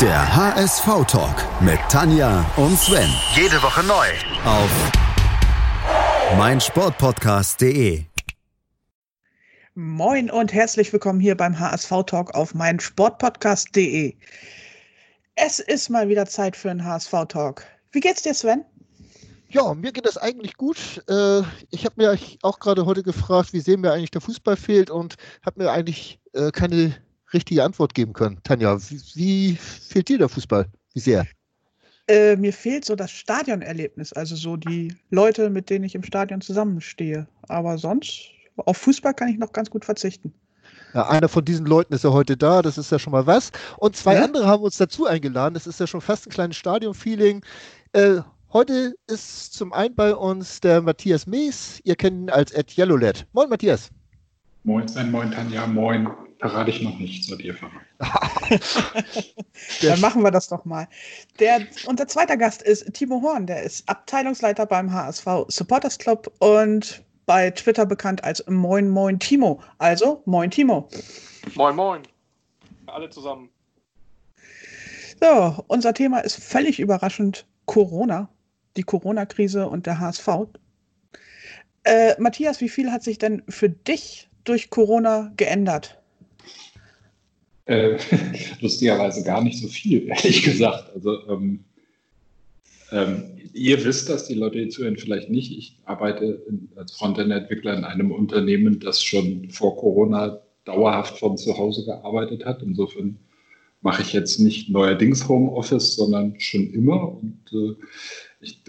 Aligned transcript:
Der 0.00 0.36
HSV-Talk 0.36 1.62
mit 1.62 1.78
Tanja 1.88 2.44
und 2.56 2.76
Sven. 2.76 3.08
Jede 3.36 3.62
Woche 3.62 3.84
neu. 3.84 4.06
Auf 4.44 4.68
meinsportpodcast.de. 6.36 8.02
Moin 9.76 10.32
und 10.32 10.52
herzlich 10.52 10.92
willkommen 10.92 11.20
hier 11.20 11.36
beim 11.36 11.60
HSV-Talk 11.60 12.34
auf 12.34 12.54
meinsportpodcast.de. 12.54 14.16
Es 15.36 15.60
ist 15.60 15.88
mal 15.90 16.08
wieder 16.08 16.26
Zeit 16.26 16.56
für 16.56 16.72
einen 16.72 16.84
HSV-Talk. 16.84 17.64
Wie 17.92 18.00
geht's 18.00 18.22
dir, 18.22 18.34
Sven? 18.34 18.64
Ja, 19.48 19.74
mir 19.74 19.92
geht 19.92 20.06
das 20.06 20.18
eigentlich 20.18 20.56
gut. 20.56 21.04
Äh, 21.08 21.42
ich 21.70 21.84
habe 21.84 21.94
mir 21.98 22.18
auch 22.42 22.58
gerade 22.58 22.84
heute 22.84 23.04
gefragt, 23.04 23.52
wie 23.52 23.60
sehr 23.60 23.78
mir 23.78 23.92
eigentlich 23.92 24.10
der 24.10 24.22
Fußball 24.22 24.56
fehlt 24.56 24.90
und 24.90 25.14
habe 25.46 25.62
mir 25.62 25.70
eigentlich 25.70 26.18
äh, 26.32 26.50
keine 26.50 26.96
richtige 27.34 27.62
Antwort 27.62 27.94
geben 27.94 28.12
können. 28.12 28.38
Tanja, 28.44 28.78
wie, 28.88 29.00
wie 29.14 29.56
fehlt 29.56 30.08
dir 30.08 30.18
der 30.18 30.28
Fußball? 30.28 30.66
Wie 30.94 31.00
sehr? 31.00 31.26
Äh, 32.06 32.36
mir 32.36 32.52
fehlt 32.52 32.84
so 32.84 32.94
das 32.94 33.10
Stadionerlebnis, 33.10 34.12
also 34.12 34.36
so 34.36 34.56
die 34.56 34.94
Leute, 35.10 35.50
mit 35.50 35.70
denen 35.70 35.84
ich 35.84 35.94
im 35.94 36.02
Stadion 36.02 36.40
zusammenstehe. 36.40 37.26
Aber 37.48 37.78
sonst, 37.78 38.30
auf 38.56 38.76
Fußball 38.76 39.14
kann 39.14 39.28
ich 39.28 39.38
noch 39.38 39.52
ganz 39.52 39.70
gut 39.70 39.84
verzichten. 39.84 40.32
Ja, 40.92 41.08
einer 41.08 41.28
von 41.28 41.44
diesen 41.44 41.66
Leuten 41.66 41.92
ist 41.92 42.04
ja 42.04 42.12
heute 42.12 42.36
da, 42.36 42.62
das 42.62 42.78
ist 42.78 42.92
ja 42.92 42.98
schon 42.98 43.12
mal 43.12 43.26
was. 43.26 43.50
Und 43.78 43.96
zwei 43.96 44.14
ja? 44.14 44.24
andere 44.24 44.46
haben 44.46 44.62
uns 44.62 44.76
dazu 44.76 45.06
eingeladen. 45.06 45.54
Das 45.54 45.66
ist 45.66 45.80
ja 45.80 45.86
schon 45.86 46.00
fast 46.00 46.26
ein 46.26 46.30
kleines 46.30 46.56
Stadion-Feeling. 46.56 47.44
Äh, 47.92 48.20
Heute 48.54 48.94
ist 49.08 49.52
zum 49.54 49.72
einen 49.72 49.96
bei 49.96 50.14
uns 50.14 50.60
der 50.60 50.80
Matthias 50.80 51.26
Mees. 51.26 51.80
Ihr 51.82 51.96
kennt 51.96 52.16
ihn 52.20 52.30
als 52.30 52.52
Ed 52.52 52.78
Yellowlet. 52.78 53.26
Moin, 53.32 53.48
Matthias. 53.48 53.90
Moin, 54.62 54.86
Sven, 54.86 55.10
moin, 55.10 55.32
Tanja, 55.32 55.66
moin. 55.66 56.06
Verrate 56.44 56.70
ich 56.70 56.82
noch 56.82 56.98
nicht, 56.98 57.24
soll 57.24 57.40
ihr. 57.40 57.56
Dann 59.80 60.00
machen 60.00 60.22
wir 60.22 60.30
das 60.30 60.48
doch 60.48 60.66
mal. 60.66 60.86
Der, 61.38 61.66
unser 61.86 62.06
zweiter 62.06 62.36
Gast 62.36 62.60
ist 62.60 62.92
Timo 62.92 63.22
Horn. 63.22 63.46
Der 63.46 63.62
ist 63.62 63.88
Abteilungsleiter 63.88 64.66
beim 64.66 64.92
HSV 64.92 65.46
Supporters 65.48 65.98
Club 65.98 66.30
und 66.40 67.02
bei 67.24 67.50
Twitter 67.50 67.86
bekannt 67.86 68.22
als 68.24 68.44
Moin 68.46 68.90
Moin 68.90 69.18
Timo. 69.18 69.62
Also, 69.78 70.20
Moin 70.26 70.50
Timo. 70.50 70.86
Moin 71.54 71.74
Moin. 71.74 72.02
Alle 72.88 73.08
zusammen. 73.08 73.48
So, 75.22 75.64
unser 75.68 75.94
Thema 75.94 76.18
ist 76.18 76.36
völlig 76.36 76.78
überraschend 76.78 77.46
Corona 77.64 78.28
die 78.76 78.82
Corona-Krise 78.82 79.66
und 79.66 79.86
der 79.86 79.98
HSV. 79.98 80.28
Äh, 81.84 82.20
Matthias, 82.20 82.60
wie 82.60 82.68
viel 82.68 82.92
hat 82.92 83.02
sich 83.02 83.16
denn 83.16 83.42
für 83.48 83.70
dich 83.70 84.28
durch 84.44 84.68
Corona 84.68 85.32
geändert? 85.38 86.02
Äh, 87.66 87.98
lustigerweise 88.60 89.24
gar 89.24 89.42
nicht 89.42 89.58
so 89.58 89.68
viel, 89.68 90.08
ehrlich 90.08 90.42
gesagt. 90.42 90.90
Also 90.94 91.28
ähm, 91.28 91.64
ähm, 92.92 93.22
ihr 93.52 93.82
wisst 93.84 94.08
das, 94.08 94.26
die 94.26 94.34
Leute, 94.34 94.58
die 94.58 94.68
zuhören, 94.68 94.96
vielleicht 94.96 95.30
nicht. 95.30 95.56
Ich 95.56 95.78
arbeite 95.84 96.42
in, 96.48 96.68
als 96.76 96.92
Frontend-Entwickler 96.92 97.76
in 97.76 97.84
einem 97.84 98.12
Unternehmen, 98.12 98.80
das 98.80 99.02
schon 99.02 99.50
vor 99.50 99.76
Corona 99.76 100.40
dauerhaft 100.64 101.18
von 101.18 101.36
zu 101.36 101.56
Hause 101.56 101.84
gearbeitet 101.84 102.44
hat. 102.44 102.62
Insofern 102.62 103.18
mache 103.80 104.02
ich 104.02 104.12
jetzt 104.12 104.38
nicht 104.40 104.70
neuerdings 104.70 105.28
Homeoffice, 105.28 105.96
sondern 105.96 106.38
schon 106.40 106.72
immer. 106.72 107.16
Und 107.18 107.38
äh, 107.52 107.74
ich 108.40 108.60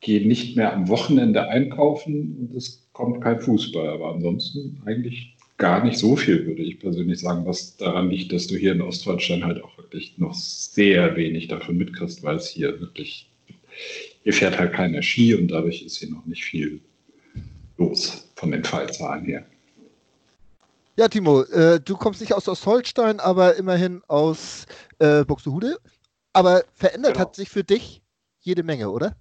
gehe 0.00 0.26
nicht 0.26 0.56
mehr 0.56 0.72
am 0.72 0.88
Wochenende 0.88 1.48
einkaufen 1.48 2.36
und 2.38 2.56
es 2.56 2.86
kommt 2.92 3.20
kein 3.22 3.40
Fußball. 3.40 3.88
Aber 3.88 4.14
ansonsten 4.14 4.80
eigentlich 4.84 5.33
gar 5.56 5.84
nicht 5.84 5.98
so 5.98 6.16
viel, 6.16 6.46
würde 6.46 6.62
ich 6.62 6.80
persönlich 6.80 7.20
sagen, 7.20 7.46
was 7.46 7.76
daran 7.76 8.10
liegt, 8.10 8.32
dass 8.32 8.46
du 8.46 8.56
hier 8.56 8.72
in 8.72 8.82
Ostdeutschland 8.82 9.44
halt 9.44 9.62
auch 9.62 9.76
wirklich 9.78 10.18
noch 10.18 10.34
sehr 10.34 11.16
wenig 11.16 11.48
davon 11.48 11.76
mitkriegst, 11.76 12.22
weil 12.22 12.36
es 12.36 12.48
hier 12.48 12.80
wirklich, 12.80 13.30
hier 14.22 14.32
fährt 14.32 14.58
halt 14.58 14.72
keiner 14.72 15.02
Ski 15.02 15.34
und 15.34 15.48
dadurch 15.48 15.82
ist 15.82 15.98
hier 15.98 16.10
noch 16.10 16.26
nicht 16.26 16.44
viel 16.44 16.80
los 17.78 18.28
von 18.36 18.50
den 18.50 18.64
Fallzahlen 18.64 19.24
her. 19.24 19.44
Ja, 20.96 21.08
Timo, 21.08 21.42
äh, 21.42 21.80
du 21.80 21.96
kommst 21.96 22.20
nicht 22.20 22.32
aus 22.32 22.48
Ostholstein, 22.48 23.18
aber 23.18 23.56
immerhin 23.56 24.02
aus 24.06 24.66
äh, 25.00 25.24
Buxtehude. 25.24 25.78
Aber 26.32 26.64
verändert 26.72 27.14
genau. 27.14 27.26
hat 27.26 27.36
sich 27.36 27.48
für 27.48 27.64
dich 27.64 28.02
jede 28.40 28.62
Menge, 28.62 28.90
oder? 28.90 29.16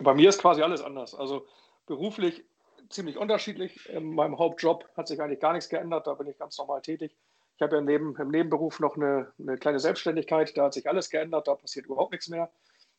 Bei 0.00 0.14
mir 0.14 0.28
ist 0.28 0.38
quasi 0.38 0.60
alles 0.62 0.82
anders. 0.82 1.14
Also 1.14 1.46
beruflich 1.86 2.44
ziemlich 2.92 3.16
unterschiedlich. 3.16 3.88
In 3.88 4.14
meinem 4.14 4.38
Hauptjob 4.38 4.88
hat 4.96 5.08
sich 5.08 5.20
eigentlich 5.20 5.40
gar 5.40 5.52
nichts 5.52 5.68
geändert. 5.68 6.06
Da 6.06 6.14
bin 6.14 6.26
ich 6.28 6.38
ganz 6.38 6.58
normal 6.58 6.82
tätig. 6.82 7.16
Ich 7.56 7.62
habe 7.62 7.76
ja 7.76 7.82
neben, 7.82 8.16
im 8.16 8.28
Nebenberuf 8.28 8.80
noch 8.80 8.96
eine, 8.96 9.32
eine, 9.38 9.56
kleine 9.56 9.78
Selbstständigkeit. 9.78 10.56
Da 10.56 10.64
hat 10.64 10.74
sich 10.74 10.88
alles 10.88 11.10
geändert. 11.10 11.48
Da 11.48 11.54
passiert 11.54 11.86
überhaupt 11.86 12.12
nichts 12.12 12.28
mehr. 12.28 12.50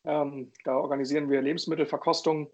Ähm, 0.05 0.51
da 0.65 0.75
organisieren 0.75 1.29
wir 1.29 1.41
Lebensmittelverkostung 1.41 2.49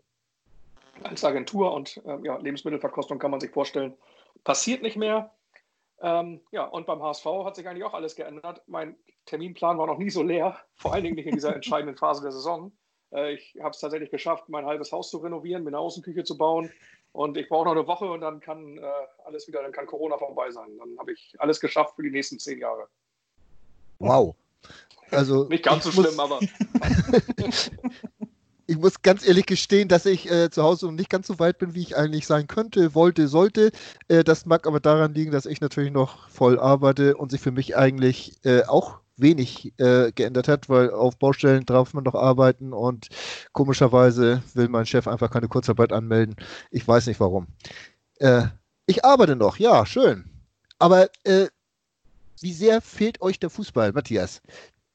als 1.04 1.24
Agentur 1.24 1.74
und 1.74 2.02
ähm, 2.06 2.26
ja, 2.26 2.38
Lebensmittelverkostung 2.38 3.20
kann 3.20 3.32
man 3.32 3.40
sich 3.40 3.52
vorstellen, 3.52 3.96
passiert 4.44 4.82
nicht 4.82 4.98
mehr. 4.98 5.32
Ähm, 6.02 6.42
ja, 6.52 6.66
und 6.66 6.86
beim 6.86 7.02
HSV 7.02 7.26
hat 7.44 7.56
sich 7.56 7.68
eigentlich 7.68 7.84
auch 7.84 7.94
alles 7.94 8.16
geändert. 8.16 8.62
Mein 8.68 8.96
Terminplan 9.26 9.78
war 9.78 9.88
noch 9.88 9.98
nie 9.98 10.10
so 10.10 10.24
leer, 10.24 10.58
vor 10.76 10.94
allen 10.94 11.04
Dingen 11.04 11.16
nicht 11.16 11.28
in 11.28 11.36
dieser 11.36 11.56
entscheidenden 11.56 11.98
Phase 11.98 12.22
der 12.22 12.32
Saison. 12.32 12.72
Äh, 13.12 13.34
ich 13.34 13.56
habe 13.60 13.72
es 13.72 13.80
tatsächlich 13.80 14.12
geschafft, 14.12 14.50
mein 14.50 14.66
halbes 14.66 14.92
Haus 14.92 15.10
zu 15.10 15.18
renovieren, 15.18 15.64
mir 15.64 15.70
eine 15.70 15.80
Außenküche 15.80 16.24
zu 16.24 16.38
bauen. 16.38 16.72
Und 17.12 17.38
ich 17.38 17.50
brauche 17.50 17.66
noch 17.66 17.72
eine 17.72 17.88
Woche 17.88 18.06
und 18.06 18.22
dann 18.22 18.40
kann 18.40 18.78
äh, 18.78 18.82
alles 19.26 19.48
wieder, 19.48 19.62
dann 19.62 19.72
kann 19.72 19.88
Corona 19.88 20.18
vorbei 20.18 20.52
sein. 20.52 20.78
Dann 20.78 20.98
habe 21.00 21.14
ich 21.14 21.36
alles 21.40 21.60
geschafft 21.60 21.96
für 21.96 22.04
die 22.04 22.12
nächsten 22.12 22.40
zehn 22.40 22.60
Jahre. 22.60 22.88
Wow. 24.00 24.36
Also 25.12 25.44
nicht 25.50 25.64
ganz 25.64 25.86
so 25.86 25.92
schlimm, 25.92 26.20
aber. 26.20 26.40
ich 28.68 28.78
muss 28.78 29.02
ganz 29.02 29.28
ehrlich 29.28 29.48
gestehen, 29.48 29.88
dass 29.88 30.06
ich 30.06 30.30
äh, 30.30 30.52
zu 30.52 30.62
Hause 30.62 30.86
noch 30.86 30.94
nicht 30.94 31.10
ganz 31.10 31.28
so 31.28 31.40
weit 31.40 31.58
bin, 31.58 31.74
wie 31.74 31.82
ich 31.82 31.98
eigentlich 31.98 32.28
sein 32.28 32.48
könnte, 32.48 32.94
wollte, 32.94 33.28
sollte. 33.28 33.72
Äh, 34.08 34.24
das 34.24 34.46
mag 34.46 34.68
aber 34.68 34.80
daran 34.80 35.14
liegen, 35.14 35.32
dass 35.32 35.48
ich 35.48 35.62
natürlich 35.62 35.92
noch 35.92 36.30
voll 36.30 36.60
arbeite 36.60 37.18
und 37.18 37.32
sich 37.32 37.42
für 37.42 37.52
mich 37.52 37.76
eigentlich 37.76 38.34
äh, 38.46 38.64
auch 38.66 39.00
wenig 39.22 39.74
äh, 39.78 40.12
geändert 40.12 40.48
hat, 40.48 40.70
weil 40.70 40.92
auf 40.92 41.18
Baustellen 41.18 41.66
darf 41.66 41.94
man 41.94 42.04
noch 42.04 42.16
arbeiten 42.16 42.74
und 42.74 43.10
komischerweise 43.52 44.44
will 44.54 44.70
mein 44.70 44.86
Chef 44.86 45.08
einfach 45.08 45.32
keine 45.32 45.48
Kurzarbeit 45.48 45.92
anmelden. 45.92 46.36
Ich 46.72 46.88
weiß 46.88 47.08
nicht 47.08 47.20
warum. 47.20 47.48
Äh, 48.18 48.44
ich 48.86 49.06
arbeite 49.06 49.36
noch, 49.36 49.58
ja, 49.58 49.86
schön. 49.86 50.26
Aber 50.80 51.10
äh, 51.24 51.48
wie 52.42 52.54
sehr 52.54 52.82
fehlt 52.82 53.22
euch 53.22 53.40
der 53.40 53.50
Fußball, 53.50 53.92
Matthias? 53.92 54.42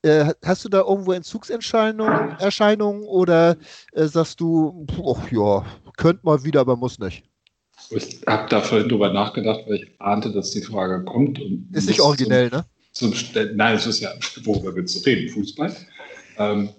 Äh, 0.03 0.35
hast 0.45 0.65
du 0.65 0.69
da 0.69 0.81
irgendwo 0.81 1.13
Entzugserscheinungen 1.13 2.37
Erscheinungen 2.39 3.05
oder 3.05 3.57
äh, 3.93 4.07
sagst 4.07 4.41
du, 4.41 4.87
ach 5.07 5.31
ja, 5.31 5.65
könnt 5.97 6.25
mal 6.25 6.45
wieder, 6.45 6.61
aber 6.61 6.77
muss 6.77 6.99
nicht? 6.99 7.25
Ich 7.91 8.21
habe 8.27 8.49
da 8.49 8.61
vorhin 8.61 8.89
drüber 8.89 9.13
nachgedacht, 9.13 9.61
weil 9.67 9.77
ich 9.77 10.01
ahnte, 10.01 10.33
dass 10.33 10.51
die 10.51 10.63
Frage 10.63 11.05
kommt. 11.05 11.41
ist 11.73 11.89
nicht 11.89 12.01
originell, 12.01 12.51
ne? 12.51 12.65
Zum, 12.95 13.13
nein, 13.55 13.77
es 13.77 13.87
ist 13.87 14.01
ja, 14.01 14.13
worüber 14.45 14.75
wir 14.75 14.87
zu 14.87 15.05
reden, 15.05 15.29
Fußball. 15.29 15.75
Ähm, 16.39 16.71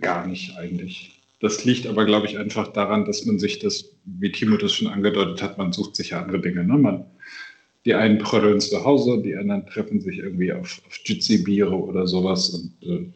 gar 0.00 0.26
nicht 0.26 0.56
eigentlich. 0.56 1.20
Das 1.40 1.64
liegt 1.64 1.86
aber, 1.86 2.04
glaube 2.04 2.26
ich, 2.26 2.38
einfach 2.38 2.72
daran, 2.72 3.04
dass 3.04 3.24
man 3.26 3.38
sich 3.38 3.58
das, 3.58 3.90
wie 4.04 4.30
Timo 4.30 4.56
das 4.56 4.72
schon 4.72 4.86
angedeutet 4.86 5.42
hat, 5.42 5.58
man 5.58 5.72
sucht 5.72 5.96
sich 5.96 6.10
ja 6.10 6.22
andere 6.22 6.40
Dinge. 6.40 6.64
Ne? 6.64 6.78
Man 6.78 7.04
die 7.84 7.94
einen 7.94 8.18
prödeln 8.18 8.60
zu 8.60 8.84
Hause, 8.84 9.20
die 9.22 9.36
anderen 9.36 9.66
treffen 9.66 10.00
sich 10.00 10.18
irgendwie 10.18 10.52
auf, 10.52 10.80
auf 10.86 11.00
Jitsi-Biere 11.04 11.74
oder 11.74 12.06
sowas. 12.06 12.50
Und 12.50 12.72
äh, 12.82 13.06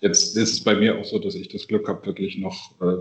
jetzt 0.00 0.36
ist 0.36 0.52
es 0.52 0.60
bei 0.60 0.74
mir 0.74 0.98
auch 0.98 1.04
so, 1.04 1.18
dass 1.18 1.34
ich 1.34 1.48
das 1.48 1.68
Glück 1.68 1.88
habe, 1.88 2.04
wirklich 2.06 2.38
noch, 2.38 2.72
äh, 2.80 2.96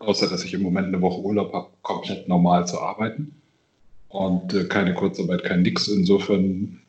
außer 0.00 0.28
dass 0.28 0.44
ich 0.44 0.54
im 0.54 0.62
Moment 0.62 0.88
eine 0.88 1.00
Woche 1.00 1.20
Urlaub 1.20 1.52
habe, 1.52 1.68
komplett 1.82 2.28
normal 2.28 2.66
zu 2.66 2.80
arbeiten. 2.80 3.34
Und 4.08 4.54
äh, 4.54 4.64
keine 4.64 4.94
Kurzarbeit, 4.94 5.44
kein 5.44 5.62
Nix. 5.62 5.88
Insofern, 5.88 6.80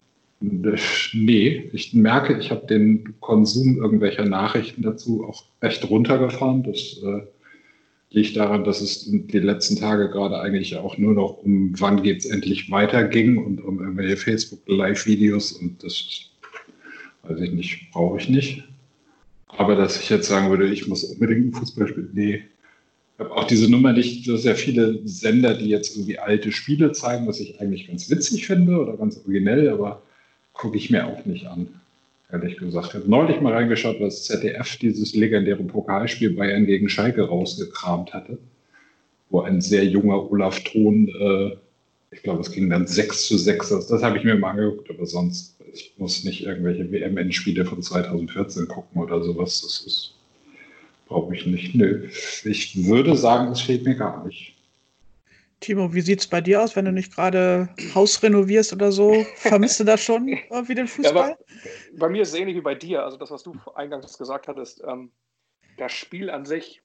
äh, 0.42 0.78
nee, 1.14 1.70
ich 1.74 1.94
merke, 1.94 2.38
ich 2.40 2.52
habe 2.52 2.66
den 2.68 3.16
Konsum 3.20 3.78
irgendwelcher 3.78 4.26
Nachrichten 4.26 4.82
dazu 4.82 5.26
auch 5.26 5.44
echt 5.60 5.90
runtergefahren. 5.90 6.64
Das 6.64 7.02
äh, 7.04 7.22
liegt 8.12 8.38
daran, 8.38 8.64
dass 8.64 8.82
es 8.82 9.06
die 9.10 9.40
letzten 9.40 9.76
Tage 9.76 10.10
gerade 10.10 10.40
eigentlich 10.40 10.76
auch 10.78 10.98
nur 10.98 11.14
noch 11.14 11.44
um 11.44 11.74
wann 11.80 12.02
geht 12.02 12.20
es 12.20 12.26
endlich 12.26 12.72
weiter 12.72 13.04
ging 13.04 13.38
und 13.38 13.64
um 13.64 13.80
irgendwelche 13.80 14.18
Facebook-Live-Videos 14.18 15.52
und 15.54 15.84
das 15.84 16.30
weiß 17.24 17.40
ich 17.42 17.52
nicht, 17.52 17.92
brauche 17.92 18.18
ich 18.18 18.30
nicht. 18.30 18.64
Aber 19.48 19.76
dass 19.76 20.02
ich 20.02 20.10
jetzt 20.10 20.28
sagen 20.28 20.50
würde, 20.50 20.68
ich 20.68 20.88
muss 20.88 21.04
unbedingt 21.04 21.48
ein 21.48 21.54
Fußball 21.54 21.88
spielen, 21.88 22.10
nee. 22.14 22.44
Habe 23.20 23.32
auch 23.32 23.44
diese 23.44 23.70
Nummer 23.70 23.94
nicht, 23.94 24.26
sind 24.26 24.44
ja 24.44 24.56
viele 24.56 25.00
Sender, 25.06 25.54
die 25.54 25.68
jetzt 25.68 25.96
irgendwie 25.96 26.20
alte 26.20 26.52
Spiele 26.52 26.94
zeigen, 26.94 27.28
was 27.28 27.40
ich 27.40 27.60
eigentlich 27.60 27.88
ganz 27.88 28.10
witzig 28.10 28.48
finde 28.48 28.80
oder 28.80 28.96
ganz 28.98 29.18
originell, 29.18 29.70
aber 29.70 30.02
gucke 30.54 30.78
ich 30.78 30.90
mir 30.90 31.06
auch 31.06 31.26
nicht 31.26 31.46
an 31.46 31.68
ehrlich 32.32 32.58
gesagt. 32.58 32.90
Ich 32.90 32.94
habe 32.96 33.10
neulich 33.10 33.42
mal 33.42 33.54
reingeschaut, 33.54 34.00
was 34.00 34.24
ZDF 34.24 34.78
dieses 34.78 35.16
legendäre 35.16 35.64
Pokalspiel 35.64 36.32
Bayern 36.32 36.66
gegen 36.66 36.90
Schalke 36.90 37.28
rausgekramt 37.28 38.14
hatte, 38.14 38.38
wo 39.30 39.42
ein 39.42 39.62
sehr 39.62 39.86
junger 39.86 40.32
Olaf 40.32 40.64
Thon, 40.64 41.08
äh, 41.08 41.58
ich 42.12 42.24
glaube, 42.24 42.42
es 42.42 42.52
ging 42.52 42.70
dann 42.70 42.88
6 42.88 43.28
zu 43.28 43.38
6 43.38 43.72
aus. 43.72 43.88
Das 43.88 44.02
habe 44.02 44.18
ich 44.18 44.24
mir 44.24 44.36
mal 44.36 44.52
angeguckt, 44.52 44.90
aber 44.90 45.06
sonst 45.06 45.56
ich 45.72 45.94
muss 45.98 46.24
nicht 46.24 46.44
irgendwelche 46.44 46.92
WM-Endspiele 46.92 47.64
von 47.64 47.82
2014 47.82 48.68
gucken 48.68 49.02
oder 49.02 49.22
sowas. 49.22 49.62
Das 49.62 49.86
ist, 49.86 50.16
brauche 51.10 51.36
ich 51.36 51.46
nicht. 51.46 51.76
Nö. 51.76 52.08
Ich 52.46 52.86
würde 52.86 53.18
sagen, 53.18 53.50
das 53.50 53.62
fehlt 53.62 53.84
mir 53.84 53.96
gar 53.96 54.26
nicht. 54.26 54.56
Timo, 55.60 55.94
wie 55.94 56.02
sieht 56.02 56.22
es 56.22 56.28
bei 56.28 56.40
dir 56.40 56.64
aus, 56.64 56.76
wenn 56.78 56.86
du 56.86 56.94
nicht 56.94 57.14
gerade 57.14 57.68
Haus 57.94 58.24
renovierst 58.24 58.72
oder 58.72 58.94
so? 58.94 59.26
Vermisst 59.36 59.80
du 59.80 59.84
das 59.84 60.02
schon 60.02 60.28
wie 60.28 60.76
den 60.76 60.88
Fußball? 60.88 61.32
Ja, 61.32 61.70
bei 61.98 62.08
mir 62.08 62.22
ist 62.22 62.30
es 62.30 62.40
ähnlich 62.40 62.56
wie 62.56 62.62
bei 62.62 62.76
dir. 62.76 63.04
Also 63.04 63.18
das, 63.18 63.30
was 63.30 63.44
du 63.44 63.54
eingangs 63.76 64.18
gesagt 64.18 64.48
hattest, 64.48 64.82
ähm, 64.88 65.12
das 65.78 65.92
Spiel 65.92 66.30
an 66.30 66.46
sich, 66.46 66.82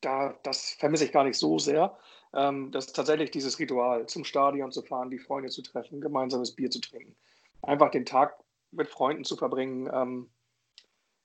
da, 0.00 0.34
das 0.44 0.70
vermisse 0.78 1.04
ich 1.04 1.12
gar 1.12 1.24
nicht 1.24 1.36
so 1.36 1.58
sehr. 1.58 1.98
Ähm, 2.32 2.70
das 2.70 2.86
ist 2.86 2.96
tatsächlich 2.96 3.30
dieses 3.32 3.58
Ritual, 3.58 4.06
zum 4.06 4.24
Stadion 4.24 4.72
zu 4.72 4.80
fahren, 4.82 5.10
die 5.10 5.18
Freunde 5.18 5.50
zu 5.50 5.60
treffen, 5.60 6.00
gemeinsames 6.00 6.52
Bier 6.52 6.70
zu 6.70 6.80
trinken. 6.80 7.14
Einfach 7.62 7.90
den 7.90 8.06
Tag 8.06 8.34
mit 8.72 8.88
Freunden 8.88 9.24
zu 9.24 9.36
verbringen, 9.36 9.90
ähm, 9.92 10.28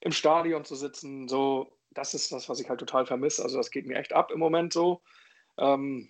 im 0.02 0.12
Stadion 0.12 0.66
zu 0.66 0.76
sitzen, 0.76 1.28
so, 1.28 1.72
das 1.92 2.14
ist 2.14 2.32
das, 2.32 2.50
was 2.50 2.60
ich 2.60 2.70
halt 2.70 2.80
total 2.80 3.06
vermisse. 3.06 3.44
Also 3.44 3.58
das 3.58 3.72
geht 3.72 3.88
mir 3.88 3.98
echt 3.98 4.14
ab 4.14 4.32
im 4.32 4.40
Moment 4.40 4.74
so. 4.74 5.02
Ähm, 5.58 6.10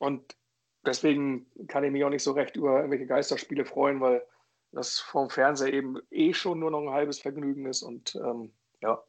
und 0.00 0.36
deswegen 0.84 1.46
kann 1.68 1.84
ich 1.84 1.90
mich 1.90 2.04
auch 2.04 2.10
nicht 2.10 2.22
so 2.22 2.32
recht 2.32 2.56
über 2.56 2.76
irgendwelche 2.76 3.06
Geisterspiele 3.06 3.64
freuen, 3.64 4.00
weil 4.00 4.24
das 4.72 4.98
vom 4.98 5.30
Fernseher 5.30 5.72
eben 5.72 5.98
eh 6.10 6.34
schon 6.34 6.58
nur 6.58 6.70
noch 6.70 6.82
ein 6.82 6.90
halbes 6.90 7.20
Vergnügen 7.20 7.66
ist. 7.66 7.82
Und 7.82 8.16
ähm, 8.16 8.52
ja, 8.82 9.02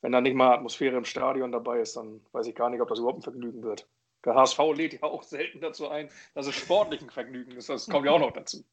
wenn 0.00 0.12
da 0.12 0.20
nicht 0.20 0.34
mal 0.34 0.54
Atmosphäre 0.54 0.96
im 0.96 1.04
Stadion 1.04 1.52
dabei 1.52 1.80
ist, 1.80 1.96
dann 1.96 2.24
weiß 2.32 2.46
ich 2.46 2.54
gar 2.54 2.70
nicht, 2.70 2.80
ob 2.80 2.88
das 2.88 2.98
überhaupt 2.98 3.18
ein 3.18 3.22
Vergnügen 3.22 3.62
wird. 3.62 3.88
Der 4.24 4.34
HSV 4.34 4.58
lädt 4.74 4.94
ja 4.94 5.02
auch 5.02 5.22
selten 5.22 5.60
dazu 5.60 5.88
ein, 5.88 6.10
dass 6.34 6.46
es 6.46 6.54
sportlich 6.54 7.00
ein 7.00 7.10
Vergnügen 7.10 7.52
ist. 7.52 7.68
Das 7.68 7.88
kommt 7.88 8.06
ja 8.06 8.12
auch 8.12 8.20
noch 8.20 8.32
dazu. 8.32 8.64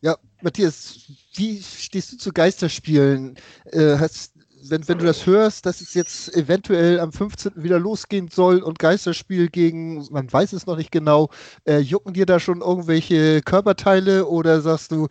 Ja, 0.00 0.16
Matthias, 0.42 1.00
wie 1.34 1.60
stehst 1.62 2.12
du 2.12 2.16
zu 2.18 2.32
Geisterspielen? 2.32 3.36
Äh, 3.72 3.96
hast, 3.98 4.32
wenn, 4.68 4.86
wenn 4.88 4.98
du 4.98 5.06
das 5.06 5.26
hörst, 5.26 5.66
dass 5.66 5.80
es 5.80 5.94
jetzt 5.94 6.34
eventuell 6.36 7.00
am 7.00 7.12
15. 7.12 7.52
wieder 7.56 7.78
losgehen 7.78 8.28
soll 8.28 8.58
und 8.58 8.78
Geisterspiel 8.78 9.48
gegen, 9.48 10.06
man 10.10 10.30
weiß 10.30 10.52
es 10.52 10.66
noch 10.66 10.76
nicht 10.76 10.92
genau, 10.92 11.30
äh, 11.64 11.78
jucken 11.78 12.14
dir 12.14 12.26
da 12.26 12.38
schon 12.40 12.60
irgendwelche 12.60 13.40
Körperteile 13.42 14.26
oder 14.26 14.60
sagst 14.60 14.92
du, 14.92 15.08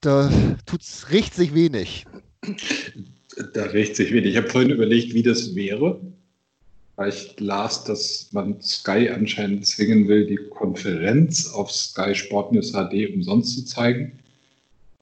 da 0.00 0.30
tut's 0.66 1.06
riecht 1.10 1.34
sich 1.34 1.54
wenig? 1.54 2.06
Da 3.54 3.64
riecht 3.64 3.96
sich 3.96 4.12
wenig. 4.12 4.32
Ich 4.32 4.36
habe 4.36 4.50
vorhin 4.50 4.70
überlegt, 4.70 5.14
wie 5.14 5.22
das 5.22 5.54
wäre, 5.54 6.00
ich 7.08 7.34
las, 7.40 7.82
dass 7.84 8.28
man 8.32 8.60
Sky 8.60 9.08
anscheinend 9.08 9.66
zwingen 9.66 10.06
will, 10.06 10.26
die 10.26 10.38
Konferenz 10.50 11.48
auf 11.48 11.72
Sky 11.72 12.14
Sport 12.14 12.52
News 12.52 12.72
HD 12.72 13.12
umsonst 13.12 13.56
zu 13.56 13.64
zeigen 13.64 14.12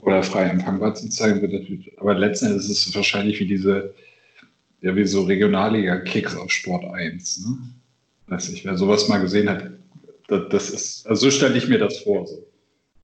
oder 0.02 0.22
frei 0.22 0.44
empfangbar 0.44 0.94
zu 0.94 1.08
zeigen. 1.08 1.87
Aber 1.96 2.14
letzten 2.14 2.46
Endes 2.46 2.69
ist 2.69 2.87
es 2.87 2.94
wahrscheinlich 2.94 3.40
wie 3.40 3.46
diese, 3.46 3.94
ja, 4.82 4.94
wie 4.94 5.06
so 5.06 5.22
Regionalliga-Kicks 5.22 6.37
auf 6.37 6.50
Sport 6.50 6.84
1. 6.84 7.46
Ne? 7.46 7.58
Weiß 8.26 8.50
nicht, 8.50 8.64
wer 8.64 8.76
sowas 8.76 9.08
mal 9.08 9.19
gesehen 9.19 9.49
hat, 9.49 9.70
das, 10.28 10.49
das 10.50 10.70
ist, 10.70 11.06
also 11.06 11.26
so 11.26 11.31
stelle 11.31 11.56
ich 11.56 11.69
mir 11.69 11.78
das 11.78 11.99
vor. 11.99 12.26
So. 12.26 12.46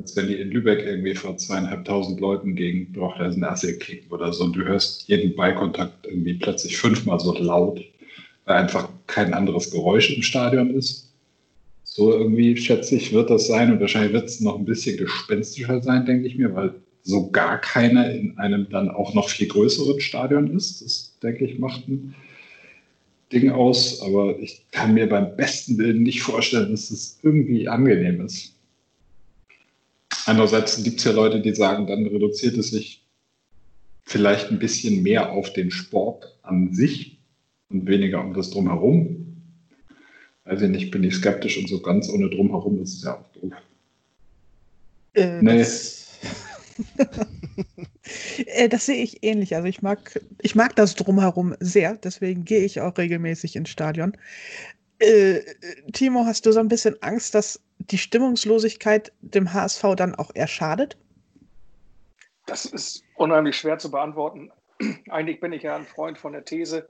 Als 0.00 0.16
wenn 0.16 0.28
die 0.28 0.36
in 0.36 0.50
Lübeck 0.50 0.84
irgendwie 0.84 1.14
vor 1.14 1.36
zweieinhalbtausend 1.36 2.20
Leuten 2.20 2.54
gegen 2.54 2.92
Brochleisen 2.92 3.42
Asse 3.44 3.78
kicken 3.78 4.10
oder 4.10 4.32
so 4.32 4.44
und 4.44 4.54
du 4.54 4.64
hörst 4.64 5.08
jeden 5.08 5.34
Beikontakt 5.34 6.06
irgendwie 6.06 6.34
plötzlich 6.34 6.76
fünfmal 6.76 7.18
so 7.18 7.36
laut, 7.36 7.80
weil 8.44 8.56
einfach 8.56 8.88
kein 9.06 9.34
anderes 9.34 9.70
Geräusch 9.70 10.14
im 10.14 10.22
Stadion 10.22 10.74
ist. 10.74 11.12
So 11.84 12.12
irgendwie, 12.12 12.56
schätze 12.56 12.96
ich, 12.96 13.12
wird 13.12 13.30
das 13.30 13.48
sein 13.48 13.72
und 13.72 13.80
wahrscheinlich 13.80 14.12
wird 14.12 14.26
es 14.26 14.40
noch 14.40 14.56
ein 14.56 14.64
bisschen 14.64 14.96
gespenstischer 14.96 15.82
sein, 15.82 16.06
denke 16.06 16.28
ich 16.28 16.36
mir, 16.36 16.54
weil 16.54 16.74
so 17.08 17.30
gar 17.30 17.58
keiner 17.58 18.10
in 18.12 18.36
einem 18.36 18.68
dann 18.68 18.90
auch 18.90 19.14
noch 19.14 19.30
viel 19.30 19.48
größeren 19.48 19.98
Stadion 19.98 20.54
ist. 20.54 20.82
Das, 20.82 21.18
denke 21.22 21.46
ich, 21.46 21.58
macht 21.58 21.88
ein 21.88 22.14
Ding 23.32 23.50
aus. 23.50 24.02
Aber 24.02 24.38
ich 24.38 24.66
kann 24.72 24.92
mir 24.92 25.08
beim 25.08 25.34
besten 25.34 25.78
Willen 25.78 26.02
nicht 26.02 26.20
vorstellen, 26.20 26.70
dass 26.70 26.90
es 26.90 27.18
irgendwie 27.22 27.66
angenehm 27.66 28.20
ist. 28.20 28.52
Andererseits 30.26 30.84
gibt 30.84 30.98
es 30.98 31.04
ja 31.04 31.12
Leute, 31.12 31.40
die 31.40 31.54
sagen, 31.54 31.86
dann 31.86 32.06
reduziert 32.06 32.58
es 32.58 32.72
sich 32.72 33.02
vielleicht 34.04 34.50
ein 34.50 34.58
bisschen 34.58 35.02
mehr 35.02 35.32
auf 35.32 35.54
den 35.54 35.70
Sport 35.70 36.38
an 36.42 36.74
sich 36.74 37.16
und 37.70 37.86
weniger 37.86 38.22
um 38.22 38.34
das 38.34 38.50
Drumherum. 38.50 39.40
Ich 40.44 40.60
nicht, 40.60 40.90
bin 40.90 41.04
ich 41.04 41.14
skeptisch 41.14 41.56
und 41.56 41.70
so 41.70 41.80
ganz 41.80 42.10
ohne 42.10 42.28
Drumherum 42.28 42.82
ist 42.82 42.98
es 42.98 43.04
ja 43.04 43.14
auch 43.14 43.40
doof. 43.40 43.52
Äh, 45.14 45.40
nee. 45.40 45.58
Das 45.58 45.97
das 48.70 48.86
sehe 48.86 49.02
ich 49.02 49.22
ähnlich. 49.24 49.54
Also 49.54 49.68
ich 49.68 49.82
mag, 49.82 50.20
ich 50.40 50.54
mag 50.54 50.76
das 50.76 50.94
drumherum 50.94 51.54
sehr, 51.60 51.96
deswegen 51.96 52.44
gehe 52.44 52.64
ich 52.64 52.80
auch 52.80 52.96
regelmäßig 52.96 53.56
ins 53.56 53.70
Stadion. 53.70 54.16
Äh, 54.98 55.40
Timo, 55.92 56.24
hast 56.24 56.46
du 56.46 56.52
so 56.52 56.60
ein 56.60 56.68
bisschen 56.68 57.00
Angst, 57.02 57.34
dass 57.34 57.60
die 57.78 57.98
Stimmungslosigkeit 57.98 59.12
dem 59.20 59.52
HSV 59.52 59.94
dann 59.96 60.14
auch 60.14 60.30
eher 60.34 60.48
schadet? 60.48 60.96
Das 62.46 62.64
ist 62.64 63.04
unheimlich 63.14 63.56
schwer 63.56 63.78
zu 63.78 63.90
beantworten. 63.90 64.50
Eigentlich 65.08 65.40
bin 65.40 65.52
ich 65.52 65.62
ja 65.62 65.76
ein 65.76 65.86
Freund 65.86 66.18
von 66.18 66.32
der 66.32 66.44
These, 66.44 66.88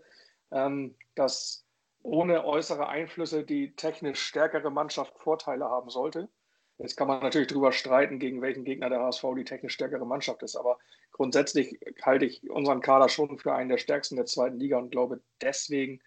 ähm, 0.53 0.95
dass 1.15 1.65
ohne 2.03 2.45
äußere 2.45 2.89
Einflüsse 2.89 3.45
die 3.45 3.75
technisch 3.75 4.21
stärkere 4.21 4.71
Mannschaft 4.71 5.19
Vorteile 5.19 5.67
haben 5.67 5.91
sollte. 5.91 6.29
Jetzt 6.79 6.97
kann 6.97 7.09
man 7.09 7.21
natürlich 7.21 7.49
darüber 7.49 7.73
streiten, 7.73 8.21
gegen 8.21 8.41
welchen 8.41 8.65
Gegner 8.65 8.89
der 8.89 9.01
HSV 9.01 9.25
die 9.37 9.45
technisch 9.45 9.75
stärkere 9.75 10.07
Mannschaft 10.07 10.43
ist. 10.45 10.57
Aber 10.57 10.79
grundsätzlich 11.13 11.79
halte 12.03 12.25
ich 12.25 12.49
unseren 12.51 12.81
Kader 12.81 13.09
schon 13.09 13.37
für 13.39 13.53
einen 13.53 13.69
der 13.69 13.79
stärksten 13.79 14.17
der 14.17 14.27
zweiten 14.27 14.59
Liga 14.59 14.79
und 14.79 14.91
glaube 14.91 15.21
deswegen, 15.41 16.01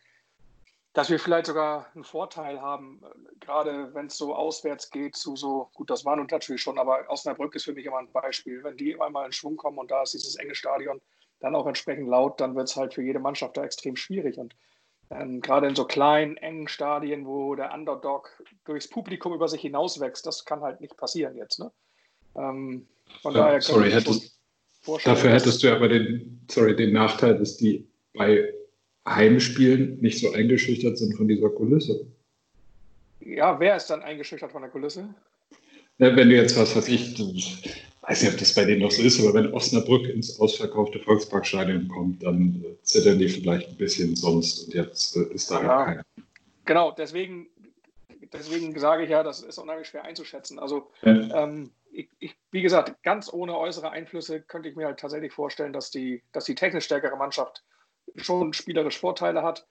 dass 0.93 1.09
wir 1.09 1.19
vielleicht 1.19 1.47
sogar 1.47 1.87
einen 1.93 2.05
Vorteil 2.05 2.61
haben, 2.61 3.01
gerade 3.39 3.93
wenn 3.93 4.07
es 4.07 4.17
so 4.17 4.33
auswärts 4.33 4.89
geht, 4.91 5.15
zu 5.15 5.35
so, 5.35 5.69
gut, 5.73 5.89
das 5.89 6.05
war 6.05 6.15
nun 6.15 6.27
natürlich 6.29 6.61
schon, 6.61 6.79
aber 6.79 7.05
Osnabrück 7.09 7.53
ist 7.55 7.65
für 7.65 7.73
mich 7.73 7.85
immer 7.85 7.99
ein 7.99 8.11
Beispiel. 8.11 8.63
Wenn 8.63 8.77
die 8.77 8.99
einmal 8.99 9.25
in 9.25 9.31
Schwung 9.33 9.57
kommen 9.57 9.77
und 9.77 9.91
da 9.91 10.03
ist 10.03 10.13
dieses 10.13 10.35
enge 10.35 10.55
Stadion 10.55 11.01
dann 11.41 11.55
auch 11.55 11.67
entsprechend 11.67 12.07
laut, 12.07 12.39
dann 12.39 12.55
wird 12.55 12.69
es 12.69 12.75
halt 12.77 12.93
für 12.93 13.01
jede 13.01 13.19
Mannschaft 13.19 13.57
da 13.57 13.63
extrem 13.63 13.95
schwierig. 13.95 14.37
Und 14.37 14.55
ähm, 15.11 15.41
gerade 15.41 15.67
in 15.67 15.75
so 15.75 15.85
kleinen, 15.85 16.37
engen 16.37 16.67
Stadien, 16.67 17.25
wo 17.25 17.55
der 17.55 17.73
Underdog 17.73 18.29
durchs 18.65 18.87
Publikum 18.87 19.33
über 19.33 19.47
sich 19.47 19.61
hinauswächst, 19.61 20.25
das 20.25 20.45
kann 20.45 20.61
halt 20.61 20.79
nicht 20.81 20.95
passieren 20.97 21.35
jetzt. 21.35 21.59
Ne? 21.59 21.71
Ähm, 22.35 22.87
von 23.21 23.33
ja, 23.33 23.45
daher 23.45 23.61
sorry, 23.61 23.91
hättest, 23.91 24.39
dafür 25.03 25.31
hättest 25.31 25.63
du 25.63 25.71
aber 25.75 25.89
den, 25.89 26.41
sorry, 26.49 26.75
den 26.75 26.93
Nachteil, 26.93 27.37
dass 27.37 27.57
die 27.57 27.87
bei 28.13 28.53
Heimspielen 29.07 29.99
nicht 29.99 30.19
so 30.19 30.31
eingeschüchtert 30.31 30.97
sind 30.97 31.15
von 31.15 31.27
dieser 31.27 31.49
Kulisse. 31.49 32.05
Ja, 33.19 33.59
wer 33.59 33.75
ist 33.75 33.87
dann 33.87 34.01
eingeschüchtert 34.01 34.51
von 34.51 34.61
der 34.61 34.71
Kulisse? 34.71 35.13
Ja, 35.97 36.15
wenn 36.15 36.29
du 36.29 36.35
jetzt 36.35 36.57
was, 36.57 36.75
was 36.75 36.87
ich, 36.87 37.19
weiß 38.01 38.23
nicht, 38.23 38.33
ob 38.33 38.39
das 38.39 38.55
bei 38.55 38.65
denen 38.65 38.81
noch 38.81 38.91
so 38.91 39.01
ist, 39.01 39.19
aber 39.19 39.33
wenn 39.33 39.53
Osnabrück 39.53 40.07
ins 40.07 40.39
ausverkaufte 40.39 40.99
Volksparkstadion 40.99 41.87
kommt, 41.87 42.23
dann 42.23 42.63
äh, 42.65 42.81
zittern 42.83 43.19
die 43.19 43.29
vielleicht 43.29 43.69
ein 43.69 43.77
bisschen 43.77 44.15
sonst 44.15 44.65
und 44.65 44.73
jetzt 44.73 45.15
äh, 45.15 45.33
ist 45.33 45.51
da 45.51 45.55
halt 45.55 45.65
ja, 45.65 45.85
keiner. 45.85 46.05
Genau, 46.65 46.91
deswegen, 46.91 47.47
deswegen 48.33 48.77
sage 48.79 49.03
ich 49.03 49.09
ja, 49.09 49.23
das 49.23 49.41
ist 49.41 49.57
unheimlich 49.57 49.87
schwer 49.87 50.03
einzuschätzen. 50.03 50.59
Also, 50.59 50.89
ja. 51.03 51.43
ähm, 51.43 51.71
ich, 51.91 52.09
ich, 52.19 52.35
wie 52.51 52.61
gesagt, 52.61 53.03
ganz 53.03 53.31
ohne 53.31 53.57
äußere 53.57 53.91
Einflüsse 53.91 54.41
könnte 54.41 54.69
ich 54.69 54.75
mir 54.75 54.87
halt 54.87 54.99
tatsächlich 54.99 55.33
vorstellen, 55.33 55.73
dass 55.73 55.91
die, 55.91 56.23
dass 56.31 56.45
die 56.45 56.55
technisch 56.55 56.85
stärkere 56.85 57.17
Mannschaft 57.17 57.63
schon 58.15 58.53
spielerisch 58.53 58.97
Vorteile 58.97 59.43
hat. 59.43 59.67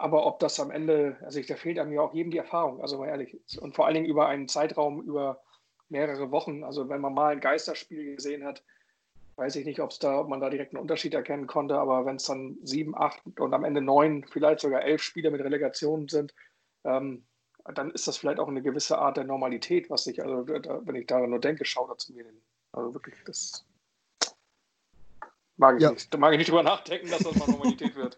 Aber 0.00 0.26
ob 0.26 0.38
das 0.38 0.60
am 0.60 0.70
Ende, 0.70 1.16
also 1.22 1.40
ich, 1.40 1.46
da 1.46 1.56
fehlt 1.56 1.76
einem 1.76 1.92
ja 1.92 2.00
auch 2.00 2.14
jedem 2.14 2.30
die 2.30 2.38
Erfahrung, 2.38 2.80
also 2.80 2.98
mal 2.98 3.08
ehrlich. 3.08 3.36
Und 3.60 3.74
vor 3.74 3.84
allen 3.84 3.94
Dingen 3.94 4.06
über 4.06 4.28
einen 4.28 4.46
Zeitraum, 4.46 5.02
über 5.02 5.42
mehrere 5.88 6.30
Wochen. 6.30 6.62
Also 6.62 6.88
wenn 6.88 7.00
man 7.00 7.14
mal 7.14 7.32
ein 7.32 7.40
Geisterspiel 7.40 8.14
gesehen 8.14 8.44
hat, 8.44 8.62
weiß 9.34 9.56
ich 9.56 9.64
nicht, 9.66 9.80
ob's 9.80 9.98
da, 9.98 10.20
ob 10.20 10.28
man 10.28 10.40
da 10.40 10.50
direkt 10.50 10.72
einen 10.72 10.82
Unterschied 10.82 11.14
erkennen 11.14 11.48
konnte, 11.48 11.78
aber 11.78 12.06
wenn 12.06 12.16
es 12.16 12.24
dann 12.24 12.58
sieben, 12.62 12.96
acht 12.96 13.20
und 13.40 13.52
am 13.52 13.64
Ende 13.64 13.80
neun, 13.80 14.24
vielleicht 14.24 14.60
sogar 14.60 14.82
elf 14.82 15.02
Spiele 15.02 15.32
mit 15.32 15.40
Relegationen 15.40 16.08
sind, 16.08 16.32
ähm, 16.84 17.24
dann 17.74 17.90
ist 17.90 18.06
das 18.06 18.18
vielleicht 18.18 18.38
auch 18.38 18.48
eine 18.48 18.62
gewisse 18.62 18.98
Art 18.98 19.16
der 19.16 19.24
Normalität, 19.24 19.90
was 19.90 20.06
ich, 20.06 20.22
also 20.22 20.42
da, 20.44 20.80
wenn 20.86 20.94
ich 20.94 21.06
daran 21.06 21.30
nur 21.30 21.40
denke, 21.40 21.64
schaudert 21.64 22.00
zu 22.00 22.12
mir. 22.12 22.24
Also 22.70 22.94
wirklich, 22.94 23.16
das 23.24 23.66
mag 25.56 25.76
ich 25.76 25.82
ja. 25.82 25.90
nicht. 25.90 26.14
Da 26.14 26.18
mag 26.18 26.32
ich 26.32 26.38
nicht 26.38 26.50
drüber 26.50 26.62
nachdenken, 26.74 27.10
dass 27.10 27.24
das 27.24 27.34
mal 27.34 27.50
Normalität 27.50 27.96
wird 27.96 28.16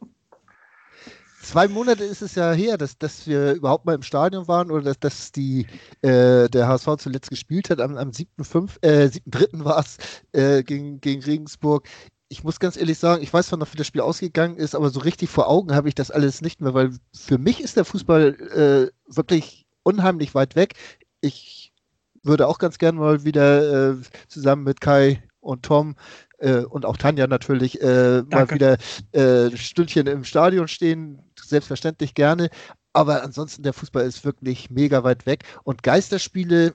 zwei 1.42 1.68
Monate 1.68 2.04
ist 2.04 2.22
es 2.22 2.34
ja 2.34 2.52
her, 2.52 2.76
dass, 2.76 2.98
dass 2.98 3.26
wir 3.26 3.52
überhaupt 3.52 3.84
mal 3.86 3.94
im 3.94 4.02
Stadion 4.02 4.48
waren 4.48 4.70
oder 4.70 4.82
dass, 4.82 4.98
dass 5.00 5.32
die, 5.32 5.66
äh, 6.02 6.48
der 6.48 6.68
HSV 6.68 6.96
zuletzt 6.98 7.30
gespielt 7.30 7.70
hat. 7.70 7.80
Am, 7.80 7.96
am 7.96 8.10
7.3. 8.10 8.82
Äh, 8.82 9.08
7 9.08 9.64
war 9.64 9.78
es 9.78 9.98
äh, 10.32 10.62
gegen, 10.62 11.00
gegen 11.00 11.22
Regensburg. 11.22 11.88
Ich 12.28 12.44
muss 12.44 12.60
ganz 12.60 12.76
ehrlich 12.76 12.98
sagen, 12.98 13.22
ich 13.22 13.32
weiß 13.32 13.48
zwar 13.48 13.58
noch, 13.58 13.72
wie 13.72 13.76
das 13.76 13.86
Spiel 13.86 14.02
ausgegangen 14.02 14.56
ist, 14.56 14.74
aber 14.74 14.90
so 14.90 15.00
richtig 15.00 15.30
vor 15.30 15.48
Augen 15.48 15.74
habe 15.74 15.88
ich 15.88 15.94
das 15.96 16.10
alles 16.10 16.42
nicht 16.42 16.60
mehr, 16.60 16.74
weil 16.74 16.92
für 17.12 17.38
mich 17.38 17.60
ist 17.60 17.76
der 17.76 17.84
Fußball 17.84 18.90
äh, 18.90 19.12
wirklich 19.12 19.66
unheimlich 19.82 20.34
weit 20.34 20.54
weg. 20.54 20.74
Ich 21.20 21.72
würde 22.22 22.46
auch 22.46 22.58
ganz 22.58 22.78
gern 22.78 22.96
mal 22.96 23.24
wieder 23.24 23.90
äh, 23.90 23.96
zusammen 24.28 24.62
mit 24.62 24.80
Kai 24.80 25.22
und 25.40 25.64
Tom 25.64 25.96
äh, 26.38 26.60
und 26.60 26.84
auch 26.84 26.96
Tanja 26.96 27.26
natürlich 27.26 27.80
äh, 27.80 28.22
mal 28.30 28.50
wieder 28.50 28.76
äh, 29.12 29.56
Stündchen 29.56 30.06
im 30.06 30.24
Stadion 30.24 30.68
stehen. 30.68 31.22
Selbstverständlich 31.50 32.14
gerne. 32.14 32.48
Aber 32.92 33.22
ansonsten, 33.22 33.62
der 33.62 33.72
Fußball 33.72 34.04
ist 34.04 34.24
wirklich 34.24 34.70
mega 34.70 35.04
weit 35.04 35.26
weg. 35.26 35.44
Und 35.62 35.82
Geisterspiele 35.82 36.74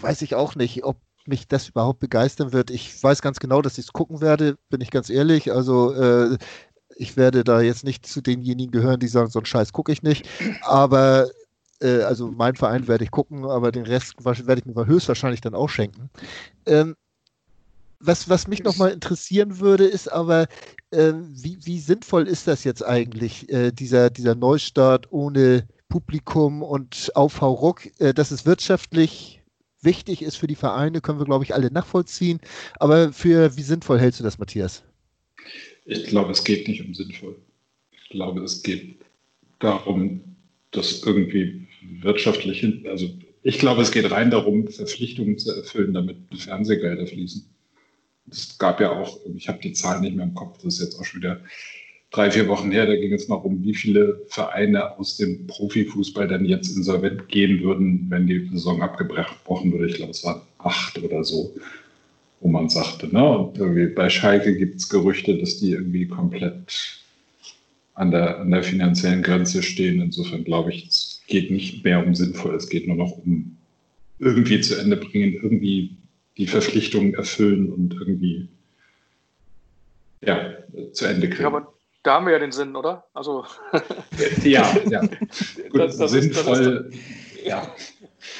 weiß 0.00 0.22
ich 0.22 0.34
auch 0.34 0.54
nicht, 0.54 0.84
ob 0.84 0.96
mich 1.26 1.48
das 1.48 1.68
überhaupt 1.68 1.98
begeistern 1.98 2.52
wird. 2.52 2.70
Ich 2.70 3.02
weiß 3.02 3.20
ganz 3.20 3.40
genau, 3.40 3.60
dass 3.62 3.78
ich 3.78 3.86
es 3.86 3.92
gucken 3.92 4.20
werde, 4.20 4.56
bin 4.70 4.80
ich 4.80 4.90
ganz 4.90 5.10
ehrlich. 5.10 5.52
Also 5.52 5.92
äh, 5.92 6.38
ich 6.96 7.16
werde 7.16 7.44
da 7.44 7.60
jetzt 7.60 7.84
nicht 7.84 8.06
zu 8.06 8.20
denjenigen 8.20 8.70
gehören, 8.70 9.00
die 9.00 9.08
sagen, 9.08 9.30
so 9.30 9.40
einen 9.40 9.46
Scheiß 9.46 9.72
gucke 9.72 9.92
ich 9.92 10.02
nicht. 10.02 10.28
Aber 10.62 11.28
äh, 11.80 12.02
also 12.02 12.28
mein 12.28 12.56
Verein 12.56 12.88
werde 12.88 13.04
ich 13.04 13.10
gucken, 13.10 13.44
aber 13.44 13.72
den 13.72 13.86
Rest 13.86 14.24
werde 14.24 14.60
ich 14.60 14.66
mir 14.66 14.86
höchstwahrscheinlich 14.86 15.40
dann 15.40 15.54
auch 15.54 15.68
schenken. 15.68 16.10
Ähm, 16.64 16.96
was, 18.00 18.28
was 18.28 18.48
mich 18.48 18.62
nochmal 18.62 18.92
interessieren 18.92 19.60
würde, 19.60 19.84
ist 19.84 20.12
aber, 20.12 20.46
äh, 20.90 21.12
wie, 21.14 21.58
wie 21.64 21.78
sinnvoll 21.78 22.28
ist 22.28 22.46
das 22.46 22.64
jetzt 22.64 22.84
eigentlich, 22.84 23.50
äh, 23.50 23.72
dieser, 23.72 24.10
dieser 24.10 24.34
Neustart 24.34 25.12
ohne 25.12 25.66
Publikum 25.88 26.62
und 26.62 27.10
Aufhauruck? 27.14 27.88
Äh, 27.98 28.14
dass 28.14 28.30
es 28.30 28.46
wirtschaftlich 28.46 29.42
wichtig 29.82 30.22
ist 30.22 30.36
für 30.36 30.46
die 30.46 30.56
Vereine, 30.56 31.00
können 31.00 31.18
wir, 31.18 31.24
glaube 31.26 31.44
ich, 31.44 31.54
alle 31.54 31.70
nachvollziehen. 31.70 32.40
Aber 32.78 33.12
für 33.12 33.56
wie 33.56 33.62
sinnvoll 33.62 33.98
hältst 33.98 34.20
du 34.20 34.24
das, 34.24 34.38
Matthias? 34.38 34.84
Ich 35.84 36.04
glaube, 36.04 36.32
es 36.32 36.44
geht 36.44 36.68
nicht 36.68 36.84
um 36.84 36.94
sinnvoll. 36.94 37.36
Ich 37.92 38.10
glaube, 38.10 38.42
es 38.42 38.62
geht 38.62 38.96
darum, 39.58 40.36
das 40.72 41.02
irgendwie 41.02 41.66
wirtschaftlich. 42.00 42.64
Also 42.88 43.08
ich 43.42 43.58
glaube, 43.58 43.82
es 43.82 43.92
geht 43.92 44.10
rein 44.10 44.30
darum, 44.30 44.68
Verpflichtungen 44.68 45.38
zu 45.38 45.52
erfüllen, 45.52 45.94
damit 45.94 46.16
Fernsehgelder 46.36 47.06
fließen. 47.06 47.48
Es 48.30 48.58
gab 48.58 48.80
ja 48.80 48.92
auch, 48.92 49.18
ich 49.34 49.48
habe 49.48 49.60
die 49.60 49.72
Zahlen 49.72 50.02
nicht 50.02 50.16
mehr 50.16 50.26
im 50.26 50.34
Kopf, 50.34 50.58
das 50.62 50.74
ist 50.74 50.80
jetzt 50.80 51.00
auch 51.00 51.04
schon 51.04 51.20
wieder 51.20 51.40
drei, 52.10 52.30
vier 52.30 52.48
Wochen 52.48 52.70
her, 52.70 52.86
da 52.86 52.96
ging 52.96 53.12
es 53.12 53.28
mal 53.28 53.36
um, 53.36 53.62
wie 53.62 53.74
viele 53.74 54.20
Vereine 54.28 54.98
aus 54.98 55.16
dem 55.16 55.46
Profifußball 55.46 56.28
dann 56.28 56.44
jetzt 56.44 56.74
insolvent 56.76 57.28
gehen 57.28 57.62
würden, 57.62 58.06
wenn 58.08 58.26
die 58.26 58.48
Saison 58.52 58.82
abgebrochen 58.82 59.72
würde. 59.72 59.86
Ich 59.86 59.96
glaube, 59.96 60.12
es 60.12 60.24
waren 60.24 60.40
acht 60.58 60.98
oder 60.98 61.24
so, 61.24 61.54
wo 62.40 62.48
man 62.48 62.68
sagte. 62.68 63.12
Ne? 63.12 63.38
Und 63.38 63.58
irgendwie 63.58 63.86
bei 63.86 64.08
Schalke 64.08 64.56
gibt 64.56 64.76
es 64.76 64.88
Gerüchte, 64.88 65.36
dass 65.36 65.58
die 65.58 65.72
irgendwie 65.72 66.06
komplett 66.06 67.02
an 67.94 68.10
der, 68.10 68.40
an 68.40 68.50
der 68.50 68.62
finanziellen 68.62 69.22
Grenze 69.22 69.62
stehen. 69.62 70.00
Insofern 70.00 70.44
glaube 70.44 70.72
ich, 70.72 70.86
es 70.86 71.22
geht 71.26 71.50
nicht 71.50 71.84
mehr 71.84 72.06
um 72.06 72.14
sinnvoll, 72.14 72.54
es 72.54 72.68
geht 72.68 72.86
nur 72.86 72.96
noch 72.96 73.18
um 73.24 73.56
irgendwie 74.18 74.60
zu 74.60 74.80
Ende 74.80 74.96
bringen, 74.96 75.34
irgendwie 75.34 75.95
die 76.38 76.46
Verpflichtungen 76.46 77.14
erfüllen 77.14 77.72
und 77.72 77.94
irgendwie 77.94 78.48
ja, 80.20 80.54
zu 80.92 81.06
Ende 81.06 81.28
kriegen. 81.28 81.42
Ja, 81.42 81.48
aber 81.48 81.72
da 82.02 82.14
haben 82.14 82.26
wir 82.26 82.34
ja 82.34 82.38
den 82.38 82.52
Sinn, 82.52 82.76
oder? 82.76 83.04
Also 83.14 83.44
ja, 84.44 84.76
ja. 84.88 85.00
Gut, 85.00 85.80
das, 85.80 85.96
das 85.96 86.10
sinnvoll. 86.12 86.90
Ist, 86.90 86.96
ist, 87.36 87.46
ja. 87.46 87.74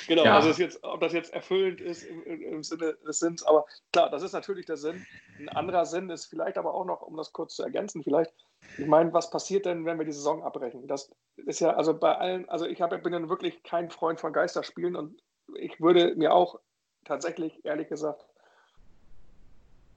Genau, 0.08 0.24
ja. 0.24 0.36
also 0.36 0.50
jetzt, 0.62 0.82
ob 0.82 1.00
das 1.00 1.12
jetzt 1.12 1.32
erfüllend 1.32 1.80
ist 1.80 2.04
im, 2.04 2.22
im, 2.42 2.62
Sinne 2.62 2.96
des 3.06 3.20
Sinns, 3.20 3.42
aber 3.44 3.64
klar, 3.92 4.10
das 4.10 4.22
ist 4.22 4.32
natürlich 4.32 4.66
der 4.66 4.76
Sinn. 4.76 5.06
Ein 5.38 5.48
anderer 5.50 5.86
Sinn 5.86 6.10
ist 6.10 6.26
vielleicht 6.26 6.58
aber 6.58 6.74
auch 6.74 6.84
noch, 6.84 7.02
um 7.02 7.16
das 7.16 7.32
kurz 7.32 7.54
zu 7.54 7.62
ergänzen, 7.62 8.02
vielleicht, 8.02 8.32
ich 8.78 8.86
meine, 8.86 9.12
was 9.12 9.30
passiert 9.30 9.64
denn, 9.64 9.84
wenn 9.84 9.98
wir 9.98 10.04
die 10.04 10.12
Saison 10.12 10.42
abbrechen? 10.42 10.86
Das 10.88 11.10
ist 11.36 11.60
ja, 11.60 11.74
also 11.74 11.96
bei 11.96 12.16
allen, 12.16 12.48
also 12.48 12.66
ich 12.66 12.80
hab, 12.80 12.90
bin 13.02 13.12
ja 13.12 13.28
wirklich 13.28 13.62
kein 13.62 13.90
Freund 13.90 14.20
von 14.20 14.32
Geisterspielen 14.32 14.96
und 14.96 15.20
ich 15.54 15.80
würde 15.80 16.14
mir 16.16 16.32
auch 16.32 16.58
tatsächlich, 17.06 17.64
ehrlich 17.64 17.88
gesagt, 17.88 18.24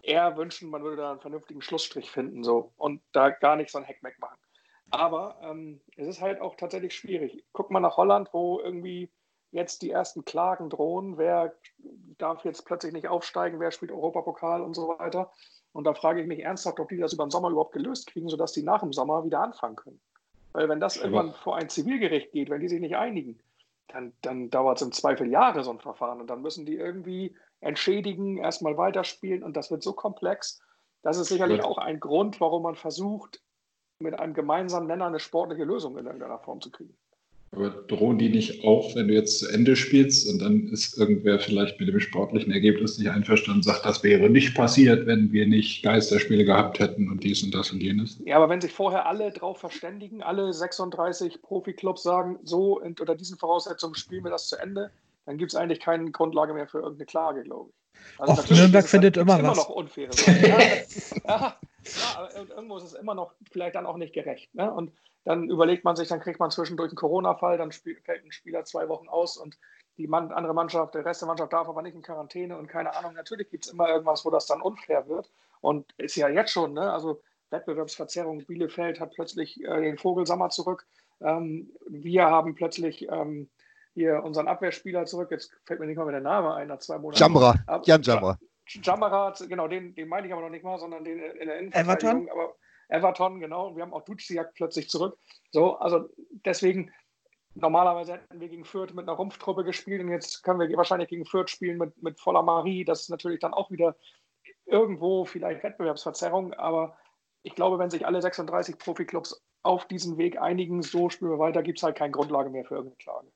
eher 0.01 0.37
wünschen, 0.37 0.69
man 0.69 0.83
würde 0.83 0.97
da 0.97 1.11
einen 1.11 1.19
vernünftigen 1.19 1.61
Schlussstrich 1.61 2.09
finden 2.09 2.43
so 2.43 2.71
und 2.77 3.01
da 3.11 3.29
gar 3.29 3.55
nicht 3.55 3.71
so 3.71 3.77
ein 3.77 3.83
Heckmeck 3.83 4.19
machen. 4.19 4.37
Aber 4.91 5.37
ähm, 5.43 5.81
es 5.97 6.07
ist 6.07 6.21
halt 6.21 6.41
auch 6.41 6.55
tatsächlich 6.55 6.95
schwierig. 6.95 7.43
Guck 7.53 7.69
mal 7.69 7.79
nach 7.79 7.97
Holland, 7.97 8.29
wo 8.33 8.59
irgendwie 8.59 9.09
jetzt 9.51 9.81
die 9.81 9.91
ersten 9.91 10.25
Klagen 10.25 10.69
drohen, 10.69 11.17
wer 11.17 11.53
darf 12.17 12.43
jetzt 12.45 12.65
plötzlich 12.65 12.93
nicht 12.93 13.07
aufsteigen, 13.07 13.59
wer 13.59 13.71
spielt 13.71 13.91
Europapokal 13.91 14.61
und 14.61 14.75
so 14.75 14.95
weiter. 14.99 15.31
Und 15.73 15.83
da 15.85 15.93
frage 15.93 16.21
ich 16.21 16.27
mich 16.27 16.39
ernsthaft, 16.39 16.79
ob 16.79 16.89
die 16.89 16.97
das 16.97 17.13
über 17.13 17.25
den 17.25 17.31
Sommer 17.31 17.49
überhaupt 17.49 17.73
gelöst 17.73 18.07
kriegen, 18.07 18.29
sodass 18.29 18.53
die 18.53 18.63
nach 18.63 18.81
dem 18.81 18.93
Sommer 18.93 19.23
wieder 19.23 19.41
anfangen 19.41 19.75
können. 19.75 19.99
Weil 20.53 20.67
wenn 20.67 20.79
das 20.79 20.97
irgendwann 20.97 21.33
vor 21.33 21.57
ein 21.57 21.69
Zivilgericht 21.69 22.31
geht, 22.31 22.49
wenn 22.49 22.61
die 22.61 22.69
sich 22.69 22.81
nicht 22.81 22.95
einigen, 22.95 23.39
dann, 23.89 24.13
dann 24.21 24.49
dauert 24.49 24.77
es 24.77 24.85
im 24.85 24.91
Zweifel 24.91 25.29
Jahre 25.29 25.63
so 25.63 25.71
ein 25.71 25.79
Verfahren 25.79 26.21
und 26.21 26.27
dann 26.27 26.41
müssen 26.41 26.65
die 26.65 26.75
irgendwie 26.75 27.35
entschädigen, 27.59 28.37
erstmal 28.37 28.77
weiterspielen 28.77 29.43
und 29.43 29.57
das 29.57 29.71
wird 29.71 29.83
so 29.83 29.93
komplex. 29.93 30.61
Das 31.01 31.17
ist 31.17 31.29
sicherlich 31.29 31.63
auch 31.63 31.77
ein 31.77 31.99
Grund, 31.99 32.39
warum 32.41 32.63
man 32.63 32.75
versucht, 32.75 33.41
mit 33.99 34.19
einem 34.19 34.33
gemeinsamen 34.33 34.87
Nenner 34.87 35.07
eine 35.07 35.19
sportliche 35.19 35.63
Lösung 35.63 35.97
in 35.97 36.05
irgendeiner 36.05 36.39
Form 36.39 36.61
zu 36.61 36.71
kriegen. 36.71 36.97
Aber 37.51 37.69
drohen 37.69 38.19
die 38.19 38.29
nicht 38.29 38.63
auch, 38.63 38.95
wenn 38.95 39.07
du 39.07 39.13
jetzt 39.13 39.39
zu 39.39 39.47
Ende 39.47 39.75
spielst 39.75 40.29
und 40.29 40.39
dann 40.39 40.67
ist 40.67 40.97
irgendwer 40.97 41.39
vielleicht 41.39 41.79
mit 41.79 41.89
dem 41.89 41.99
sportlichen 41.99 42.51
Ergebnis 42.51 42.97
nicht 42.97 43.09
einverstanden 43.09 43.63
sagt, 43.63 43.85
das 43.85 44.03
wäre 44.03 44.29
nicht 44.29 44.55
passiert, 44.55 45.07
wenn 45.07 45.31
wir 45.31 45.47
nicht 45.47 45.83
Geisterspiele 45.83 46.45
gehabt 46.45 46.79
hätten 46.79 47.09
und 47.09 47.23
dies 47.23 47.43
und 47.43 47.53
das 47.55 47.71
und 47.71 47.81
jenes? 47.81 48.19
Ja, 48.25 48.35
aber 48.35 48.49
wenn 48.49 48.61
sich 48.61 48.71
vorher 48.71 49.07
alle 49.07 49.31
darauf 49.31 49.59
verständigen, 49.59 50.21
alle 50.21 50.53
36 50.53 51.41
Profiklubs 51.41 52.03
sagen, 52.03 52.37
so 52.43 52.79
unter 52.79 53.15
diesen 53.15 53.37
Voraussetzungen 53.37 53.95
spielen 53.95 54.23
wir 54.23 54.31
das 54.31 54.47
zu 54.47 54.57
Ende, 54.57 54.91
dann 55.25 55.37
gibt 55.37 55.51
es 55.51 55.55
eigentlich 55.55 55.79
keine 55.79 56.11
Grundlage 56.11 56.53
mehr 56.53 56.67
für 56.67 56.79
irgendeine 56.79 57.05
Klage, 57.07 57.43
glaube 57.43 57.69
ich. 57.69 57.78
Also 58.17 58.41
Och, 58.41 58.49
Nürnberg 58.49 58.87
findet 58.87 59.17
immer, 59.17 59.39
immer 59.39 59.49
was. 59.49 59.57
noch 59.57 59.69
unfaire 59.69 60.11
ja, 60.47 60.59
ja, 61.25 61.57
aber 62.17 62.35
irgendwo 62.35 62.77
ist 62.77 62.83
es 62.83 62.93
immer 62.93 63.15
noch 63.15 63.33
vielleicht 63.51 63.75
dann 63.75 63.85
auch 63.85 63.97
nicht 63.97 64.13
gerecht. 64.13 64.53
Ne? 64.53 64.71
Und 64.71 64.91
dann 65.23 65.49
überlegt 65.49 65.83
man 65.83 65.95
sich, 65.95 66.07
dann 66.07 66.19
kriegt 66.19 66.39
man 66.39 66.51
zwischendurch 66.51 66.89
einen 66.89 66.97
Corona-Fall, 66.97 67.57
dann 67.57 67.71
fällt 67.71 68.25
ein 68.25 68.31
Spieler 68.31 68.65
zwei 68.65 68.89
Wochen 68.89 69.07
aus 69.07 69.37
und 69.37 69.57
die 69.97 70.07
Mann, 70.07 70.31
andere 70.31 70.53
Mannschaft, 70.53 70.95
der 70.95 71.05
Rest 71.05 71.21
der 71.21 71.27
Mannschaft 71.27 71.51
darf 71.51 71.67
aber 71.67 71.81
nicht 71.81 71.93
in 71.93 72.01
Quarantäne 72.01 72.57
und 72.57 72.67
keine 72.67 72.95
Ahnung. 72.95 73.13
Natürlich 73.13 73.49
gibt 73.49 73.65
es 73.65 73.71
immer 73.71 73.89
irgendwas, 73.89 74.23
wo 74.25 74.29
das 74.29 74.45
dann 74.45 74.61
unfair 74.61 75.07
wird. 75.09 75.29
Und 75.61 75.93
ist 75.97 76.15
ja 76.15 76.29
jetzt 76.29 76.51
schon, 76.51 76.73
ne? 76.73 76.91
also 76.93 77.21
Wettbewerbsverzerrung. 77.49 78.45
Bielefeld 78.45 78.99
hat 78.99 79.13
plötzlich 79.13 79.61
äh, 79.63 79.81
den 79.81 79.97
Vogelsammer 79.97 80.49
zurück. 80.49 80.87
Ähm, 81.21 81.71
wir 81.87 82.25
haben 82.25 82.55
plötzlich 82.55 83.09
ähm, 83.09 83.49
hier 83.93 84.23
unseren 84.23 84.47
Abwehrspieler 84.47 85.05
zurück. 85.05 85.31
Jetzt 85.31 85.51
fällt 85.65 85.79
mir 85.79 85.87
nicht 85.87 85.97
mal 85.97 86.05
mehr 86.05 86.13
der 86.13 86.21
Name 86.21 86.53
ein, 86.55 86.67
nach 86.67 86.79
zwei 86.79 86.97
Monaten. 86.97 87.19
Jamra, 87.19 87.55
Jan 87.83 88.01
Jamra. 88.01 88.37
Jamra, 88.67 89.33
genau, 89.47 89.67
den, 89.67 89.95
den 89.95 90.07
meine 90.07 90.27
ich 90.27 90.33
aber 90.33 90.41
noch 90.41 90.49
nicht 90.49 90.63
mal, 90.63 90.77
sondern 90.79 91.03
den 91.03 91.19
in 91.19 91.47
der 91.47 91.59
Innenverteidigung. 91.59 92.27
Everton? 92.27 92.29
Aber 92.29 92.55
Everton, 92.89 93.39
genau. 93.39 93.67
Und 93.67 93.75
wir 93.75 93.83
haben 93.83 93.93
auch 93.93 94.03
Duziak 94.03 94.53
plötzlich 94.53 94.89
zurück. 94.89 95.17
So, 95.51 95.77
also 95.77 96.09
deswegen, 96.45 96.91
normalerweise 97.55 98.13
hätten 98.13 98.39
wir 98.39 98.49
gegen 98.49 98.65
Fürth 98.65 98.93
mit 98.93 99.07
einer 99.07 99.17
Rumpftruppe 99.17 99.63
gespielt 99.63 100.01
und 100.01 100.09
jetzt 100.09 100.43
können 100.43 100.59
wir 100.59 100.77
wahrscheinlich 100.77 101.09
gegen 101.09 101.25
Fürth 101.25 101.49
spielen 101.49 101.77
mit, 101.77 102.01
mit 102.01 102.19
voller 102.19 102.43
Marie. 102.43 102.85
Das 102.85 103.01
ist 103.01 103.09
natürlich 103.09 103.39
dann 103.39 103.53
auch 103.53 103.71
wieder 103.71 103.95
irgendwo 104.65 105.25
vielleicht 105.25 105.63
Wettbewerbsverzerrung, 105.63 106.53
aber 106.53 106.97
ich 107.43 107.55
glaube, 107.55 107.79
wenn 107.79 107.89
sich 107.89 108.05
alle 108.05 108.21
36 108.21 108.77
Profiklubs 108.77 109.41
auf 109.63 109.87
diesen 109.87 110.17
Weg 110.17 110.39
einigen, 110.39 110.81
so 110.81 111.09
spielen 111.09 111.31
wir 111.31 111.39
weiter, 111.39 111.63
gibt 111.63 111.79
es 111.79 111.83
halt 111.83 111.97
keine 111.97 112.11
Grundlage 112.11 112.49
mehr 112.49 112.65
für 112.65 112.75
irgendeine 112.75 112.97
Klage. 112.97 113.31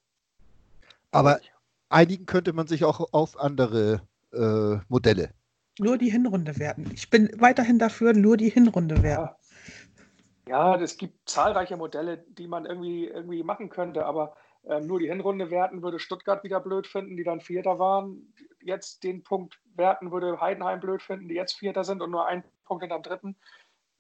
Aber 1.14 1.40
einigen 1.90 2.26
könnte 2.26 2.54
man 2.54 2.68
sich 2.68 2.84
auch 2.84 3.14
auf 3.14 3.40
andere 3.40 4.02
äh, 4.34 4.78
Modelle. 4.90 5.30
Nur 5.80 5.98
die 5.98 6.10
Hinrunde 6.10 6.58
werten. 6.60 6.90
Ich 6.94 7.10
bin 7.10 7.30
weiterhin 7.40 7.80
dafür, 7.80 8.14
nur 8.14 8.38
die 8.38 8.50
Hinrunde 8.50 9.02
werten. 9.02 9.36
Ja, 10.48 10.76
es 10.76 10.98
gibt 10.98 11.30
zahlreiche 11.30 11.78
Modelle, 11.78 12.18
die 12.18 12.48
man 12.48 12.66
irgendwie, 12.66 13.06
irgendwie 13.08 13.44
machen 13.44 13.70
könnte, 13.70 14.06
aber 14.06 14.36
äh, 14.64 14.82
nur 14.82 15.00
die 15.00 15.08
Hinrunde 15.08 15.50
werten 15.52 15.82
würde 15.82 16.00
Stuttgart 16.00 16.44
wieder 16.44 16.60
blöd 16.60 16.86
finden, 16.86 17.16
die 17.18 17.24
dann 17.24 17.42
Vierter 17.42 17.80
waren. 17.80 18.34
Jetzt 18.62 19.04
den 19.04 19.24
Punkt 19.24 19.60
werten 19.76 20.12
würde 20.12 20.40
Heidenheim 20.42 20.80
blöd 20.80 21.02
finden, 21.02 21.28
die 21.28 21.36
jetzt 21.36 21.54
Vierter 21.54 21.84
sind 21.84 22.02
und 22.02 22.12
nur 22.12 22.28
einen 22.28 22.44
Punkt 22.66 22.84
hinterm 22.84 23.04
Dritten. 23.04 23.36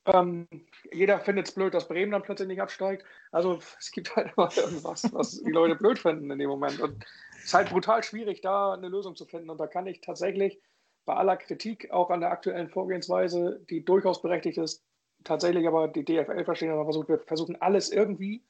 Ähm, 0.05 0.47
jeder 0.91 1.19
findet 1.19 1.47
es 1.47 1.55
blöd, 1.55 1.73
dass 1.73 1.87
Bremen 1.87 2.11
dann 2.11 2.23
plötzlich 2.23 2.47
nicht 2.47 2.61
absteigt. 2.61 3.05
Also 3.31 3.59
es 3.79 3.91
gibt 3.91 4.15
halt 4.15 4.33
immer 4.35 4.49
irgendwas, 4.55 5.11
was 5.13 5.41
die 5.41 5.51
Leute 5.51 5.75
blöd 5.75 5.99
finden 5.99 6.29
in 6.29 6.39
dem 6.39 6.49
Moment. 6.49 6.79
Und 6.81 7.05
es 7.37 7.45
ist 7.45 7.53
halt 7.53 7.69
brutal 7.69 8.03
schwierig, 8.03 8.41
da 8.41 8.73
eine 8.73 8.89
Lösung 8.89 9.15
zu 9.15 9.25
finden. 9.25 9.49
Und 9.49 9.59
da 9.59 9.67
kann 9.67 9.87
ich 9.87 10.01
tatsächlich 10.01 10.59
bei 11.05 11.15
aller 11.15 11.37
Kritik 11.37 11.91
auch 11.91 12.09
an 12.09 12.21
der 12.21 12.31
aktuellen 12.31 12.69
Vorgehensweise, 12.69 13.61
die 13.69 13.83
durchaus 13.83 14.21
berechtigt 14.21 14.57
ist, 14.57 14.83
tatsächlich 15.23 15.67
aber 15.67 15.87
die 15.87 16.03
DFL 16.03 16.43
verstehen, 16.43 16.71
aber 16.71 16.85
versucht, 16.85 17.09
wir 17.09 17.19
versuchen 17.19 17.61
alles 17.61 17.91
irgendwie 17.91 18.43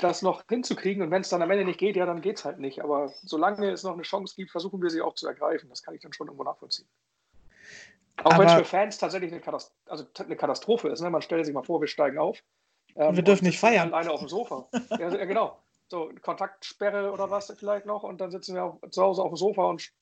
das 0.00 0.22
noch 0.22 0.42
hinzukriegen 0.48 1.02
und 1.02 1.10
wenn 1.10 1.22
es 1.22 1.28
dann 1.28 1.42
am 1.42 1.50
Ende 1.50 1.64
nicht 1.64 1.78
geht, 1.78 1.96
ja, 1.96 2.06
dann 2.06 2.20
geht 2.20 2.38
es 2.38 2.44
halt 2.44 2.58
nicht. 2.58 2.82
Aber 2.82 3.12
solange 3.22 3.70
es 3.70 3.82
noch 3.82 3.92
eine 3.92 4.02
Chance 4.02 4.34
gibt, 4.36 4.50
versuchen 4.50 4.82
wir 4.82 4.90
sie 4.90 5.00
auch 5.00 5.14
zu 5.14 5.26
ergreifen. 5.26 5.68
Das 5.68 5.82
kann 5.82 5.94
ich 5.94 6.00
dann 6.00 6.12
schon 6.12 6.26
irgendwo 6.26 6.44
nachvollziehen. 6.44 6.88
Auch 8.24 8.38
wenn 8.38 8.48
es 8.48 8.54
für 8.54 8.64
Fans 8.64 8.98
tatsächlich 8.98 9.32
eine, 9.32 9.40
Katast 9.40 9.74
also 9.86 10.04
eine 10.18 10.36
Katastrophe 10.36 10.88
ist. 10.88 11.00
Ne? 11.00 11.10
Man 11.10 11.22
stellt 11.22 11.44
sich 11.44 11.54
mal 11.54 11.62
vor, 11.62 11.80
wir 11.80 11.88
steigen 11.88 12.18
auf. 12.18 12.42
Ähm, 12.96 13.14
wir 13.14 13.22
dürfen 13.22 13.44
nicht 13.44 13.60
feiern. 13.60 13.92
Alleine 13.92 14.10
auf 14.10 14.20
dem 14.20 14.28
Sofa. 14.28 14.66
ja, 14.98 15.08
genau. 15.24 15.58
so 15.88 16.10
Kontaktsperre 16.22 17.12
oder 17.12 17.30
was 17.30 17.52
vielleicht 17.58 17.86
noch 17.86 18.02
und 18.02 18.20
dann 18.20 18.30
sitzen 18.30 18.54
wir 18.54 18.64
auch 18.64 18.80
zu 18.90 19.02
Hause 19.02 19.22
auf 19.22 19.30
dem 19.30 19.36
Sofa 19.36 19.64
und 19.64 19.92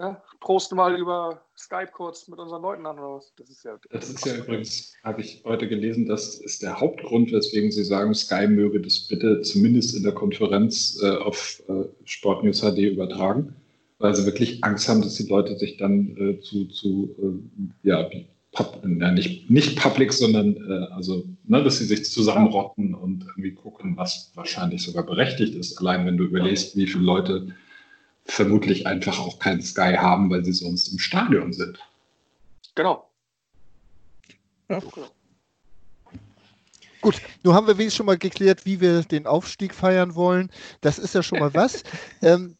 ja, 0.00 0.22
prosten 0.40 0.76
mal 0.76 0.96
über 0.96 1.42
Skype 1.56 1.90
kurz 1.92 2.28
mit 2.28 2.38
unseren 2.38 2.62
Leuten 2.62 2.86
an 2.86 2.98
oder 2.98 3.16
was. 3.16 3.32
Das 3.36 3.50
ist 3.50 3.64
ja, 3.64 3.78
das 3.90 4.08
ist 4.08 4.24
ja 4.24 4.36
übrigens, 4.36 4.94
habe 5.02 5.20
ich 5.20 5.42
heute 5.44 5.68
gelesen, 5.68 6.06
das 6.06 6.36
ist 6.36 6.62
der 6.62 6.78
Hauptgrund, 6.78 7.32
weswegen 7.32 7.72
Sie 7.72 7.84
sagen, 7.84 8.14
Sky 8.14 8.46
möge 8.46 8.80
das 8.80 9.08
bitte 9.08 9.42
zumindest 9.42 9.96
in 9.96 10.04
der 10.04 10.12
Konferenz 10.12 11.00
äh, 11.02 11.16
auf 11.16 11.62
äh, 11.68 11.84
Sport 12.04 12.44
News 12.44 12.60
HD 12.60 12.78
übertragen, 12.78 13.56
weil 13.98 14.14
sie 14.14 14.24
wirklich 14.26 14.62
Angst 14.64 14.88
haben, 14.88 15.02
dass 15.02 15.14
die 15.14 15.28
Leute 15.28 15.56
sich 15.58 15.76
dann 15.76 16.16
äh, 16.16 16.40
zu, 16.40 16.66
zu 16.66 17.14
äh, 17.18 17.88
ja, 17.88 18.08
pub, 18.52 18.82
ja, 18.84 19.10
nicht, 19.10 19.50
nicht 19.50 19.78
public, 19.78 20.12
sondern 20.12 20.56
äh, 20.56 20.92
also, 20.92 21.24
ne, 21.44 21.62
dass 21.62 21.78
sie 21.78 21.84
sich 21.84 22.04
zusammenrotten 22.04 22.94
und 22.94 23.24
irgendwie 23.24 23.52
gucken, 23.52 23.96
was 23.96 24.32
wahrscheinlich 24.34 24.82
sogar 24.82 25.04
berechtigt 25.04 25.54
ist. 25.54 25.78
Allein 25.78 26.06
wenn 26.06 26.16
du 26.16 26.24
überlegst, 26.24 26.76
wie 26.76 26.86
viele 26.86 27.04
Leute 27.04 27.48
vermutlich 28.24 28.86
einfach 28.86 29.18
auch 29.18 29.38
kein 29.38 29.62
Sky 29.62 29.94
haben, 29.96 30.30
weil 30.30 30.44
sie 30.44 30.52
sonst 30.52 30.88
im 30.88 30.98
Stadion 30.98 31.52
sind. 31.52 31.78
Genau. 32.74 33.10
Ja. 34.68 34.80
Gut, 37.00 37.22
nun 37.42 37.54
haben 37.54 37.66
wir 37.66 37.78
wenigstens 37.78 37.96
schon 37.96 38.06
mal 38.06 38.18
geklärt, 38.18 38.66
wie 38.66 38.80
wir 38.80 39.02
den 39.02 39.26
Aufstieg 39.26 39.74
feiern 39.74 40.14
wollen. 40.14 40.50
Das 40.80 40.98
ist 40.98 41.14
ja 41.14 41.22
schon 41.22 41.38
mal 41.38 41.54
was. 41.54 41.84
ähm, 42.22 42.57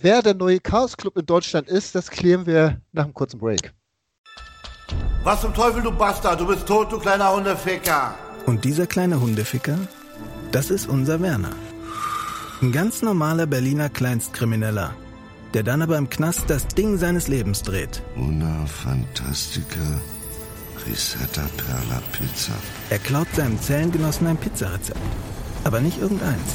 wer 0.00 0.22
der 0.22 0.34
neue 0.34 0.60
Chaos 0.60 0.96
Club 0.96 1.16
in 1.16 1.26
Deutschland 1.26 1.68
ist, 1.68 1.94
das 1.94 2.10
klären 2.10 2.46
wir 2.46 2.80
nach 2.92 3.04
einem 3.04 3.14
kurzen 3.14 3.38
Break. 3.38 3.72
Was 5.24 5.40
zum 5.40 5.52
Teufel, 5.52 5.82
du 5.82 5.92
Bastard? 5.92 6.40
Du 6.40 6.46
bist 6.46 6.66
tot, 6.66 6.90
du 6.92 6.98
kleiner 6.98 7.32
Hundeficker. 7.32 8.14
Und 8.46 8.64
dieser 8.64 8.86
kleine 8.86 9.20
Hundeficker, 9.20 9.78
das 10.52 10.70
ist 10.70 10.88
unser 10.88 11.20
Werner. 11.20 11.52
Ein 12.62 12.72
ganz 12.72 13.02
normaler 13.02 13.46
Berliner 13.46 13.88
Kleinstkrimineller, 13.88 14.94
der 15.54 15.62
dann 15.62 15.82
aber 15.82 15.98
im 15.98 16.08
Knast 16.08 16.48
das 16.48 16.66
Ding 16.66 16.96
seines 16.96 17.28
Lebens 17.28 17.62
dreht. 17.62 18.02
Una 18.16 18.66
Fantastica 18.66 20.00
Risetta 20.86 21.42
Perla 21.56 22.00
Pizza. 22.12 22.52
Er 22.90 22.98
klaut 22.98 23.28
seinem 23.34 23.60
Zellengenossen 23.60 24.26
ein 24.26 24.36
Pizzarezept. 24.36 24.98
Aber 25.64 25.80
nicht 25.80 26.00
irgendeins. 26.00 26.54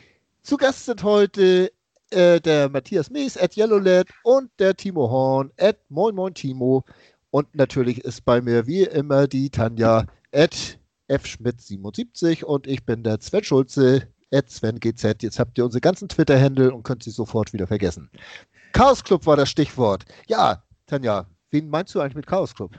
Zu 0.43 0.57
Gast 0.57 0.85
sind 0.85 1.03
heute 1.03 1.71
äh, 2.09 2.41
der 2.41 2.67
Matthias 2.69 3.09
Mees 3.09 3.37
at 3.37 3.55
YellowLad 3.55 4.07
und 4.23 4.49
der 4.59 4.75
Timo 4.75 5.09
Horn 5.09 5.51
at 5.59 5.77
Moin 5.89 6.15
Moin 6.15 6.33
Timo. 6.33 6.83
Und 7.29 7.53
natürlich 7.55 8.03
ist 8.03 8.25
bei 8.25 8.41
mir 8.41 8.65
wie 8.65 8.83
immer 8.83 9.27
die 9.27 9.49
Tanja 9.49 10.05
at 10.33 10.79
fschmidt77 11.09 12.43
und 12.43 12.65
ich 12.67 12.83
bin 12.85 13.03
der 13.03 13.19
Sven 13.21 13.43
Schulze 13.43 14.07
SvenGZ. 14.31 15.21
Jetzt 15.21 15.39
habt 15.39 15.57
ihr 15.57 15.65
unsere 15.65 15.81
ganzen 15.81 16.09
Twitter-Händel 16.09 16.71
und 16.71 16.83
könnt 16.83 17.03
sie 17.03 17.11
sofort 17.11 17.53
wieder 17.53 17.67
vergessen. 17.67 18.09
Chaos 18.73 19.03
Club 19.03 19.25
war 19.25 19.37
das 19.37 19.49
Stichwort. 19.49 20.05
Ja, 20.27 20.63
Tanja, 20.87 21.27
wen 21.51 21.69
meinst 21.69 21.93
du 21.93 21.99
eigentlich 21.99 22.15
mit 22.15 22.27
Chaos 22.27 22.55
Club? 22.55 22.71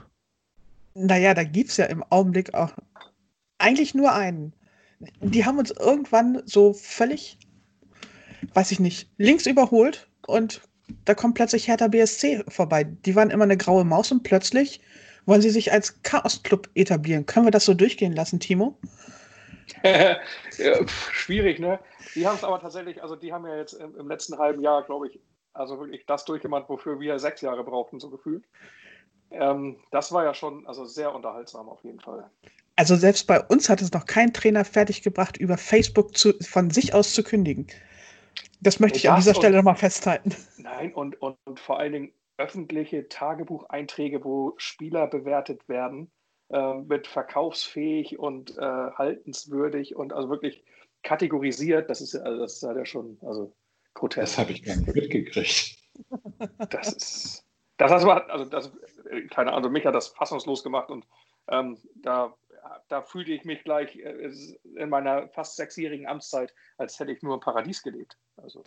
Naja, 0.95 1.33
da 1.33 1.43
gibt 1.43 1.69
es 1.69 1.77
ja 1.77 1.85
im 1.85 2.03
Augenblick 2.09 2.53
auch 2.53 2.73
eigentlich 3.57 3.95
nur 3.95 4.13
einen. 4.13 4.53
Die 5.21 5.45
haben 5.45 5.57
uns 5.57 5.71
irgendwann 5.71 6.41
so 6.45 6.73
völlig, 6.73 7.37
weiß 8.53 8.71
ich 8.71 8.79
nicht, 8.79 9.09
links 9.17 9.45
überholt 9.45 10.07
und 10.27 10.61
da 11.05 11.13
kommt 11.13 11.35
plötzlich 11.35 11.67
Hertha 11.67 11.87
BSC 11.87 12.43
vorbei. 12.47 12.83
Die 12.83 13.15
waren 13.15 13.29
immer 13.29 13.45
eine 13.45 13.57
graue 13.57 13.85
Maus 13.85 14.11
und 14.11 14.23
plötzlich 14.23 14.81
wollen 15.25 15.41
sie 15.41 15.49
sich 15.49 15.71
als 15.71 16.01
Chaos 16.03 16.43
Club 16.43 16.69
etablieren. 16.75 17.25
Können 17.25 17.45
wir 17.45 17.51
das 17.51 17.65
so 17.65 17.73
durchgehen 17.73 18.13
lassen, 18.13 18.39
Timo? 18.39 18.77
ja, 19.83 20.17
schwierig, 20.87 21.59
ne? 21.59 21.79
Die 22.15 22.27
haben 22.27 22.35
es 22.35 22.43
aber 22.43 22.59
tatsächlich, 22.59 23.01
also 23.01 23.15
die 23.15 23.31
haben 23.31 23.45
ja 23.47 23.55
jetzt 23.55 23.73
im, 23.73 23.95
im 23.97 24.07
letzten 24.07 24.37
halben 24.37 24.61
Jahr, 24.61 24.83
glaube 24.83 25.07
ich, 25.07 25.19
also 25.53 25.79
wirklich 25.79 26.05
das 26.05 26.25
durchgemacht, 26.25 26.67
wofür 26.67 26.99
wir 26.99 27.17
sechs 27.19 27.41
Jahre 27.41 27.63
brauchten, 27.63 27.99
so 27.99 28.09
gefühlt. 28.09 28.43
Ähm, 29.31 29.77
das 29.91 30.11
war 30.11 30.23
ja 30.23 30.33
schon 30.33 30.67
also 30.67 30.85
sehr 30.85 31.13
unterhaltsam 31.13 31.69
auf 31.69 31.83
jeden 31.83 31.99
Fall. 31.99 32.29
Also 32.75 32.95
selbst 32.95 33.27
bei 33.27 33.39
uns 33.39 33.69
hat 33.69 33.81
es 33.81 33.91
noch 33.93 34.05
kein 34.05 34.33
Trainer 34.33 34.65
fertiggebracht, 34.65 35.37
über 35.37 35.57
Facebook 35.57 36.17
zu, 36.17 36.33
von 36.41 36.69
sich 36.71 36.93
aus 36.93 37.13
zu 37.13 37.23
kündigen. 37.23 37.67
Das 38.63 38.79
möchte 38.79 38.97
ich 38.97 39.03
das 39.03 39.11
an 39.11 39.19
dieser 39.19 39.35
Stelle 39.35 39.57
nochmal 39.57 39.75
festhalten. 39.75 40.35
Nein, 40.57 40.93
und, 40.93 41.21
und, 41.21 41.37
und 41.45 41.59
vor 41.59 41.79
allen 41.79 41.93
Dingen 41.93 42.13
öffentliche 42.37 43.07
Tagebucheinträge, 43.09 44.23
wo 44.23 44.53
Spieler 44.57 45.07
bewertet 45.07 45.67
werden 45.69 46.11
äh, 46.49 46.73
mit 46.75 47.07
verkaufsfähig 47.07 48.17
und 48.17 48.57
äh, 48.57 48.61
haltenswürdig 48.61 49.95
und 49.95 50.13
also 50.13 50.29
wirklich 50.29 50.63
kategorisiert. 51.03 51.89
Das 51.89 52.01
ist, 52.01 52.15
also 52.15 52.41
das 52.41 52.53
ist 52.53 52.63
halt 52.63 52.77
ja 52.77 52.85
schon 52.85 53.17
also 53.21 53.53
grotesk. 53.93 54.21
Das 54.21 54.37
habe 54.37 54.51
ich 54.51 54.63
gar 54.63 54.75
nicht 54.77 54.95
mitgekriegt. 54.95 55.77
Das 56.69 56.93
ist, 56.93 57.45
das 57.77 57.91
heißt, 57.91 58.05
also 58.05 58.45
das, 58.45 58.71
keine 59.29 59.51
Ahnung, 59.51 59.71
mich 59.71 59.85
hat 59.85 59.93
das 59.93 60.07
fassungslos 60.07 60.63
gemacht 60.63 60.89
und 60.89 61.05
ähm, 61.49 61.77
da, 61.95 62.33
da 62.89 63.01
fühlte 63.01 63.31
ich 63.31 63.45
mich 63.45 63.63
gleich 63.63 63.95
äh, 63.95 64.31
in 64.75 64.89
meiner 64.89 65.27
fast 65.29 65.55
sechsjährigen 65.55 66.07
Amtszeit, 66.07 66.53
als 66.77 66.99
hätte 66.99 67.11
ich 67.11 67.21
nur 67.21 67.35
im 67.35 67.39
Paradies 67.39 67.83
gelebt. 67.83 68.17
Also. 68.37 68.63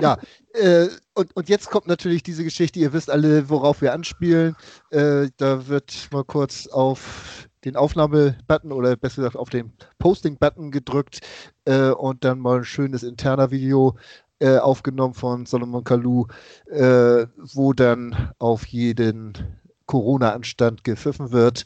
Ja, 0.00 0.18
äh, 0.54 0.88
und, 1.14 1.34
und 1.36 1.48
jetzt 1.48 1.70
kommt 1.70 1.86
natürlich 1.86 2.22
diese 2.22 2.44
Geschichte, 2.44 2.78
ihr 2.80 2.92
wisst 2.92 3.10
alle, 3.10 3.48
worauf 3.48 3.80
wir 3.80 3.92
anspielen. 3.92 4.56
Äh, 4.90 5.28
da 5.36 5.68
wird 5.68 6.08
mal 6.12 6.24
kurz 6.24 6.66
auf 6.66 7.48
den 7.64 7.76
Aufnahme-Button 7.76 8.72
oder 8.72 8.96
besser 8.96 9.22
gesagt 9.22 9.36
auf 9.36 9.50
den 9.50 9.72
Posting-Button 9.98 10.70
gedrückt 10.70 11.20
äh, 11.64 11.90
und 11.90 12.24
dann 12.24 12.40
mal 12.40 12.58
ein 12.58 12.64
schönes 12.64 13.02
interner 13.02 13.50
Video 13.50 13.96
äh, 14.40 14.58
aufgenommen 14.58 15.14
von 15.14 15.46
Solomon 15.46 15.84
Kalou, 15.84 16.26
äh, 16.66 17.26
wo 17.36 17.72
dann 17.72 18.32
auf 18.38 18.66
jeden 18.66 19.60
Corona-Anstand 19.86 20.84
gepfiffen 20.84 21.32
wird 21.32 21.64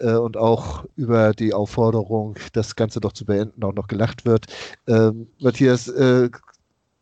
äh, 0.00 0.14
und 0.14 0.36
auch 0.36 0.84
über 0.96 1.32
die 1.32 1.52
Aufforderung, 1.52 2.36
das 2.52 2.76
Ganze 2.76 3.00
doch 3.00 3.12
zu 3.12 3.24
beenden, 3.24 3.62
auch 3.64 3.74
noch 3.74 3.88
gelacht 3.88 4.24
wird. 4.24 4.46
Ähm, 4.86 5.28
Matthias, 5.40 5.88
äh, 5.88 6.30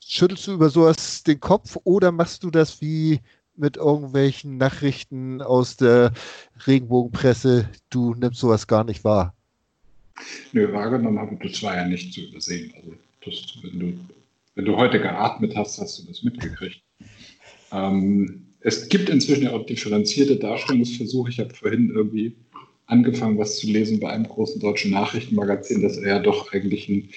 schüttelst 0.05 0.47
du 0.47 0.53
über 0.53 0.69
sowas 0.69 1.23
den 1.23 1.41
Kopf 1.41 1.77
oder 1.85 2.13
machst 2.13 2.45
du 2.45 2.51
das 2.51 2.81
wie 2.81 3.21
mit 3.57 3.77
irgendwelchen 3.77 4.57
Nachrichten 4.57 5.41
aus 5.41 5.77
der 5.77 6.13
Regenbogenpresse? 6.67 7.69
Du 7.91 8.15
nimmst 8.15 8.41
sowas 8.41 8.67
gar 8.67 8.85
nicht 8.85 9.05
wahr. 9.05 9.35
Nö, 10.53 10.73
wahrgenommen 10.73 11.19
habe 11.19 11.35
ich, 11.35 11.53
das 11.53 11.63
war 11.63 11.77
ja 11.77 11.87
nicht 11.87 12.13
zu 12.13 12.23
übersehen. 12.23 12.73
Also, 12.77 12.95
das, 13.25 13.59
wenn, 13.63 13.81
du, 13.81 13.99
wenn 14.55 14.65
du 14.65 14.77
heute 14.77 15.01
geatmet 15.01 15.57
hast, 15.57 15.81
hast 15.81 15.99
du 15.99 16.07
das 16.07 16.23
mitgekriegt. 16.23 16.83
Ähm, 17.73 18.47
es 18.61 18.89
gibt 18.89 19.09
inzwischen 19.09 19.45
ja 19.45 19.53
auch 19.53 19.67
differenzierte 19.67 20.37
Darstellungsversuche. 20.37 21.31
Ich 21.31 21.41
habe 21.41 21.55
vorhin 21.55 21.91
irgendwie 21.91 22.35
angefangen, 22.87 23.39
was 23.39 23.59
zu 23.59 23.67
lesen 23.67 24.01
bei 24.01 24.11
einem 24.11 24.29
großen 24.29 24.61
deutschen 24.61 24.91
Nachrichtenmagazin, 24.91 25.83
dass 25.83 25.97
er 25.97 26.17
ja 26.17 26.19
doch 26.19 26.53
eigentlich 26.53 26.89
ein 26.89 27.09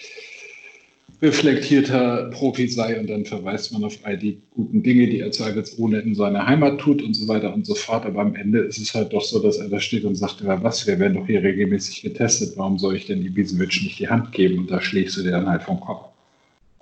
reflektierter 1.22 2.30
Profi 2.32 2.68
sei 2.68 3.00
und 3.00 3.10
dann 3.10 3.26
verweist 3.26 3.74
man 3.74 3.84
auf 3.84 3.98
all 4.04 4.18
die 4.18 4.40
guten 4.52 4.84
Dinge, 4.84 5.08
die 5.08 5.20
er 5.20 5.32
zweifelsohne 5.32 6.00
in 6.00 6.14
seiner 6.14 6.46
Heimat 6.46 6.80
tut 6.80 7.02
und 7.02 7.16
so 7.16 7.28
weiter 7.28 7.54
und 7.54 7.66
so 7.66 7.74
fort. 7.74 8.06
Aber 8.06 8.22
am 8.22 8.36
Ende 8.36 8.60
ist 8.60 8.78
es 8.78 8.94
halt 8.94 9.14
doch 9.14 9.24
so, 9.24 9.40
dass 9.40 9.58
er 9.58 9.70
da 9.70 9.80
steht 9.80 10.06
und 10.06 10.16
sagt, 10.16 10.42
ja, 10.42 10.62
was, 10.62 10.86
wir 10.86 11.00
werden 11.00 11.16
doch 11.16 11.26
hier 11.26 11.42
regelmäßig 11.42 12.04
getestet, 12.04 12.54
warum 12.58 12.78
soll 12.78 12.96
ich 12.96 13.08
denn 13.08 13.26
Ibisevic 13.26 13.82
nicht 13.82 14.00
die 14.00 14.08
Hand 14.08 14.32
geben? 14.32 14.60
Und 14.60 14.72
da 14.72 14.80
schlägst 14.80 15.18
du 15.18 15.24
dir 15.24 15.32
dann 15.32 15.50
halt 15.50 15.64
vom 15.64 15.80
Kopf. 15.80 16.10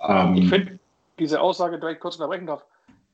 Ähm, 0.06 0.34
ich 0.36 0.48
finde 0.50 0.78
diese 1.18 1.40
Aussage 1.40 1.78
direkt 1.78 2.00
kurz 2.00 2.16
unterbrechen 2.16 2.46
darf. 2.46 2.62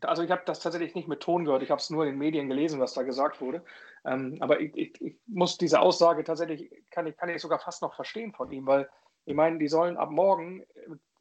Also 0.01 0.25
ich 0.25 0.31
habe 0.33 0.43
das 0.45 0.59
tatsächlich 0.59 0.97
nicht 0.97 1.07
mit 1.07 1.21
Ton 1.21 1.45
gehört, 1.45 1.63
ich 1.63 1.71
habe 1.71 1.81
es 1.81 1.89
nur 1.89 2.05
in 2.05 2.11
den 2.11 2.19
Medien 2.19 2.49
gelesen, 2.49 2.81
was 2.81 2.95
da 2.95 3.03
gesagt 3.03 3.41
wurde. 3.41 3.63
Ähm, 4.05 4.37
aber 4.41 4.61
ich, 4.61 4.77
ich, 4.77 5.01
ich, 5.01 5.17
muss 5.27 5.59
diese 5.59 5.81
Aussage 5.81 6.25
tatsächlich, 6.25 6.71
kann 6.91 7.07
ich, 7.07 7.17
kann 7.17 7.29
ich 7.29 7.41
sogar 7.41 7.59
fast 7.59 7.83
noch 7.83 7.95
verstehen 7.95 8.33
von 8.33 8.51
ihm, 8.51 8.67
weil 8.67 8.89
ich 9.27 9.35
meine, 9.35 9.59
die 9.59 9.69
sollen 9.69 9.97
ab 9.97 10.11
morgen 10.11 10.65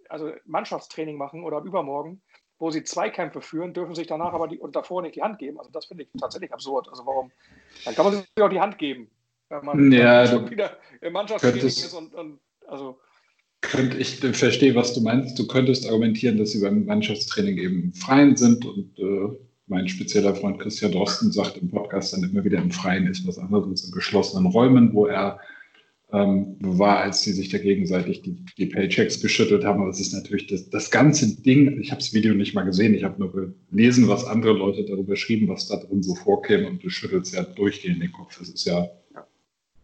also 0.10 0.32
Mannschaftstraining 0.46 1.18
machen 1.18 1.44
oder 1.44 1.62
übermorgen, 1.62 2.22
wo 2.60 2.70
sie 2.70 2.84
Zweikämpfe 2.84 3.42
führen, 3.42 3.74
dürfen 3.74 3.96
sich 3.96 4.08
danach 4.08 4.34
aber 4.34 4.48
die, 4.48 4.60
und 4.60 4.76
davor 4.76 5.02
nicht 5.02 5.16
die 5.16 5.22
Hand 5.22 5.40
geben. 5.40 5.58
Also 5.58 5.72
das 5.72 5.86
finde 5.86 6.04
ich 6.04 6.10
tatsächlich 6.20 6.54
absurd. 6.54 6.88
Also 6.90 7.06
warum? 7.06 7.32
Dann 7.86 7.96
kann 7.96 8.06
man 8.06 8.16
sich 8.16 8.26
auch 8.40 8.50
die 8.50 8.60
Hand 8.60 8.78
geben, 8.78 9.10
wenn 9.50 9.66
man 9.66 9.92
ja, 9.92 10.28
schon 10.28 10.50
wieder 10.50 10.78
im 11.02 11.14
Mannschaftstraining 11.14 11.66
ist 11.66 11.94
und, 11.94 12.14
und 12.14 12.40
also 12.68 13.00
könnte 13.62 13.98
ich 13.98 14.20
verstehe, 14.20 14.76
was 14.76 14.94
du 14.94 15.02
meinst. 15.02 15.38
Du 15.38 15.48
könntest 15.48 15.86
argumentieren, 15.86 16.38
dass 16.38 16.52
sie 16.52 16.62
beim 16.62 16.86
Mannschaftstraining 16.86 17.58
eben 17.58 17.94
freien 17.94 18.36
sind 18.36 18.66
und 18.66 18.98
äh, 18.98 19.38
mein 19.72 19.88
spezieller 19.88 20.36
Freund 20.36 20.60
Christian 20.60 20.92
Drosten 20.92 21.32
sagt 21.32 21.58
im 21.58 21.70
Podcast 21.70 22.14
dann 22.14 22.24
immer 22.24 22.44
wieder, 22.44 22.60
im 22.60 22.72
Freien 22.72 23.08
ist 23.08 23.26
was 23.26 23.40
anderes 23.40 23.86
in 23.86 23.92
geschlossenen 23.92 24.46
Räumen, 24.46 24.94
wo 24.94 25.08
er 25.08 25.40
ähm, 26.12 26.58
war, 26.60 27.00
als 27.00 27.24
sie 27.24 27.32
sich 27.32 27.50
da 27.50 27.58
gegenseitig 27.58 28.22
die, 28.22 28.36
die, 28.58 28.66
Paychecks 28.66 29.22
geschüttelt 29.22 29.64
haben. 29.64 29.82
Aber 29.82 29.90
es 29.90 30.02
ist 30.02 30.14
natürlich 30.14 30.48
das, 30.48 30.70
das 30.70 30.92
ganze 30.92 31.42
Ding, 31.42 31.80
ich 31.80 31.92
habe 31.92 32.02
das 32.02 32.14
Video 32.14 32.34
nicht 32.34 32.54
mal 32.54 32.64
gesehen, 32.64 32.94
ich 32.94 33.06
habe 33.06 33.18
nur 33.18 33.56
gelesen, 33.72 34.10
was 34.10 34.26
andere 34.26 34.52
Leute 34.52 34.84
darüber 34.84 35.16
schrieben, 35.16 35.48
was 35.48 35.70
da 35.70 35.78
drin 35.78 36.04
so 36.04 36.16
vorkäme 36.16 36.68
und 36.68 36.84
du 36.84 36.90
schüttelst 36.90 37.34
ja 37.34 37.44
durchgehend 37.44 38.04
den 38.04 38.12
Kopf. 38.12 38.42
Es 38.42 38.50
ist 38.50 38.66
ja 38.66 38.90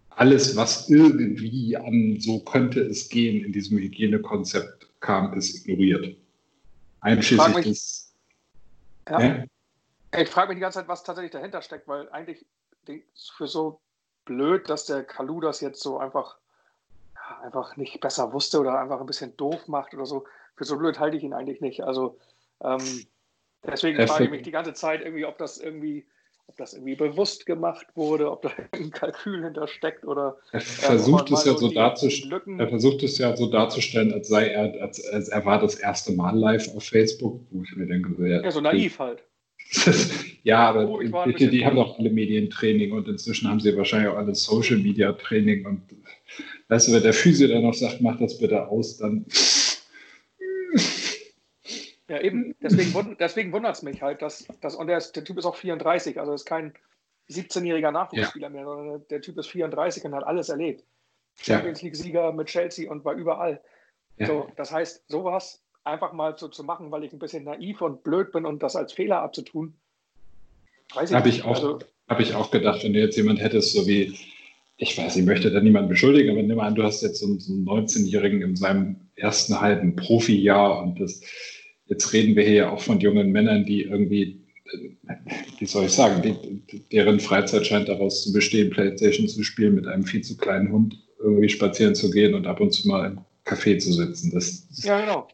alles, 0.09 0.57
was 0.57 0.89
irgendwie 0.89 1.77
an 1.77 2.17
so 2.19 2.39
könnte 2.39 2.81
es 2.81 3.07
gehen 3.07 3.45
in 3.45 3.53
diesem 3.53 3.77
Hygienekonzept 3.77 4.89
kam, 4.99 5.33
ist 5.37 5.65
ignoriert. 5.65 6.17
Einschließlich 6.99 7.65
des. 7.65 8.13
Ja. 9.09 9.45
Ich 10.15 10.29
frage 10.29 10.49
mich 10.49 10.57
die 10.57 10.61
ganze 10.61 10.79
Zeit, 10.79 10.87
was 10.87 11.03
tatsächlich 11.03 11.31
dahinter 11.31 11.61
steckt, 11.61 11.87
weil 11.87 12.09
eigentlich 12.11 12.45
für 13.35 13.47
so 13.47 13.79
blöd, 14.25 14.69
dass 14.69 14.85
der 14.85 15.03
Kalu 15.03 15.41
das 15.41 15.61
jetzt 15.61 15.81
so 15.81 15.97
einfach, 15.97 16.37
einfach 17.41 17.75
nicht 17.77 17.99
besser 17.99 18.31
wusste 18.33 18.59
oder 18.59 18.79
einfach 18.79 18.99
ein 18.99 19.05
bisschen 19.05 19.35
doof 19.37 19.67
macht 19.67 19.93
oder 19.93 20.05
so. 20.05 20.25
Für 20.55 20.65
so 20.65 20.77
blöd 20.77 20.99
halte 20.99 21.17
ich 21.17 21.23
ihn 21.23 21.33
eigentlich 21.33 21.61
nicht. 21.61 21.83
Also 21.83 22.17
ähm, 22.63 23.05
deswegen 23.65 24.05
frage 24.07 24.25
ich 24.25 24.31
mich 24.31 24.41
die 24.43 24.51
ganze 24.51 24.73
Zeit 24.73 25.01
irgendwie, 25.01 25.25
ob 25.25 25.37
das 25.37 25.57
irgendwie, 25.57 26.05
ob 26.47 26.57
das 26.57 26.73
irgendwie 26.73 26.95
bewusst 26.95 27.45
gemacht 27.45 27.87
wurde, 27.95 28.31
ob 28.31 28.43
da 28.43 28.51
ein 28.73 28.91
Kalkül 28.91 29.43
hintersteckt 29.43 30.05
oder 30.05 30.37
er 30.51 30.59
äh, 30.59 30.63
versucht 30.63 31.31
es 31.31 31.45
ja 31.45 31.53
so, 31.53 31.67
so 31.67 31.69
darzustellen. 31.69 32.59
Er 32.59 32.69
versucht 32.69 33.03
es 33.03 33.17
ja 33.17 33.35
so 33.35 33.47
darzustellen, 33.47 34.13
als 34.13 34.27
sei 34.29 34.47
er, 34.47 34.81
als, 34.81 35.05
als 35.09 35.29
er 35.29 35.45
war 35.45 35.59
das 35.59 35.75
erste 35.75 36.13
Mal 36.13 36.37
live 36.37 36.75
auf 36.75 36.83
Facebook, 36.83 37.41
wo 37.51 37.63
ich 37.63 37.75
mir 37.75 37.87
denke, 37.87 38.15
so, 38.17 38.23
ja, 38.23 38.41
ja 38.41 38.51
so 38.51 38.61
naiv 38.61 38.99
halt. 38.99 39.23
Ja, 40.43 40.59
aber 40.59 40.87
oh, 40.87 40.99
bitte, 41.25 41.49
die 41.49 41.65
haben 41.65 41.75
doch 41.75 41.99
alle 41.99 42.09
Medientraining 42.09 42.91
und 42.91 43.07
inzwischen 43.07 43.49
haben 43.49 43.59
sie 43.59 43.75
wahrscheinlich 43.75 44.09
auch 44.09 44.17
alle 44.17 44.33
Social 44.33 44.77
Media 44.77 45.11
Training 45.13 45.65
und 45.65 45.81
weißt 46.69 46.87
du, 46.87 46.93
wenn 46.93 47.03
der 47.03 47.13
Physio 47.13 47.47
dann 47.47 47.63
noch 47.63 47.73
sagt, 47.73 48.01
mach 48.01 48.17
das 48.17 48.37
bitte 48.37 48.67
aus, 48.67 48.97
dann. 48.97 49.25
Ja, 52.09 52.21
eben, 52.21 52.55
deswegen, 52.61 53.17
deswegen 53.19 53.51
wundert 53.51 53.75
es 53.75 53.81
mich 53.83 54.01
halt, 54.01 54.21
dass, 54.21 54.47
dass 54.61 54.75
und 54.75 54.87
der, 54.87 54.97
ist, 54.97 55.13
der 55.17 55.25
Typ 55.25 55.37
ist 55.37 55.45
auch 55.45 55.57
34, 55.57 56.19
also 56.19 56.33
ist 56.33 56.45
kein 56.45 56.73
17-jähriger 57.29 57.91
Nachwuchsspieler 57.91 58.47
ja. 58.47 58.53
mehr, 58.53 58.63
sondern 58.63 59.05
der 59.09 59.21
Typ 59.21 59.37
ist 59.37 59.47
34 59.47 60.05
und 60.05 60.15
hat 60.15 60.23
alles 60.23 60.47
erlebt. 60.47 60.85
Champions 61.39 61.81
League-Sieger 61.81 62.31
mit 62.31 62.47
Chelsea 62.47 62.89
und 62.89 63.03
war 63.03 63.13
überall. 63.13 63.61
Ja. 64.17 64.27
So, 64.27 64.49
das 64.55 64.71
heißt, 64.71 65.03
sowas 65.09 65.61
einfach 65.87 66.13
mal 66.13 66.37
so 66.37 66.47
zu 66.47 66.63
machen, 66.63 66.91
weil 66.91 67.03
ich 67.03 67.13
ein 67.13 67.19
bisschen 67.19 67.45
naiv 67.45 67.81
und 67.81 68.03
blöd 68.03 68.31
bin 68.31 68.45
und 68.45 68.61
das 68.61 68.75
als 68.75 68.93
Fehler 68.93 69.21
abzutun. 69.21 69.73
Weiß 70.93 71.09
ich 71.09 71.15
Habe 71.15 71.29
ich, 71.29 71.43
auch, 71.43 71.55
also, 71.55 71.79
hab 72.07 72.19
ich 72.19 72.35
auch 72.35 72.51
gedacht, 72.51 72.83
wenn 72.83 72.93
du 72.93 72.99
jetzt 72.99 73.17
jemand 73.17 73.41
hättest, 73.41 73.73
so 73.73 73.87
wie, 73.87 74.17
ich 74.77 74.97
weiß, 74.97 75.15
ich 75.17 75.25
möchte 75.25 75.51
da 75.51 75.59
niemanden 75.59 75.89
beschuldigen, 75.89 76.31
aber 76.31 76.43
nimm 76.43 76.59
an, 76.59 76.75
du 76.75 76.83
hast 76.83 77.01
jetzt 77.01 77.19
so 77.19 77.25
einen, 77.25 77.39
so 77.39 77.53
einen 77.53 77.65
19-Jährigen 77.65 78.41
in 78.41 78.55
seinem 78.55 78.97
ersten 79.15 79.59
halben 79.59 79.95
Profijahr 79.95 80.83
und 80.83 80.99
das, 80.99 81.21
jetzt 81.87 82.13
reden 82.13 82.35
wir 82.35 82.43
hier 82.43 82.53
ja 82.53 82.69
auch 82.71 82.81
von 82.81 82.99
jungen 82.99 83.31
Männern, 83.31 83.65
die 83.65 83.83
irgendwie, 83.83 84.45
wie 85.57 85.65
soll 85.65 85.85
ich 85.85 85.93
sagen, 85.93 86.21
die, 86.21 86.81
deren 86.91 87.19
Freizeit 87.19 87.65
scheint 87.65 87.89
daraus 87.89 88.23
zu 88.23 88.31
bestehen, 88.31 88.69
Playstation 88.69 89.27
zu 89.27 89.43
spielen, 89.43 89.75
mit 89.75 89.87
einem 89.87 90.03
viel 90.03 90.21
zu 90.21 90.37
kleinen 90.37 90.71
Hund 90.71 90.97
irgendwie 91.19 91.49
spazieren 91.49 91.95
zu 91.95 92.11
gehen 92.11 92.33
und 92.33 92.45
ab 92.45 92.59
und 92.61 92.71
zu 92.71 92.87
mal 92.87 93.11
im 93.11 93.19
Café 93.45 93.79
zu 93.79 93.91
sitzen. 93.91 94.31
Das, 94.31 94.67
ja, 94.83 95.01
genau 95.01 95.27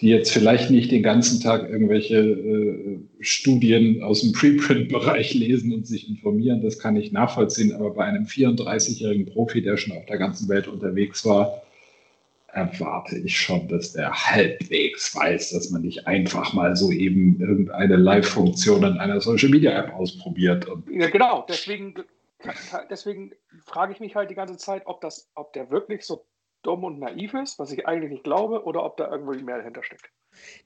die 0.00 0.08
jetzt 0.08 0.32
vielleicht 0.32 0.70
nicht 0.70 0.90
den 0.90 1.02
ganzen 1.02 1.40
Tag 1.42 1.68
irgendwelche 1.68 2.16
äh, 2.16 2.98
Studien 3.20 4.02
aus 4.02 4.22
dem 4.22 4.32
Preprint-Bereich 4.32 5.34
lesen 5.34 5.74
und 5.74 5.86
sich 5.86 6.08
informieren, 6.08 6.62
das 6.62 6.78
kann 6.78 6.96
ich 6.96 7.12
nachvollziehen. 7.12 7.74
Aber 7.74 7.90
bei 7.90 8.04
einem 8.04 8.24
34-jährigen 8.24 9.26
Profi, 9.26 9.60
der 9.62 9.76
schon 9.76 9.96
auf 9.96 10.06
der 10.06 10.16
ganzen 10.16 10.48
Welt 10.48 10.68
unterwegs 10.68 11.26
war, 11.26 11.62
erwarte 12.52 13.18
ich 13.18 13.38
schon, 13.38 13.68
dass 13.68 13.92
der 13.92 14.10
halbwegs 14.10 15.14
weiß, 15.14 15.50
dass 15.50 15.70
man 15.70 15.82
nicht 15.82 16.06
einfach 16.06 16.52
mal 16.54 16.74
so 16.76 16.90
eben 16.90 17.38
irgendeine 17.38 17.96
Live-Funktion 17.96 18.82
in 18.82 18.98
einer 18.98 19.20
Social-Media-App 19.20 19.92
ausprobiert. 19.94 20.66
ja, 20.90 21.10
genau. 21.10 21.44
Deswegen, 21.48 21.94
deswegen 22.88 23.32
frage 23.66 23.92
ich 23.92 24.00
mich 24.00 24.16
halt 24.16 24.30
die 24.30 24.34
ganze 24.34 24.56
Zeit, 24.56 24.82
ob, 24.86 25.00
das, 25.02 25.30
ob 25.34 25.52
der 25.52 25.70
wirklich 25.70 26.04
so 26.04 26.24
dumm 26.62 26.84
und 26.84 26.98
naiv 26.98 27.34
ist, 27.34 27.58
was 27.58 27.72
ich 27.72 27.86
eigentlich 27.86 28.10
nicht 28.10 28.24
glaube, 28.24 28.64
oder 28.64 28.84
ob 28.84 28.96
da 28.96 29.10
irgendwo 29.10 29.32
mehr 29.32 29.58
dahinter 29.58 29.82
steckt. 29.82 30.10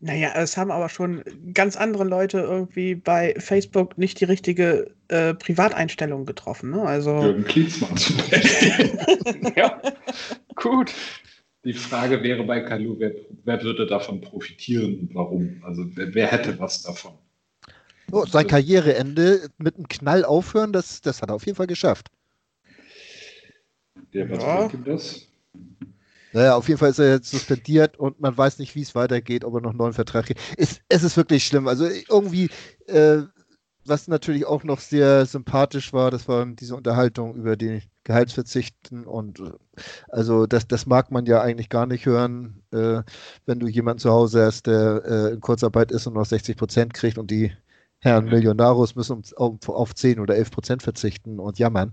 Naja, 0.00 0.32
es 0.36 0.56
haben 0.56 0.70
aber 0.70 0.88
schon 0.88 1.24
ganz 1.52 1.76
andere 1.76 2.04
Leute 2.04 2.38
irgendwie 2.38 2.94
bei 2.94 3.34
Facebook 3.38 3.96
nicht 3.96 4.20
die 4.20 4.24
richtige 4.24 4.94
äh, 5.08 5.34
Privateinstellung 5.34 6.26
getroffen. 6.26 6.70
Ne? 6.70 6.82
Also 6.82 7.22
Jürgen 7.22 7.44
Klinsmann 7.44 7.96
zum 7.96 8.16
Beispiel. 8.16 9.52
ja, 9.56 9.80
gut. 10.54 10.92
Die 11.64 11.72
Frage 11.72 12.22
wäre 12.22 12.44
bei 12.44 12.60
Kalu, 12.60 12.96
wer, 12.98 13.12
wer, 13.44 13.62
würde 13.62 13.86
davon 13.86 14.20
profitieren 14.20 15.00
und 15.00 15.14
warum? 15.14 15.62
Also 15.64 15.84
wer, 15.94 16.14
wer 16.14 16.26
hätte 16.26 16.58
was 16.58 16.82
davon? 16.82 17.12
Oh, 18.12 18.26
sein 18.26 18.46
Karriereende 18.46 19.48
mit 19.56 19.76
einem 19.76 19.88
Knall 19.88 20.26
aufhören, 20.26 20.74
das, 20.74 21.00
das 21.00 21.22
hat 21.22 21.30
er 21.30 21.36
auf 21.36 21.46
jeden 21.46 21.56
Fall 21.56 21.66
geschafft. 21.66 22.10
Der, 24.12 24.28
was 24.30 24.42
ja. 24.42 24.70
das? 24.84 25.26
Naja, 26.32 26.56
auf 26.56 26.66
jeden 26.68 26.78
Fall 26.78 26.90
ist 26.90 26.98
er 26.98 27.10
jetzt 27.12 27.30
suspendiert 27.30 27.96
und 27.96 28.20
man 28.20 28.36
weiß 28.36 28.58
nicht, 28.58 28.74
wie 28.74 28.82
es 28.82 28.96
weitergeht, 28.96 29.44
ob 29.44 29.54
er 29.54 29.60
noch 29.60 29.70
einen 29.70 29.78
neuen 29.78 29.92
Vertrag 29.92 30.26
kriegt. 30.26 30.40
Es, 30.56 30.80
es 30.88 31.04
ist 31.04 31.16
wirklich 31.16 31.44
schlimm. 31.46 31.68
Also 31.68 31.86
irgendwie, 31.86 32.50
äh, 32.86 33.22
was 33.84 34.08
natürlich 34.08 34.44
auch 34.44 34.64
noch 34.64 34.80
sehr 34.80 35.26
sympathisch 35.26 35.92
war, 35.92 36.10
das 36.10 36.26
war 36.26 36.44
diese 36.46 36.74
Unterhaltung 36.74 37.36
über 37.36 37.56
die 37.56 37.82
Gehaltsverzichten 38.02 39.06
und 39.06 39.38
äh, 39.40 39.52
also 40.08 40.46
das, 40.46 40.66
das 40.66 40.86
mag 40.86 41.12
man 41.12 41.24
ja 41.26 41.40
eigentlich 41.40 41.68
gar 41.68 41.86
nicht 41.86 42.04
hören, 42.04 42.62
äh, 42.72 43.02
wenn 43.46 43.60
du 43.60 43.68
jemanden 43.68 44.00
zu 44.00 44.10
Hause 44.10 44.44
hast, 44.46 44.66
der 44.66 45.02
äh, 45.06 45.34
in 45.34 45.40
Kurzarbeit 45.40 45.92
ist 45.92 46.06
und 46.08 46.14
noch 46.14 46.26
60 46.26 46.56
Prozent 46.56 46.94
kriegt 46.94 47.16
und 47.16 47.30
die 47.30 47.52
Herren 48.00 48.26
Millionarios 48.26 48.96
müssen 48.96 49.22
auf, 49.36 49.68
auf 49.68 49.94
10 49.94 50.20
oder 50.20 50.36
11 50.36 50.50
Prozent 50.50 50.82
verzichten 50.82 51.38
und 51.38 51.58
jammern. 51.58 51.92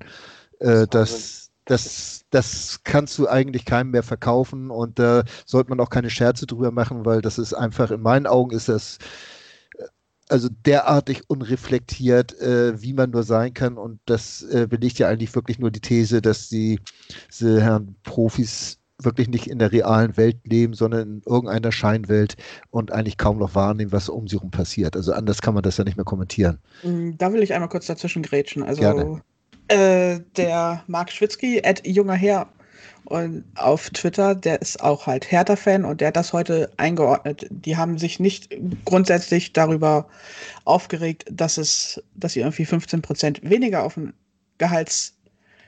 Äh, 0.59 0.87
das, 0.89 1.40
das, 1.65 2.25
das 2.31 2.81
kannst 2.83 3.17
du 3.17 3.27
eigentlich 3.27 3.65
keinem 3.65 3.91
mehr 3.91 4.03
verkaufen 4.03 4.71
und 4.71 4.99
da 4.99 5.19
äh, 5.19 5.23
sollte 5.45 5.69
man 5.69 5.79
auch 5.79 5.89
keine 5.89 6.09
Scherze 6.09 6.47
drüber 6.47 6.71
machen, 6.71 7.05
weil 7.05 7.21
das 7.21 7.37
ist 7.37 7.53
einfach, 7.53 7.91
in 7.91 8.01
meinen 8.01 8.27
Augen 8.27 8.51
ist 8.51 8.67
das 8.67 8.97
äh, 9.77 9.83
also 10.29 10.49
derartig 10.65 11.23
unreflektiert, 11.27 12.39
äh, 12.39 12.81
wie 12.81 12.93
man 12.93 13.11
nur 13.11 13.23
sein 13.23 13.53
kann. 13.53 13.77
Und 13.77 13.99
das 14.05 14.43
äh, 14.43 14.67
belegt 14.67 14.99
ja 14.99 15.07
eigentlich 15.07 15.35
wirklich 15.35 15.59
nur 15.59 15.71
die 15.71 15.81
These, 15.81 16.21
dass 16.21 16.49
die, 16.49 16.79
diese 17.29 17.61
Herren 17.61 17.95
Profis 18.03 18.77
wirklich 19.03 19.27
nicht 19.27 19.47
in 19.47 19.59
der 19.59 19.71
realen 19.71 20.15
Welt 20.17 20.37
leben, 20.45 20.73
sondern 20.73 21.01
in 21.01 21.21
irgendeiner 21.25 21.71
Scheinwelt 21.71 22.35
und 22.69 22.91
eigentlich 22.91 23.17
kaum 23.17 23.39
noch 23.39 23.55
wahrnehmen, 23.55 23.91
was 23.91 24.09
um 24.09 24.27
sie 24.27 24.37
herum 24.37 24.51
passiert. 24.51 24.95
Also 24.95 25.13
anders 25.13 25.41
kann 25.41 25.53
man 25.53 25.63
das 25.63 25.77
ja 25.77 25.83
nicht 25.83 25.97
mehr 25.97 26.05
kommentieren. 26.05 26.59
Mm, 26.83 27.11
da 27.17 27.33
will 27.33 27.41
ich 27.41 27.53
einmal 27.53 27.69
kurz 27.69 27.87
dazwischen 27.87 28.23
grätschen. 28.23 28.63
Also 28.63 28.81
Gerne. 28.81 29.21
Äh, 29.71 30.19
der 30.35 30.83
Marc 30.87 31.13
Schwitzky, 31.13 31.59
Ed 31.59 31.87
junger 31.87 32.15
Herr, 32.15 32.49
und 33.05 33.45
auf 33.55 33.89
Twitter, 33.89 34.35
der 34.35 34.61
ist 34.61 34.81
auch 34.81 35.07
halt 35.07 35.31
Hertha-Fan 35.31 35.85
und 35.85 36.01
der 36.01 36.09
hat 36.09 36.17
das 36.17 36.33
heute 36.33 36.69
eingeordnet. 36.75 37.47
Die 37.49 37.77
haben 37.77 37.97
sich 37.97 38.19
nicht 38.19 38.53
grundsätzlich 38.83 39.53
darüber 39.53 40.07
aufgeregt, 40.65 41.25
dass 41.31 41.57
es, 41.57 42.03
dass 42.15 42.33
sie 42.33 42.41
irgendwie 42.41 42.65
15 42.65 43.01
Prozent 43.01 43.49
weniger 43.49 43.83
auf 43.83 43.93
dem 43.93 44.13
Gehalts 44.57 45.15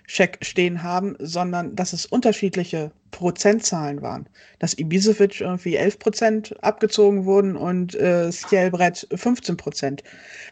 Check 0.07 0.39
stehen 0.41 0.83
haben, 0.83 1.15
sondern 1.19 1.75
dass 1.75 1.93
es 1.93 2.05
unterschiedliche 2.05 2.91
Prozentzahlen 3.11 4.01
waren. 4.01 4.27
Dass 4.59 4.77
Ibisevic 4.77 5.41
irgendwie 5.41 5.75
11 5.75 5.99
Prozent 5.99 6.63
abgezogen 6.63 7.25
wurden 7.25 7.55
und 7.55 7.95
äh, 7.95 8.31
Stjelbrett 8.31 9.07
15 9.13 9.57
Prozent. 9.57 10.03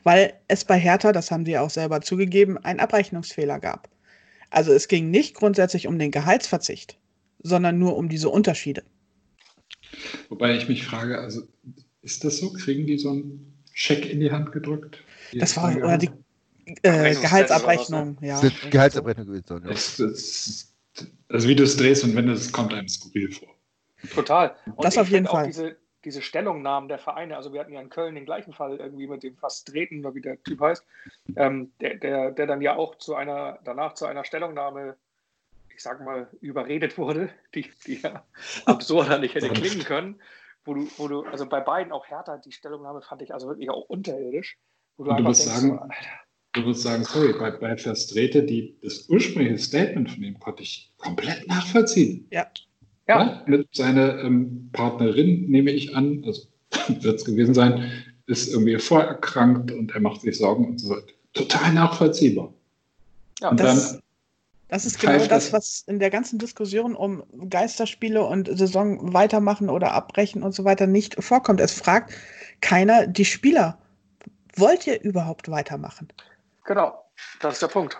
Weil 0.03 0.33
es 0.47 0.63
bei 0.63 0.79
Hertha, 0.79 1.11
das 1.11 1.31
haben 1.31 1.45
sie 1.45 1.57
auch 1.57 1.69
selber 1.69 2.01
zugegeben, 2.01 2.57
einen 2.57 2.79
Abrechnungsfehler 2.79 3.59
gab. 3.59 3.89
Also 4.49 4.73
es 4.73 4.87
ging 4.87 5.09
nicht 5.09 5.35
grundsätzlich 5.35 5.87
um 5.87 5.97
den 5.99 6.11
Gehaltsverzicht, 6.11 6.97
sondern 7.41 7.77
nur 7.77 7.97
um 7.97 8.09
diese 8.09 8.29
Unterschiede. 8.29 8.83
Wobei 10.29 10.55
ich 10.55 10.67
mich 10.67 10.85
frage, 10.85 11.19
also 11.19 11.41
ist 12.01 12.23
das 12.23 12.37
so? 12.37 12.51
Kriegen 12.53 12.85
die 12.85 12.97
so 12.97 13.09
einen 13.11 13.53
Scheck 13.73 14.09
in 14.09 14.19
die 14.19 14.31
Hand 14.31 14.51
gedrückt? 14.51 15.03
Das 15.33 15.55
war, 15.57 15.75
oder 15.75 15.97
die, 15.97 16.09
äh, 16.84 17.15
Gehaltsabrechnung, 17.15 18.17
ja. 18.21 18.39
Gehaltsabrechnung 18.69 19.27
gewesen. 19.27 19.63
Ja. 19.63 21.05
also 21.29 21.47
wie 21.47 21.55
du 21.55 21.63
es 21.63 21.77
drehst 21.77 22.03
und 22.03 22.15
wenn 22.15 22.29
es 22.29 22.51
kommt 22.51 22.73
einem 22.73 22.88
skurril 22.88 23.31
vor. 23.31 23.49
Total. 24.13 24.55
Und 24.65 24.84
das 24.84 24.97
auf 24.97 25.10
jeden 25.10 25.27
Fall. 25.27 25.47
Diese, 25.47 25.77
diese 26.03 26.21
Stellungnahmen 26.21 26.89
der 26.89 26.97
Vereine, 26.97 27.38
also 27.38 27.53
wir 27.53 27.60
hatten 27.60 27.73
ja 27.73 27.81
in 27.81 27.89
Köln 27.89 28.15
den 28.15 28.25
gleichen 28.25 28.53
Fall 28.53 28.77
irgendwie 28.77 29.07
mit 29.07 29.23
dem 29.23 29.38
fast 29.38 29.71
Dreten, 29.71 30.03
oder 30.05 30.15
wie 30.15 30.21
der 30.21 30.41
Typ 30.43 30.60
heißt, 30.62 30.86
ähm, 31.36 31.71
der, 31.79 31.95
der, 31.95 32.31
der 32.31 32.47
dann 32.47 32.62
ja 32.62 32.75
auch 32.75 32.95
zu 32.95 33.15
einer, 33.15 33.60
danach 33.63 33.93
zu 33.93 34.05
einer 34.05 34.23
Stellungnahme, 34.23 34.97
ich 35.75 35.84
sag 35.84 36.03
mal, 36.03 36.27
überredet 36.41 36.97
wurde, 36.97 37.29
die, 37.55 37.69
die 37.86 38.01
ja 38.01 38.25
absurder 38.65 39.19
nicht 39.19 39.36
hätte 39.36 39.49
klingen 39.49 39.84
können, 39.84 40.21
wo 40.65 40.73
du, 40.73 40.88
wo 40.97 41.07
du, 41.07 41.23
also 41.23 41.45
bei 41.47 41.60
beiden 41.60 41.91
auch 41.91 42.07
härter, 42.07 42.39
die 42.39 42.51
Stellungnahme 42.51 43.01
fand 43.01 43.21
ich 43.21 43.34
also 43.34 43.47
wirklich 43.47 43.69
auch 43.69 43.88
unterirdisch. 43.89 44.57
Wo 44.97 45.05
du, 45.05 45.15
du 45.15 45.23
musst 45.23 45.45
denkst, 45.45 45.62
sagen, 45.62 45.79
so, 45.79 45.95
du 46.53 46.61
musst 46.61 46.83
sagen, 46.83 47.03
sorry, 47.03 47.33
bei, 47.37 47.51
bei 47.51 47.77
Verstrete, 47.77 48.43
die, 48.43 48.75
das 48.81 49.07
ursprüngliche 49.09 49.59
Statement 49.59 50.09
von 50.09 50.23
ihm 50.23 50.39
konnte 50.39 50.63
ich 50.63 50.91
komplett 50.97 51.47
nachvollziehen. 51.47 52.27
Ja. 52.31 52.47
ja. 53.07 53.19
ja 53.19 53.43
mit 53.45 53.67
seiner 53.73 54.19
ähm, 54.19 54.69
Partnerin, 54.73 55.49
nehme 55.49 55.71
ich 55.71 55.95
an, 55.95 56.23
also 56.25 56.43
wird 57.01 57.19
es 57.19 57.25
gewesen 57.25 57.53
sein, 57.53 57.91
ist 58.27 58.51
irgendwie 58.51 58.77
vorerkrankt 58.77 59.71
und 59.71 59.91
er 59.93 60.01
macht 60.01 60.21
sich 60.21 60.37
Sorgen 60.37 60.65
und 60.65 60.79
so 60.79 60.89
weiter. 60.89 61.13
Total 61.33 61.73
nachvollziehbar. 61.73 62.53
Ja, 63.41 63.49
und 63.49 63.59
das, 63.59 63.93
dann 63.93 64.01
das 64.71 64.85
ist 64.85 65.01
genau 65.01 65.25
das, 65.25 65.51
was 65.51 65.83
in 65.87 65.99
der 65.99 66.09
ganzen 66.09 66.39
Diskussion 66.39 66.95
um 66.95 67.23
Geisterspiele 67.49 68.23
und 68.23 68.49
Saison 68.57 69.13
weitermachen 69.13 69.69
oder 69.69 69.91
abbrechen 69.91 70.43
und 70.43 70.55
so 70.55 70.63
weiter 70.63 70.87
nicht 70.87 71.21
vorkommt. 71.21 71.59
Es 71.59 71.73
fragt 71.73 72.13
keiner 72.61 73.05
die 73.05 73.25
Spieler, 73.25 73.77
wollt 74.55 74.87
ihr 74.87 75.01
überhaupt 75.01 75.51
weitermachen? 75.51 76.07
Genau, 76.65 77.04
das 77.39 77.54
ist 77.54 77.62
der 77.62 77.67
Punkt. 77.67 77.97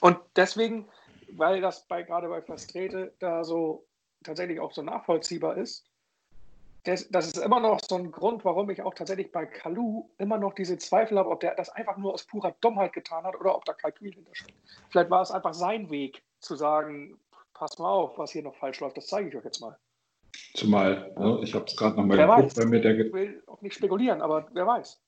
Und 0.00 0.18
deswegen, 0.36 0.88
weil 1.32 1.60
das 1.60 1.86
bei, 1.86 2.02
gerade 2.02 2.28
bei 2.28 2.42
Frustrate 2.42 3.12
da 3.18 3.44
so 3.44 3.86
tatsächlich 4.22 4.60
auch 4.60 4.72
so 4.72 4.82
nachvollziehbar 4.82 5.56
ist, 5.56 5.84
das, 6.84 7.08
das, 7.10 7.26
ist 7.26 7.38
immer 7.38 7.60
noch 7.60 7.80
so 7.86 7.96
ein 7.96 8.10
Grund, 8.10 8.44
warum 8.44 8.70
ich 8.70 8.80
auch 8.82 8.94
tatsächlich 8.94 9.30
bei 9.30 9.44
Kalu 9.44 10.08
immer 10.16 10.38
noch 10.38 10.54
diese 10.54 10.78
Zweifel 10.78 11.18
habe, 11.18 11.28
ob 11.28 11.40
der 11.40 11.54
das 11.54 11.68
einfach 11.70 11.96
nur 11.98 12.14
aus 12.14 12.24
purer 12.24 12.54
Dummheit 12.60 12.92
getan 12.92 13.24
hat 13.24 13.38
oder 13.38 13.54
ob 13.54 13.64
da 13.64 13.74
Kalkül 13.74 14.12
hintersteht. 14.12 14.54
Vielleicht 14.88 15.10
war 15.10 15.20
es 15.20 15.30
einfach 15.30 15.52
sein 15.52 15.90
Weg 15.90 16.22
zu 16.38 16.56
sagen, 16.56 17.18
pass 17.52 17.78
mal 17.78 17.90
auf, 17.90 18.16
was 18.16 18.30
hier 18.30 18.42
noch 18.42 18.54
falsch 18.54 18.80
läuft, 18.80 18.96
das 18.96 19.08
zeige 19.08 19.28
ich 19.28 19.36
euch 19.36 19.44
jetzt 19.44 19.60
mal. 19.60 19.76
Zumal, 20.54 21.12
ne, 21.18 21.40
ich 21.42 21.54
habe 21.54 21.64
es 21.66 21.76
gerade 21.76 21.96
nochmal 21.96 22.16
geguckt, 22.16 22.56
weiß. 22.56 22.66
mir 22.66 22.80
der. 22.80 22.98
Ich 22.98 23.12
will 23.12 23.42
auch 23.46 23.60
nicht 23.60 23.74
spekulieren, 23.74 24.22
aber 24.22 24.48
wer 24.52 24.66
weiß. 24.66 25.00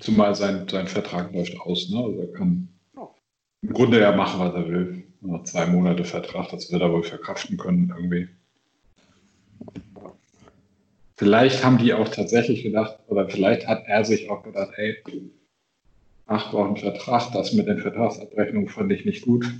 Zumal 0.00 0.34
sein, 0.34 0.66
sein 0.68 0.86
Vertrag 0.86 1.32
läuft 1.32 1.58
aus, 1.60 1.88
ne? 1.90 1.98
Also 1.98 2.20
er 2.20 2.32
kann 2.32 2.68
oh. 2.96 3.08
im 3.62 3.72
Grunde 3.72 4.00
ja 4.00 4.14
machen, 4.14 4.40
was 4.40 4.54
er 4.54 4.68
will. 4.68 5.04
Noch 5.20 5.44
zwei 5.44 5.66
Monate 5.66 6.04
Vertrag, 6.04 6.50
das 6.50 6.70
wird 6.70 6.82
er 6.82 6.92
wohl 6.92 7.02
verkraften 7.02 7.56
können 7.56 7.92
irgendwie. 7.96 8.28
Vielleicht 11.16 11.64
haben 11.64 11.78
die 11.78 11.92
auch 11.92 12.08
tatsächlich 12.08 12.62
gedacht, 12.62 12.98
oder 13.08 13.28
vielleicht 13.28 13.66
hat 13.66 13.82
er 13.86 14.04
sich 14.04 14.30
auch 14.30 14.44
gedacht, 14.44 14.70
ey, 14.76 14.96
acht 16.26 16.52
Wochen 16.52 16.76
Vertrag, 16.76 17.32
das 17.32 17.52
mit 17.52 17.66
den 17.66 17.80
Vertragsabrechnungen 17.80 18.68
fand 18.68 18.92
ich 18.92 19.04
nicht 19.04 19.24
gut. 19.24 19.52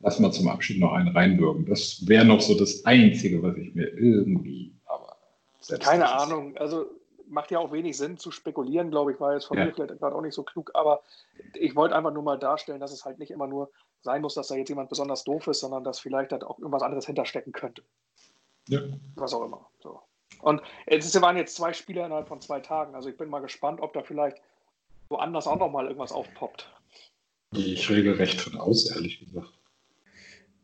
Lass 0.00 0.18
mal 0.18 0.32
zum 0.32 0.48
Abschied 0.48 0.80
noch 0.80 0.92
einen 0.92 1.08
reinwirken. 1.08 1.66
Das 1.66 2.06
wäre 2.06 2.24
noch 2.24 2.40
so 2.40 2.56
das 2.56 2.86
Einzige, 2.86 3.42
was 3.42 3.56
ich 3.56 3.74
mir 3.74 3.88
irgendwie, 3.88 4.72
aber 4.86 5.16
Keine 5.80 6.10
Ahnung, 6.10 6.56
also 6.56 6.86
macht 7.28 7.50
ja 7.50 7.58
auch 7.58 7.72
wenig 7.72 7.96
Sinn 7.96 8.18
zu 8.18 8.30
spekulieren, 8.30 8.90
glaube 8.90 9.12
ich, 9.12 9.20
war 9.20 9.34
jetzt 9.34 9.46
von 9.46 9.58
ja. 9.58 9.64
mir 9.64 9.74
vielleicht 9.74 9.98
gerade 9.98 10.14
auch 10.14 10.20
nicht 10.20 10.34
so 10.34 10.42
klug, 10.42 10.70
aber 10.74 11.02
ich 11.54 11.74
wollte 11.74 11.96
einfach 11.96 12.12
nur 12.12 12.22
mal 12.22 12.38
darstellen, 12.38 12.80
dass 12.80 12.92
es 12.92 13.04
halt 13.04 13.18
nicht 13.18 13.30
immer 13.30 13.46
nur 13.46 13.70
sein 14.02 14.22
muss, 14.22 14.34
dass 14.34 14.48
da 14.48 14.54
jetzt 14.54 14.68
jemand 14.68 14.88
besonders 14.90 15.24
doof 15.24 15.46
ist, 15.46 15.60
sondern 15.60 15.84
dass 15.84 15.98
vielleicht 15.98 16.32
halt 16.32 16.44
auch 16.44 16.58
irgendwas 16.58 16.82
anderes 16.82 17.06
hinterstecken 17.06 17.52
könnte. 17.52 17.82
Ja. 18.68 18.80
Was 19.16 19.34
auch 19.34 19.44
immer. 19.44 19.66
So. 19.82 20.00
Und 20.40 20.62
es 20.86 21.20
waren 21.20 21.36
jetzt 21.36 21.56
zwei 21.56 21.72
Spieler 21.72 22.06
innerhalb 22.06 22.28
von 22.28 22.40
zwei 22.40 22.60
Tagen. 22.60 22.94
Also 22.94 23.08
ich 23.08 23.16
bin 23.16 23.30
mal 23.30 23.40
gespannt, 23.40 23.80
ob 23.80 23.92
da 23.94 24.02
vielleicht 24.02 24.38
woanders 25.08 25.46
auch 25.46 25.58
nochmal 25.58 25.86
irgendwas 25.86 26.12
aufpoppt. 26.12 26.70
Ich 27.52 27.88
regelrecht 27.88 28.40
von 28.40 28.60
aus, 28.60 28.90
ehrlich 28.90 29.20
gesagt. 29.20 29.48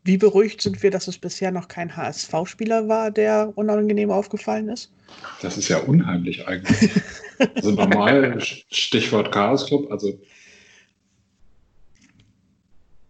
Wie 0.02 0.16
beruhigt 0.16 0.62
sind 0.62 0.82
wir, 0.82 0.90
dass 0.90 1.08
es 1.08 1.18
bisher 1.18 1.50
noch 1.50 1.68
kein 1.68 1.94
HSV-Spieler 1.94 2.88
war, 2.88 3.10
der 3.10 3.52
unangenehm 3.56 4.10
aufgefallen 4.10 4.68
ist? 4.68 4.90
Das 5.42 5.58
ist 5.58 5.68
ja 5.68 5.78
unheimlich 5.78 6.46
eigentlich. 6.46 6.90
also 7.54 7.72
normal, 7.72 8.40
Stichwort 8.70 9.32
Chaos 9.32 9.66
Club, 9.66 9.90
also 9.90 10.18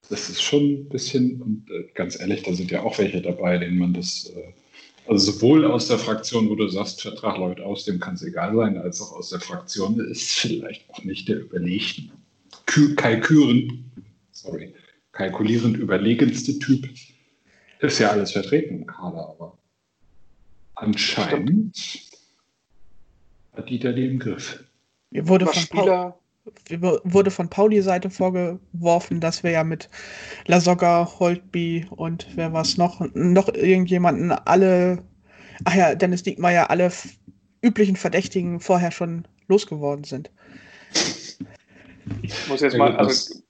das 0.08 0.28
ist 0.28 0.42
schon 0.42 0.62
ein 0.62 0.88
bisschen, 0.88 1.40
und 1.40 1.70
äh, 1.70 1.84
ganz 1.94 2.18
ehrlich, 2.18 2.42
da 2.42 2.52
sind 2.52 2.72
ja 2.72 2.82
auch 2.82 2.98
welche 2.98 3.22
dabei, 3.22 3.58
denen 3.58 3.78
man 3.78 3.94
das 3.94 4.32
äh, 4.34 4.52
also 5.10 5.32
sowohl 5.32 5.64
aus 5.64 5.88
der 5.88 5.98
Fraktion, 5.98 6.48
wo 6.48 6.54
du 6.54 6.68
sagst, 6.68 7.02
Vertrag 7.02 7.36
läuft 7.36 7.60
aus, 7.60 7.84
dem 7.84 7.98
kann 7.98 8.14
es 8.14 8.22
egal 8.22 8.54
sein, 8.54 8.78
als 8.78 9.00
auch 9.00 9.12
aus 9.12 9.30
der 9.30 9.40
Fraktion 9.40 9.98
ist 9.98 10.38
vielleicht 10.38 10.88
auch 10.90 11.02
nicht 11.02 11.28
der 11.28 11.40
überlegten, 11.40 12.12
kalkülierend, 12.96 13.72
sorry, 14.30 14.72
kalkulierend 15.12 15.76
überlegenste 15.76 16.58
Typ. 16.58 16.88
Ist 17.80 17.98
ja 17.98 18.10
alles 18.10 18.32
vertreten 18.32 18.80
im 18.80 18.86
Kader, 18.86 19.28
aber 19.30 19.58
anscheinend 20.74 22.10
hat 23.54 23.68
Dieter 23.68 23.92
den 23.92 24.12
im 24.12 24.18
Griff. 24.18 24.64
Mir 25.10 25.26
wurde 25.26 25.46
von, 25.46 25.66
Paul, 25.70 26.14
wurde 27.04 27.30
von 27.30 27.48
Pauli-Seite 27.48 28.10
vorgeworfen, 28.10 29.20
dass 29.20 29.42
wir 29.42 29.50
ja 29.50 29.64
mit 29.64 29.88
Lasogga, 30.46 31.10
Holtby 31.18 31.86
und 31.90 32.26
wer 32.34 32.52
war 32.52 32.62
es 32.62 32.76
noch, 32.76 33.00
noch 33.14 33.48
irgendjemanden 33.48 34.30
alle, 34.30 35.02
ach 35.64 35.74
ja, 35.74 35.94
Dennis 35.94 36.22
Diekmeyer, 36.22 36.70
alle 36.70 36.92
üblichen 37.62 37.96
Verdächtigen 37.96 38.60
vorher 38.60 38.90
schon 38.90 39.26
losgeworden 39.48 40.04
sind. 40.04 40.30
Ich 42.22 42.48
muss 42.48 42.60
jetzt 42.60 42.76
mal, 42.76 42.96
also 42.96 43.40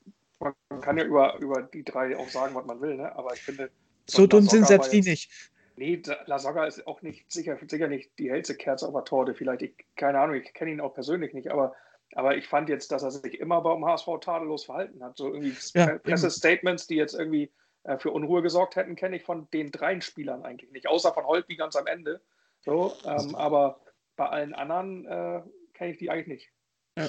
man 0.41 0.81
kann 0.81 0.99
ja 0.99 1.05
über, 1.05 1.39
über 1.39 1.63
die 1.63 1.85
drei 1.85 2.17
auch 2.17 2.29
sagen, 2.29 2.55
was 2.55 2.67
man 2.67 2.81
will, 2.81 2.97
ne? 2.97 3.15
aber 3.17 3.35
ich 3.35 3.43
finde. 3.43 3.71
So 4.09 4.27
dumm 4.27 4.47
sind 4.47 4.67
selbst 4.67 4.93
die 4.93 5.03
nicht. 5.03 5.31
Nee, 5.77 6.03
Lasogga 6.27 6.67
ist 6.67 6.87
auch 6.87 7.01
nicht 7.01 7.31
sicher, 7.31 7.57
sicher 7.67 7.89
nicht 7.89 8.19
die 8.19 8.31
hellste 8.31 8.55
Kerze 8.55 8.87
auf 8.87 8.93
der 8.93 9.05
Torte. 9.05 9.35
Vielleicht, 9.35 9.63
ich, 9.63 9.75
keine 9.97 10.19
Ahnung, 10.19 10.37
ich 10.37 10.53
kenne 10.53 10.73
ihn 10.73 10.81
auch 10.81 10.93
persönlich 10.93 11.33
nicht, 11.33 11.51
aber 11.51 11.75
aber 12.15 12.37
ich 12.37 12.49
fand 12.49 12.69
jetzt, 12.69 12.91
dass 12.93 13.03
er 13.03 13.11
sich 13.11 13.39
immer 13.39 13.61
beim 13.61 13.85
HSV 13.85 14.09
tadellos 14.21 14.65
verhalten 14.65 15.03
hat. 15.03 15.17
So 15.17 15.33
irgendwie 15.33 15.57
ja, 15.75 15.99
Pressestatements, 15.99 16.87
die 16.87 16.97
jetzt 16.97 17.15
irgendwie 17.15 17.53
äh, 17.85 17.99
für 17.99 18.11
Unruhe 18.11 18.43
gesorgt 18.43 18.77
hätten, 18.77 18.97
kenne 18.97 19.17
ich 19.17 19.23
von 19.23 19.49
den 19.53 19.71
dreien 19.71 20.03
Spielern 20.03 20.45
eigentlich 20.45 20.73
nicht. 20.73 20.89
Außer 20.89 21.13
von 21.15 21.25
Holtby 21.25 21.57
ganz 21.57 21.77
am 21.77 21.87
Ende. 21.87 22.21
So, 22.61 22.93
ähm, 23.05 23.35
aber 23.35 23.81
bei 24.17 24.27
allen 24.27 24.55
anderen 24.55 25.07
äh, 25.07 25.43
kenne 25.75 25.93
ich 25.93 25.99
die 25.99 26.11
eigentlich 26.11 26.27
nicht. 26.27 26.53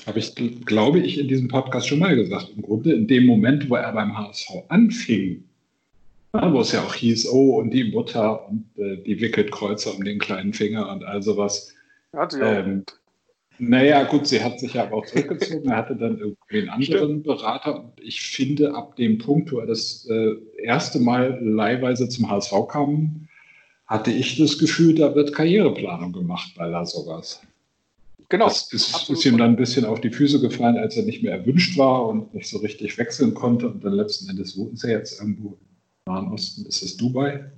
Habe 0.06 0.20
ich, 0.20 0.36
glaube 0.66 1.00
ich, 1.00 1.20
in 1.20 1.28
diesem 1.28 1.48
Podcast 1.48 1.88
schon 1.88 2.00
mal 2.00 2.16
gesagt. 2.16 2.52
Im 2.56 2.62
Grunde 2.62 2.94
in 2.94 3.08
dem 3.08 3.26
Moment, 3.26 3.70
wo 3.70 3.76
er 3.76 3.92
beim 3.94 4.18
HSV 4.18 4.50
anfing, 4.70 5.44
wo 6.34 6.62
es 6.62 6.72
ja 6.72 6.82
auch 6.82 6.94
hieß, 6.94 7.30
oh, 7.30 7.60
und 7.60 7.72
die 7.72 7.92
Mutter 7.92 8.48
und 8.48 8.66
äh, 8.78 8.98
die 9.04 9.20
wickelt 9.20 9.52
Kreuze 9.52 9.92
um 9.92 10.04
den 10.04 10.20
kleinen 10.20 10.54
Finger 10.54 10.90
und 10.92 11.04
all 11.04 11.22
sowas. 11.22 11.74
Hat 12.14 12.32
sie 12.32 12.42
auch. 12.42 12.66
Ähm, 12.66 12.84
naja, 13.64 14.04
gut, 14.06 14.26
sie 14.26 14.44
hat 14.44 14.60
sich 14.60 14.74
ja 14.74 14.92
auch 14.92 15.06
zurückgezogen. 15.06 15.70
Er 15.70 15.78
hatte 15.78 15.96
dann 15.96 16.18
irgendwie 16.18 16.60
einen 16.60 16.70
anderen 16.70 16.84
Stimmt. 16.84 17.24
Berater. 17.26 17.84
Und 17.84 18.02
ich 18.02 18.22
finde, 18.22 18.74
ab 18.74 18.96
dem 18.96 19.20
Punkt, 19.20 19.52
wo 19.52 19.60
er 19.60 19.68
das 19.68 20.08
äh, 20.10 20.32
erste 20.64 21.00
Mal 21.00 21.40
leihweise 21.44 22.10
zum 22.10 22.28
HSV 22.28 22.54
kam, 22.70 23.28
hatte 23.86 24.10
ich 24.10 24.38
das 24.38 24.58
Gefühl, 24.58 24.96
da 24.96 25.14
wird 25.14 25.34
Karriereplanung 25.34 26.12
gemacht 26.12 26.54
bei 26.58 26.66
Lasogas. 26.66 27.42
Genau. 28.32 28.46
Das 28.46 28.72
ist, 28.72 29.10
ist, 29.10 29.26
ihm 29.26 29.38
dann 29.38 29.52
ein 29.52 29.56
bisschen 29.58 29.84
auf 29.84 30.00
die 30.00 30.10
Füße 30.10 30.40
gefallen, 30.40 30.78
als 30.78 30.96
er 30.96 31.04
nicht 31.04 31.22
mehr 31.22 31.34
erwünscht 31.34 31.78
war 31.78 32.08
und 32.08 32.34
nicht 32.34 32.50
so 32.50 32.60
richtig 32.60 32.98
wechseln 32.98 33.34
konnte. 33.34 33.68
Und 33.68 33.84
dann 33.84 33.92
letzten 33.92 34.30
Endes 34.30 34.58
wohnen 34.58 34.78
sie 34.78 34.90
jetzt 34.90 35.20
irgendwo 35.20 35.58
im 36.06 36.14
Nahen 36.14 36.32
Osten. 36.32 36.66
Ist 36.66 36.82
das 36.82 36.96
Dubai? 36.96 37.52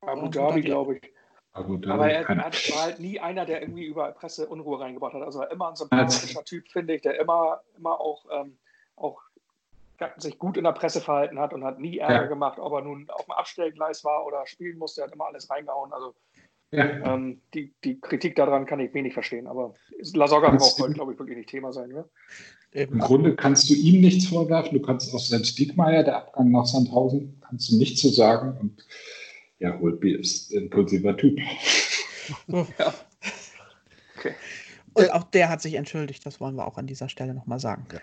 Abu 0.00 0.26
Dhabi, 0.26 0.62
glaube 0.62 0.96
ich. 0.96 1.12
Aber, 1.52 1.74
aber 1.86 2.10
er, 2.10 2.28
er 2.28 2.36
war 2.36 2.82
halt 2.82 2.98
nie 2.98 3.20
einer, 3.20 3.46
der 3.46 3.62
irgendwie 3.62 3.84
über 3.84 4.10
Presse 4.10 4.48
Unruhe 4.48 4.80
reingebracht 4.80 5.14
hat. 5.14 5.22
Also 5.22 5.42
er 5.42 5.52
immer 5.52 5.68
ein 5.68 5.76
sympathischer 5.76 6.42
Typ, 6.44 6.66
finde 6.68 6.96
ich, 6.96 7.02
der 7.02 7.20
immer, 7.20 7.60
immer 7.78 8.00
auch, 8.00 8.24
ähm, 8.32 8.56
auch 8.96 9.20
sich 10.16 10.36
gut 10.36 10.56
in 10.56 10.64
der 10.64 10.72
Presse 10.72 11.00
verhalten 11.00 11.38
hat 11.38 11.52
und 11.52 11.62
hat 11.62 11.78
nie 11.78 11.98
Ärger 11.98 12.22
ja. 12.22 12.26
gemacht, 12.26 12.58
ob 12.58 12.72
er 12.72 12.80
nun 12.80 13.08
auf 13.08 13.26
dem 13.26 13.32
Abstellgleis 13.32 14.02
war 14.02 14.26
oder 14.26 14.44
spielen 14.48 14.78
musste, 14.78 15.02
er 15.02 15.06
hat 15.06 15.14
immer 15.14 15.26
alles 15.26 15.48
reingehauen. 15.48 15.92
Also 15.92 16.12
ja. 16.72 17.14
ähm, 17.14 17.40
die, 17.54 17.72
die 17.84 18.00
Kritik 18.00 18.34
daran 18.36 18.66
kann 18.66 18.80
ich 18.80 18.92
wenig 18.94 19.14
verstehen, 19.14 19.46
aber 19.46 19.74
Lasogga 20.14 20.50
braucht 20.50 20.80
heute, 20.80 20.94
glaube 20.94 21.12
ich, 21.12 21.18
wirklich 21.18 21.36
nicht 21.36 21.50
Thema 21.50 21.72
sein. 21.72 21.90
Ne? 21.90 22.04
Im 22.72 22.98
Grunde 22.98 23.36
kannst 23.36 23.68
du 23.68 23.74
ihm 23.74 24.00
nichts 24.00 24.26
vorwerfen, 24.26 24.78
du 24.78 24.82
kannst 24.82 25.14
auch 25.14 25.20
selbst 25.20 25.58
Diekmeyer, 25.58 26.02
der 26.02 26.16
Abgang 26.16 26.50
nach 26.50 26.66
Sandhausen, 26.66 27.40
kannst 27.46 27.70
du 27.70 27.76
nichts 27.76 28.00
zu 28.00 28.08
sagen 28.08 28.56
und 28.58 28.86
ja, 29.58 29.78
Holtby 29.78 30.14
ist 30.14 30.52
ein 30.52 30.64
impulsiver 30.64 31.16
Typ. 31.16 31.38
ja. 32.48 32.94
Okay. 34.16 34.34
Und 34.94 35.12
auch 35.12 35.24
der 35.24 35.48
hat 35.48 35.62
sich 35.62 35.74
entschuldigt, 35.74 36.26
das 36.26 36.40
wollen 36.40 36.56
wir 36.56 36.66
auch 36.66 36.78
an 36.78 36.86
dieser 36.86 37.08
Stelle 37.08 37.34
nochmal 37.34 37.60
sagen. 37.60 37.86
Ja. 37.92 38.00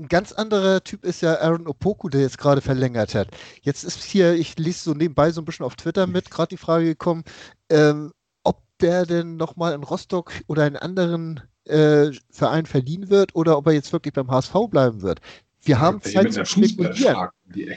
Ein 0.00 0.06
ganz 0.06 0.30
anderer 0.30 0.84
Typ 0.84 1.04
ist 1.04 1.22
ja 1.22 1.40
Aaron 1.40 1.66
Opoku, 1.66 2.08
der 2.08 2.20
jetzt 2.20 2.38
gerade 2.38 2.60
verlängert 2.60 3.16
hat. 3.16 3.28
Jetzt 3.62 3.82
ist 3.82 4.04
hier, 4.04 4.34
ich 4.34 4.56
lese 4.56 4.84
so 4.84 4.94
nebenbei 4.94 5.32
so 5.32 5.40
ein 5.40 5.44
bisschen 5.44 5.66
auf 5.66 5.74
Twitter 5.74 6.06
mit, 6.06 6.30
gerade 6.30 6.50
die 6.50 6.56
Frage 6.56 6.84
gekommen, 6.84 7.24
ähm, 7.68 8.12
ob 8.44 8.62
der 8.80 9.06
denn 9.06 9.36
nochmal 9.36 9.74
in 9.74 9.82
Rostock 9.82 10.32
oder 10.46 10.68
in 10.68 10.76
anderen 10.76 11.40
äh, 11.64 12.12
Verein 12.30 12.66
verliehen 12.66 13.10
wird 13.10 13.34
oder 13.34 13.58
ob 13.58 13.66
er 13.66 13.72
jetzt 13.72 13.92
wirklich 13.92 14.14
beim 14.14 14.30
HSV 14.30 14.54
bleiben 14.70 15.02
wird. 15.02 15.20
Wir 15.62 15.80
haben 15.80 16.00
Zeit 16.00 16.32
zu 16.32 16.44
spekulieren. 16.44 17.30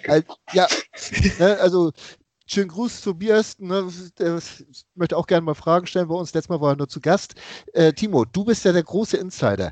Also, 0.08 0.36
ja, 0.54 0.68
ne, 1.40 1.58
also 1.60 1.92
schönen 2.46 2.70
Gruß 2.70 3.02
Tobias. 3.02 3.58
Ne, 3.58 3.88
der 4.20 4.40
möchte 4.94 5.18
auch 5.18 5.26
gerne 5.26 5.44
mal 5.44 5.56
Fragen 5.56 5.88
stellen 5.88 6.08
bei 6.08 6.16
uns. 6.16 6.36
Letztes 6.36 6.50
Mal 6.50 6.62
war 6.62 6.74
er 6.74 6.78
nur 6.78 6.88
zu 6.88 7.02
Gast. 7.02 7.34
Äh, 7.74 7.94
Timo, 7.94 8.26
du 8.26 8.46
bist 8.46 8.64
ja 8.64 8.74
der 8.74 8.84
große 8.84 9.18
Insider. 9.18 9.72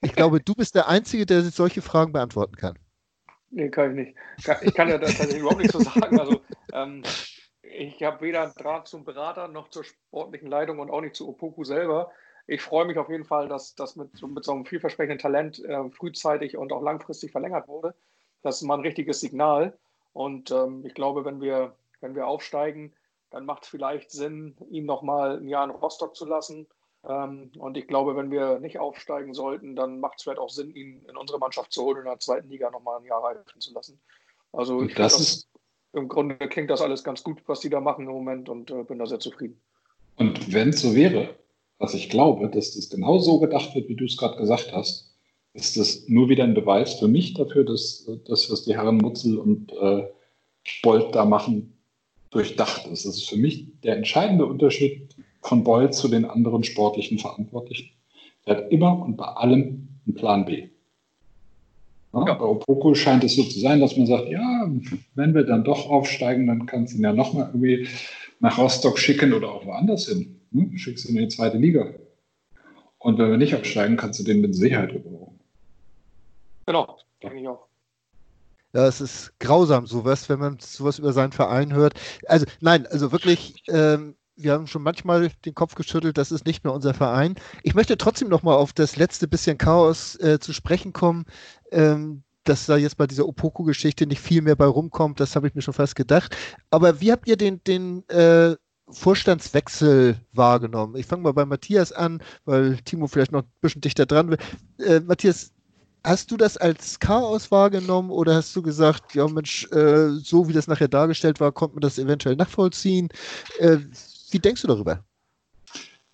Ich 0.00 0.14
glaube, 0.14 0.40
du 0.40 0.54
bist 0.54 0.74
der 0.74 0.88
Einzige, 0.88 1.26
der 1.26 1.42
solche 1.42 1.82
Fragen 1.82 2.12
beantworten 2.12 2.56
kann. 2.56 2.78
Nee, 3.50 3.68
kann 3.68 3.90
ich 3.90 4.06
nicht. 4.06 4.18
Ich 4.62 4.74
kann 4.74 4.88
ja 4.88 4.98
tatsächlich 4.98 5.38
überhaupt 5.38 5.60
nicht 5.60 5.72
so 5.72 5.80
sagen. 5.80 6.18
Also, 6.18 6.40
ähm, 6.72 7.02
ich 7.62 8.02
habe 8.02 8.20
weder 8.22 8.42
einen 8.42 8.54
Draht 8.54 8.88
zum 8.88 9.04
Berater 9.04 9.48
noch 9.48 9.68
zur 9.68 9.84
sportlichen 9.84 10.48
Leitung 10.48 10.78
und 10.78 10.90
auch 10.90 11.00
nicht 11.00 11.14
zu 11.14 11.28
Opoku 11.28 11.64
selber. 11.64 12.10
Ich 12.46 12.62
freue 12.62 12.86
mich 12.86 12.98
auf 12.98 13.08
jeden 13.08 13.24
Fall, 13.24 13.48
dass 13.48 13.74
das 13.74 13.94
mit, 13.96 14.20
mit 14.22 14.44
so 14.44 14.52
einem 14.52 14.66
vielversprechenden 14.66 15.18
Talent 15.18 15.62
äh, 15.64 15.90
frühzeitig 15.90 16.56
und 16.56 16.72
auch 16.72 16.82
langfristig 16.82 17.30
verlängert 17.30 17.68
wurde. 17.68 17.94
Das 18.42 18.56
ist 18.56 18.62
mal 18.62 18.74
ein 18.74 18.80
richtiges 18.80 19.20
Signal. 19.20 19.78
Und 20.12 20.50
ähm, 20.50 20.84
ich 20.84 20.94
glaube, 20.94 21.24
wenn 21.24 21.40
wir, 21.40 21.74
wenn 22.00 22.14
wir 22.14 22.26
aufsteigen, 22.26 22.92
dann 23.30 23.46
macht 23.46 23.62
es 23.64 23.68
vielleicht 23.68 24.10
Sinn, 24.10 24.56
ihn 24.70 24.84
nochmal 24.84 25.38
ein 25.38 25.48
Jahr 25.48 25.64
in 25.64 25.70
Rostock 25.70 26.14
zu 26.16 26.26
lassen. 26.26 26.66
Ähm, 27.08 27.50
und 27.58 27.76
ich 27.76 27.86
glaube, 27.86 28.16
wenn 28.16 28.30
wir 28.30 28.60
nicht 28.60 28.78
aufsteigen 28.78 29.34
sollten, 29.34 29.74
dann 29.74 30.00
macht 30.00 30.18
es 30.18 30.22
vielleicht 30.22 30.38
auch 30.38 30.50
Sinn, 30.50 30.74
ihn 30.74 31.04
in 31.08 31.16
unsere 31.16 31.38
Mannschaft 31.38 31.72
zu 31.72 31.82
holen 31.82 31.98
und 31.98 32.04
in 32.04 32.10
der 32.10 32.20
zweiten 32.20 32.48
Liga 32.48 32.70
nochmal 32.70 33.00
ein 33.00 33.04
Jahr 33.04 33.22
reifen 33.24 33.60
zu 33.60 33.72
lassen. 33.74 34.00
Also 34.52 34.82
ich 34.82 34.94
das 34.94 35.18
ist 35.18 35.48
im 35.94 36.08
Grunde 36.08 36.36
klingt 36.36 36.70
das 36.70 36.80
alles 36.80 37.04
ganz 37.04 37.22
gut, 37.22 37.42
was 37.46 37.60
die 37.60 37.68
da 37.68 37.80
machen 37.80 38.06
im 38.06 38.12
Moment 38.12 38.48
und 38.48 38.70
äh, 38.70 38.82
bin 38.84 38.98
da 38.98 39.06
sehr 39.06 39.20
zufrieden. 39.20 39.60
Und 40.16 40.52
wenn 40.52 40.70
es 40.70 40.80
so 40.80 40.94
wäre, 40.94 41.34
was 41.78 41.94
ich 41.94 42.08
glaube, 42.08 42.48
dass 42.48 42.74
das 42.74 42.88
genau 42.88 43.18
so 43.18 43.38
gedacht 43.40 43.74
wird, 43.74 43.88
wie 43.88 43.96
du 43.96 44.04
es 44.04 44.16
gerade 44.16 44.36
gesagt 44.36 44.72
hast, 44.72 45.12
ist 45.54 45.76
das 45.76 46.08
nur 46.08 46.28
wieder 46.28 46.44
ein 46.44 46.54
Beweis 46.54 46.94
für 46.94 47.08
mich 47.08 47.34
dafür, 47.34 47.64
dass 47.64 48.08
das, 48.26 48.50
was 48.50 48.64
die 48.64 48.74
Herren 48.74 48.98
Mutzel 48.98 49.38
und 49.38 49.72
äh, 49.72 50.08
Bolt 50.82 51.14
da 51.14 51.24
machen, 51.24 51.76
durchdacht 52.30 52.86
ist. 52.86 53.04
Das 53.04 53.16
ist 53.16 53.28
für 53.28 53.36
mich 53.36 53.66
der 53.82 53.96
entscheidende 53.96 54.46
Unterschied 54.46 55.14
von 55.42 55.64
Bolt 55.64 55.94
zu 55.94 56.08
den 56.08 56.24
anderen 56.24 56.64
sportlichen 56.64 57.18
Verantwortlichen. 57.18 57.90
Er 58.44 58.56
hat 58.56 58.72
immer 58.72 58.98
und 59.02 59.16
bei 59.16 59.26
allem 59.26 59.88
einen 60.06 60.14
Plan 60.14 60.44
B. 60.44 60.68
Ja, 62.12 62.26
ja. 62.26 62.34
Bei 62.34 62.44
Opoko 62.44 62.94
scheint 62.94 63.24
es 63.24 63.36
so 63.36 63.42
zu 63.42 63.58
sein, 63.58 63.80
dass 63.80 63.96
man 63.96 64.06
sagt, 64.06 64.28
ja, 64.28 64.70
wenn 65.14 65.34
wir 65.34 65.44
dann 65.44 65.64
doch 65.64 65.88
aufsteigen, 65.88 66.46
dann 66.46 66.66
kannst 66.66 66.92
du 66.92 66.98
ihn 66.98 67.04
ja 67.04 67.12
nochmal 67.12 67.46
irgendwie 67.46 67.88
nach 68.40 68.58
Rostock 68.58 68.98
schicken 68.98 69.32
oder 69.32 69.50
auch 69.50 69.64
woanders 69.64 70.08
hin. 70.08 70.40
Hm? 70.52 70.76
Schickst 70.76 71.08
ihn 71.08 71.16
in 71.16 71.22
die 71.22 71.28
zweite 71.28 71.56
Liga. 71.56 71.86
Und 72.98 73.18
wenn 73.18 73.30
wir 73.30 73.38
nicht 73.38 73.54
aufsteigen, 73.54 73.96
kannst 73.96 74.20
du 74.20 74.24
den 74.24 74.40
mit 74.40 74.54
Sicherheit 74.54 74.92
gebrauchen. 74.92 75.40
Genau, 76.66 76.98
denke 77.22 77.40
ich 77.40 77.48
auch. 77.48 77.66
Ja, 78.74 78.86
es 78.86 79.00
ist 79.00 79.38
grausam, 79.38 79.86
sowas, 79.86 80.28
wenn 80.28 80.38
man 80.38 80.58
sowas 80.58 80.98
über 80.98 81.12
seinen 81.12 81.32
Verein 81.32 81.74
hört. 81.74 81.94
Also, 82.26 82.46
nein, 82.60 82.86
also 82.86 83.12
wirklich, 83.12 83.62
ähm, 83.68 84.14
wir 84.36 84.52
haben 84.52 84.66
schon 84.66 84.82
manchmal 84.82 85.30
den 85.44 85.54
Kopf 85.54 85.74
geschüttelt, 85.74 86.18
das 86.18 86.32
ist 86.32 86.46
nicht 86.46 86.64
mehr 86.64 86.72
unser 86.72 86.94
Verein. 86.94 87.34
Ich 87.62 87.74
möchte 87.74 87.96
trotzdem 87.96 88.28
noch 88.28 88.42
mal 88.42 88.54
auf 88.54 88.72
das 88.72 88.96
letzte 88.96 89.28
bisschen 89.28 89.58
Chaos 89.58 90.16
äh, 90.16 90.38
zu 90.40 90.52
sprechen 90.52 90.92
kommen. 90.92 91.24
Ähm, 91.70 92.22
dass 92.44 92.66
da 92.66 92.76
jetzt 92.76 92.96
bei 92.96 93.06
dieser 93.06 93.26
Opoku-Geschichte 93.28 94.06
nicht 94.06 94.20
viel 94.20 94.42
mehr 94.42 94.56
bei 94.56 94.66
rumkommt, 94.66 95.20
das 95.20 95.36
habe 95.36 95.46
ich 95.46 95.54
mir 95.54 95.62
schon 95.62 95.74
fast 95.74 95.94
gedacht. 95.94 96.36
Aber 96.70 97.00
wie 97.00 97.12
habt 97.12 97.28
ihr 97.28 97.36
den, 97.36 97.62
den 97.64 98.08
äh, 98.08 98.56
Vorstandswechsel 98.88 100.16
wahrgenommen? 100.32 100.96
Ich 100.96 101.06
fange 101.06 101.22
mal 101.22 101.32
bei 101.32 101.44
Matthias 101.44 101.92
an, 101.92 102.22
weil 102.44 102.78
Timo 102.78 103.06
vielleicht 103.06 103.32
noch 103.32 103.42
ein 103.42 103.50
bisschen 103.60 103.80
dichter 103.80 104.06
dran 104.06 104.30
will. 104.30 104.38
Äh, 104.78 105.00
Matthias, 105.00 105.52
hast 106.04 106.30
du 106.30 106.36
das 106.36 106.56
als 106.56 106.98
Chaos 106.98 107.50
wahrgenommen 107.50 108.10
oder 108.10 108.34
hast 108.34 108.54
du 108.56 108.62
gesagt, 108.62 109.14
ja 109.14 109.26
Mensch, 109.28 109.70
äh, 109.70 110.08
so 110.10 110.48
wie 110.48 110.52
das 110.52 110.66
nachher 110.66 110.88
dargestellt 110.88 111.38
war, 111.40 111.52
konnte 111.52 111.76
man 111.76 111.82
das 111.82 111.98
eventuell 111.98 112.36
nachvollziehen? 112.36 113.08
Wie 114.32 114.38
denkst 114.38 114.62
du 114.62 114.68
darüber? 114.68 115.04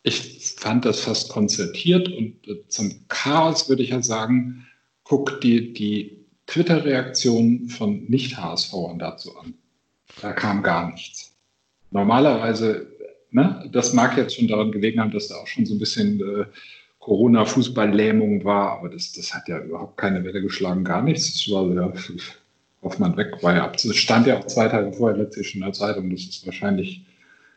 Ich 0.03 0.55
fand 0.57 0.85
das 0.85 1.01
fast 1.01 1.29
konzertiert 1.29 2.09
und 2.09 2.47
äh, 2.49 2.67
zum 2.69 3.07
Chaos 3.09 3.69
würde 3.69 3.83
ich 3.83 3.91
ja 3.91 4.03
sagen, 4.03 4.67
guck 5.05 5.41
dir 5.41 5.73
die 5.73 6.27
Twitter-Reaktionen 6.47 7.69
von 7.69 8.05
Nicht-HSVern 8.05 8.99
dazu 8.99 9.37
an. 9.37 9.55
Da 10.21 10.33
kam 10.33 10.63
gar 10.63 10.91
nichts. 10.91 11.37
Normalerweise, 11.91 12.91
ne, 13.31 13.69
das 13.73 13.93
mag 13.93 14.17
jetzt 14.17 14.37
schon 14.37 14.49
daran 14.49 14.73
gelegen 14.73 15.01
haben, 15.01 15.11
dass 15.13 15.29
da 15.29 15.37
auch 15.37 15.47
schon 15.47 15.67
so 15.67 15.75
ein 15.75 15.79
bisschen 15.79 16.21
äh, 16.21 16.47
Corona-Fußball-Lähmung 16.99 18.45
war, 18.45 18.79
aber 18.79 18.89
das, 18.89 19.13
das 19.13 19.33
hat 19.33 19.49
ja 19.49 19.59
überhaupt 19.61 19.97
keine 19.97 20.25
Welle 20.25 20.43
geschlagen, 20.43 20.85
gar 20.85 21.03
nichts. 21.03 21.33
Das 21.33 21.55
war 21.55 21.67
ja, 21.73 21.93
Hoffmann 22.83 23.17
weg, 23.17 23.43
war 23.43 23.55
ja, 23.55 23.73
stand 23.77 24.27
ja 24.27 24.39
auch 24.39 24.47
zwei 24.47 24.69
Tage 24.69 24.93
vorher 24.93 25.19
letztlich 25.19 25.51
schon 25.51 25.61
in 25.61 25.67
der 25.67 25.73
Zeitung, 25.73 26.11
dass 26.11 26.21
es 26.21 26.45
wahrscheinlich 26.45 27.03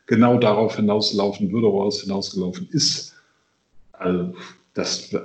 genau 0.07 0.37
darauf 0.37 0.75
hinauslaufen 0.75 1.51
würde, 1.51 1.67
woraus 1.67 2.01
hinausgelaufen 2.01 2.67
ist. 2.71 3.13
Also 3.93 4.33
das, 4.73 5.15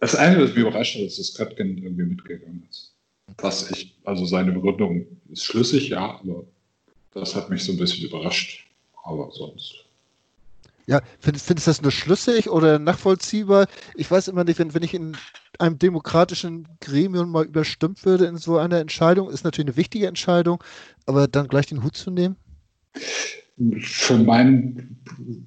das 0.00 0.14
eine, 0.14 0.42
was 0.42 0.50
mich 0.50 0.58
überrascht 0.58 0.96
hat, 0.96 1.02
ist, 1.02 1.18
dass 1.18 1.34
Köttgen 1.34 1.78
irgendwie 1.78 2.04
mitgegangen 2.04 2.66
ist. 2.70 2.92
Was 3.38 3.70
ich, 3.70 3.94
also 4.04 4.24
seine 4.24 4.52
Begründung 4.52 5.06
ist 5.30 5.44
schlüssig, 5.44 5.90
ja, 5.90 6.18
aber 6.20 6.44
das 7.14 7.34
hat 7.34 7.50
mich 7.50 7.62
so 7.64 7.72
ein 7.72 7.78
bisschen 7.78 8.08
überrascht. 8.08 8.66
Aber 9.04 9.30
sonst. 9.32 9.84
Ja, 10.86 11.02
findest, 11.20 11.46
findest 11.46 11.66
du 11.66 11.70
das 11.70 11.82
nur 11.82 11.92
schlüssig 11.92 12.48
oder 12.48 12.78
nachvollziehbar? 12.78 13.66
Ich 13.94 14.10
weiß 14.10 14.28
immer 14.28 14.44
nicht, 14.44 14.58
wenn, 14.58 14.72
wenn 14.72 14.82
ich 14.82 14.94
in 14.94 15.16
einem 15.58 15.78
demokratischen 15.78 16.66
Gremium 16.80 17.30
mal 17.30 17.44
überstimmt 17.44 18.04
würde 18.06 18.24
in 18.24 18.38
so 18.38 18.56
einer 18.56 18.78
Entscheidung, 18.78 19.28
ist 19.30 19.44
natürlich 19.44 19.68
eine 19.68 19.76
wichtige 19.76 20.06
Entscheidung, 20.06 20.64
aber 21.04 21.28
dann 21.28 21.48
gleich 21.48 21.66
den 21.66 21.82
Hut 21.82 21.96
zu 21.96 22.10
nehmen? 22.10 22.36
Für 23.80 24.18
mein 24.18 24.96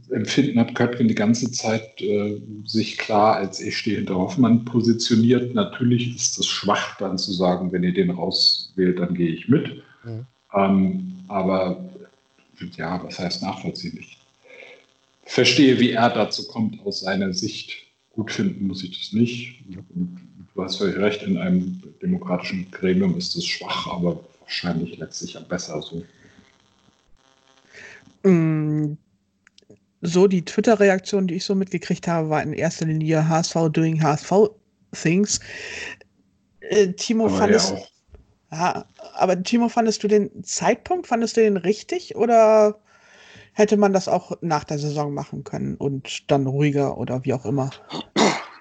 Empfinden 0.10 0.60
hat 0.60 0.76
Köttgen 0.76 1.08
die 1.08 1.15
ganze 1.15 1.52
Zeit 1.52 2.02
äh, 2.02 2.41
sich 2.65 2.97
klar 2.97 3.38
als 3.38 3.62
ich 3.62 3.78
stehe 3.78 3.97
hinter 3.97 4.15
Hoffmann 4.15 4.65
positioniert. 4.65 5.54
Natürlich 5.54 6.15
ist 6.15 6.38
es 6.38 6.47
schwach, 6.47 6.97
dann 6.97 7.17
zu 7.17 7.32
sagen, 7.32 7.71
wenn 7.71 7.84
ihr 7.84 7.93
den 7.93 8.10
rauswählt, 8.10 9.00
dann 9.00 9.13
gehe 9.13 9.32
ich 9.32 9.47
mit. 9.47 9.84
Mhm. 10.04 10.26
Ähm, 10.54 11.13
aber 11.28 11.89
ja, 12.76 13.02
was 13.04 13.17
heißt 13.19 13.43
nachvollziehen? 13.43 13.97
Ich 14.00 14.17
verstehe, 15.26 15.80
wie 15.80 15.91
er 15.91 16.10
dazu 16.10 16.47
kommt 16.47 16.86
aus 16.86 17.02
seiner 17.02 17.34
Sicht. 17.34 17.78
Gut 18.12 18.32
finden 18.32 18.67
muss 18.67 18.84
ich 18.84 19.00
das 19.00 19.13
nicht. 19.13 19.63
Du 20.54 20.63
hast 20.63 20.78
völlig 20.78 20.97
recht, 20.97 21.24
in 21.24 21.38
einem 21.38 21.82
demokratischen 22.02 22.69
Gremium 22.71 23.17
ist 23.17 23.36
es 23.38 23.45
schwach, 23.45 23.88
aber 23.88 24.19
wahrscheinlich 24.41 24.97
letztlich 24.97 25.38
besser 25.47 25.82
so. 25.82 26.04
Mm, 28.24 28.94
so 30.02 30.28
die 30.28 30.44
Twitter-Reaktion, 30.44 31.28
die 31.28 31.36
ich 31.36 31.46
so 31.46 31.56
mitgekriegt 31.56 32.08
habe, 32.08 32.30
war 32.30 32.42
in 32.42 32.54
erster 32.54 32.86
Linie 32.86 33.28
HSV 33.28 33.70
doing 33.72 34.02
HSV 34.02 34.50
Things. 34.94 35.40
Äh, 36.62 36.94
Timo 36.94 37.26
aber 37.26 37.38
fandest, 37.38 37.72
ja, 37.72 37.78
ja, 38.52 38.86
aber 39.14 39.42
Timo, 39.42 39.70
fandest 39.70 40.04
du 40.04 40.08
den 40.08 40.44
Zeitpunkt, 40.44 41.08
fandest 41.08 41.38
du 41.38 41.42
den 41.42 41.58
richtig 41.58 42.16
oder 42.16 42.80
hätte 43.54 43.78
man 43.78 43.94
das 43.94 44.08
auch 44.08 44.38
nach 44.42 44.64
der 44.64 44.80
Saison 44.80 45.14
machen 45.14 45.44
können 45.44 45.76
und 45.76 46.30
dann 46.30 46.48
ruhiger 46.48 46.98
oder 46.98 47.24
wie 47.24 47.34
auch 47.34 47.46
immer? 47.46 47.70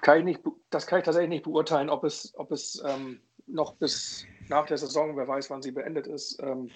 Kann 0.01 0.19
ich 0.19 0.25
nicht, 0.25 0.39
das 0.69 0.87
kann 0.87 0.99
ich 0.99 1.05
tatsächlich 1.05 1.29
nicht 1.29 1.43
beurteilen, 1.43 1.89
ob 1.89 2.03
es, 2.03 2.33
ob 2.35 2.51
es 2.51 2.81
ähm, 2.85 3.19
noch 3.47 3.75
bis 3.75 4.25
nach 4.49 4.65
der 4.65 4.77
Saison, 4.77 5.15
wer 5.15 5.27
weiß, 5.27 5.49
wann 5.49 5.61
sie 5.61 5.71
beendet 5.71 6.07
ist, 6.07 6.41
ähm, 6.41 6.69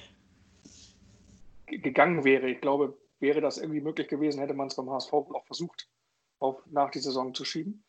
gegangen 1.67 2.23
wäre. 2.23 2.49
Ich 2.49 2.61
glaube, 2.61 2.97
wäre 3.19 3.41
das 3.41 3.57
irgendwie 3.57 3.81
möglich 3.81 4.07
gewesen, 4.07 4.39
hätte 4.39 4.53
man 4.53 4.67
es 4.67 4.75
beim 4.75 4.89
HSV 4.89 5.13
auch 5.13 5.45
versucht, 5.45 5.89
auf, 6.39 6.61
nach 6.67 6.91
die 6.91 6.99
Saison 6.99 7.33
zu 7.33 7.45
schieben. 7.45 7.83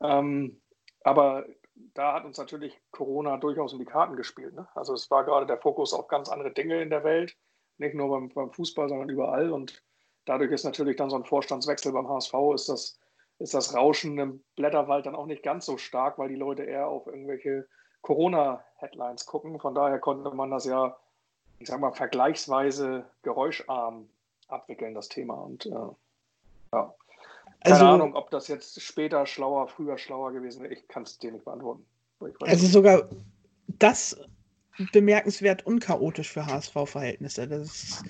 Ähm, 0.00 0.60
aber 1.02 1.46
da 1.94 2.14
hat 2.14 2.24
uns 2.24 2.38
natürlich 2.38 2.78
Corona 2.90 3.36
durchaus 3.36 3.72
in 3.72 3.78
die 3.78 3.84
Karten 3.84 4.16
gespielt. 4.16 4.54
Ne? 4.54 4.68
Also 4.74 4.94
es 4.94 5.10
war 5.10 5.24
gerade 5.24 5.46
der 5.46 5.58
Fokus 5.58 5.92
auf 5.92 6.08
ganz 6.08 6.28
andere 6.28 6.52
Dinge 6.52 6.82
in 6.82 6.90
der 6.90 7.04
Welt, 7.04 7.36
nicht 7.78 7.94
nur 7.94 8.10
beim, 8.10 8.28
beim, 8.28 8.52
Fußball, 8.52 8.88
sondern 8.88 9.08
überall. 9.08 9.50
Und 9.50 9.82
dadurch 10.26 10.52
ist 10.52 10.64
natürlich 10.64 10.96
dann 10.96 11.10
so 11.10 11.16
ein 11.16 11.24
Vorstandswechsel 11.24 11.92
beim 11.92 12.08
HSV, 12.08 12.34
ist 12.54 12.68
das, 12.68 12.98
ist 13.38 13.54
das 13.54 13.74
Rauschen 13.74 14.18
im 14.18 14.44
Blätterwald 14.56 15.06
dann 15.06 15.16
auch 15.16 15.26
nicht 15.26 15.42
ganz 15.42 15.66
so 15.66 15.78
stark, 15.78 16.18
weil 16.18 16.28
die 16.28 16.36
Leute 16.36 16.64
eher 16.64 16.88
auf 16.88 17.06
irgendwelche 17.06 17.66
Corona-Headlines 18.02 19.26
gucken. 19.26 19.58
Von 19.60 19.74
daher 19.74 19.98
konnte 19.98 20.30
man 20.30 20.50
das 20.50 20.64
ja 20.64 20.96
ich 21.60 21.68
sag 21.68 21.78
mal, 21.78 21.92
vergleichsweise 21.92 23.04
geräuscharm 23.22 24.08
abwickeln, 24.48 24.94
das 24.94 25.08
Thema. 25.08 25.34
Und 25.34 25.66
äh, 25.66 25.70
ja. 26.72 26.94
Keine 27.62 27.74
also, 27.74 27.84
Ahnung, 27.86 28.14
ob 28.16 28.30
das 28.30 28.48
jetzt 28.48 28.80
später 28.80 29.26
schlauer, 29.26 29.68
früher 29.68 29.98
schlauer 29.98 30.32
gewesen 30.32 30.62
wäre. 30.62 30.72
Ich 30.72 30.88
kann 30.88 31.02
es 31.02 31.18
dir 31.18 31.30
nicht 31.30 31.44
beantworten. 31.44 31.84
Also 32.40 32.66
sogar 32.66 33.08
das 33.66 34.16
bemerkenswert 34.92 35.66
unchaotisch 35.66 36.30
für 36.30 36.46
HSV-Verhältnisse. 36.46 37.46
Das, 37.46 38.02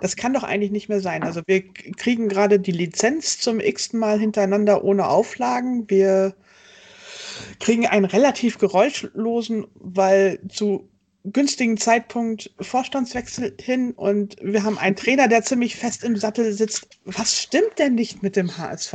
das 0.00 0.16
kann 0.16 0.34
doch 0.34 0.42
eigentlich 0.42 0.72
nicht 0.72 0.88
mehr 0.88 1.00
sein. 1.00 1.22
Also 1.22 1.42
wir 1.46 1.62
kriegen 1.72 2.28
gerade 2.28 2.58
die 2.58 2.72
Lizenz 2.72 3.38
zum 3.38 3.60
x-ten 3.60 4.00
Mal 4.00 4.18
hintereinander 4.18 4.82
ohne 4.82 5.08
Auflagen. 5.08 5.88
Wir 5.88 6.34
kriegen 7.60 7.86
einen 7.86 8.06
relativ 8.06 8.58
geräuschlosen, 8.58 9.68
weil 9.74 10.40
zu 10.48 10.88
günstigen 11.32 11.76
Zeitpunkt 11.76 12.50
Vorstandswechsel 12.60 13.56
hin 13.60 13.92
und 13.92 14.36
wir 14.40 14.62
haben 14.62 14.78
einen 14.78 14.96
Trainer, 14.96 15.28
der 15.28 15.42
ziemlich 15.42 15.76
fest 15.76 16.04
im 16.04 16.16
Sattel 16.16 16.52
sitzt. 16.52 16.88
Was 17.04 17.40
stimmt 17.40 17.78
denn 17.78 17.94
nicht 17.94 18.22
mit 18.22 18.36
dem 18.36 18.56
HSV? 18.56 18.92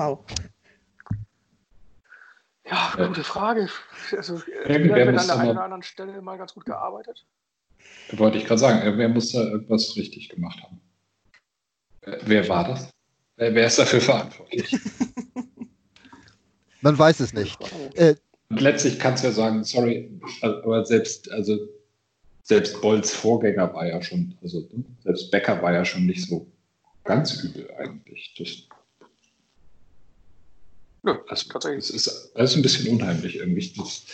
Ja, 2.65 2.93
gute 3.07 3.23
Frage. 3.23 3.69
Also, 4.15 4.41
Irgendwer 4.65 5.05
wird 5.07 5.13
muss 5.13 5.21
an 5.23 5.27
der 5.27 5.39
einen 5.39 5.51
oder 5.51 5.63
anderen 5.63 5.83
Stelle 5.83 6.21
mal 6.21 6.37
ganz 6.37 6.53
gut 6.53 6.65
gearbeitet. 6.65 7.25
Wollte 8.13 8.37
ich 8.37 8.45
gerade 8.45 8.59
sagen, 8.59 8.81
irgendwer 8.83 9.09
muss 9.09 9.31
da 9.31 9.41
irgendwas 9.41 9.95
richtig 9.95 10.29
gemacht 10.29 10.61
haben. 10.63 10.81
Wer- 12.23 12.47
war 12.47 12.67
das? 12.67 12.89
Wer, 13.37 13.53
wer 13.55 13.67
ist 13.67 13.79
dafür 13.79 14.01
verantwortlich? 14.01 14.77
Man 16.81 16.97
weiß 16.97 17.19
es 17.19 17.33
nicht. 17.33 17.57
Äh, 17.95 18.15
Und 18.49 18.61
letztlich 18.61 18.99
kannst 18.99 19.23
du 19.23 19.27
ja 19.27 19.33
sagen, 19.33 19.63
sorry, 19.63 20.19
aber 20.41 20.85
selbst, 20.85 21.29
also 21.31 21.57
selbst 22.43 22.81
Bolls 22.81 23.13
Vorgänger 23.13 23.73
war 23.73 23.87
ja 23.87 24.01
schon, 24.01 24.35
also 24.41 24.67
ne, 24.71 24.83
selbst 25.03 25.31
Becker 25.31 25.61
war 25.61 25.73
ja 25.73 25.85
schon 25.85 26.05
nicht 26.05 26.27
so 26.27 26.47
ganz 27.03 27.43
übel 27.43 27.69
eigentlich. 27.77 28.33
Das, 28.37 28.67
Nö, 31.03 31.17
also, 31.27 31.49
tatsächlich. 31.49 31.87
das 31.87 31.95
ist 31.95 32.35
alles 32.35 32.55
ein 32.55 32.61
bisschen 32.61 32.93
unheimlich 32.93 33.37
irgendwie. 33.37 33.73
Das, 33.77 34.05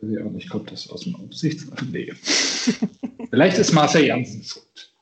weiß 0.00 0.32
ich 0.36 0.48
kommt 0.48 0.70
das 0.70 0.88
aus 0.90 1.02
dem 1.02 1.16
Aufsichtsamt? 1.16 1.92
Nee. 1.92 2.12
Vielleicht 3.30 3.58
ist 3.58 3.72
Marcel 3.72 4.06
Janssen 4.06 4.44
schuld. 4.44 4.93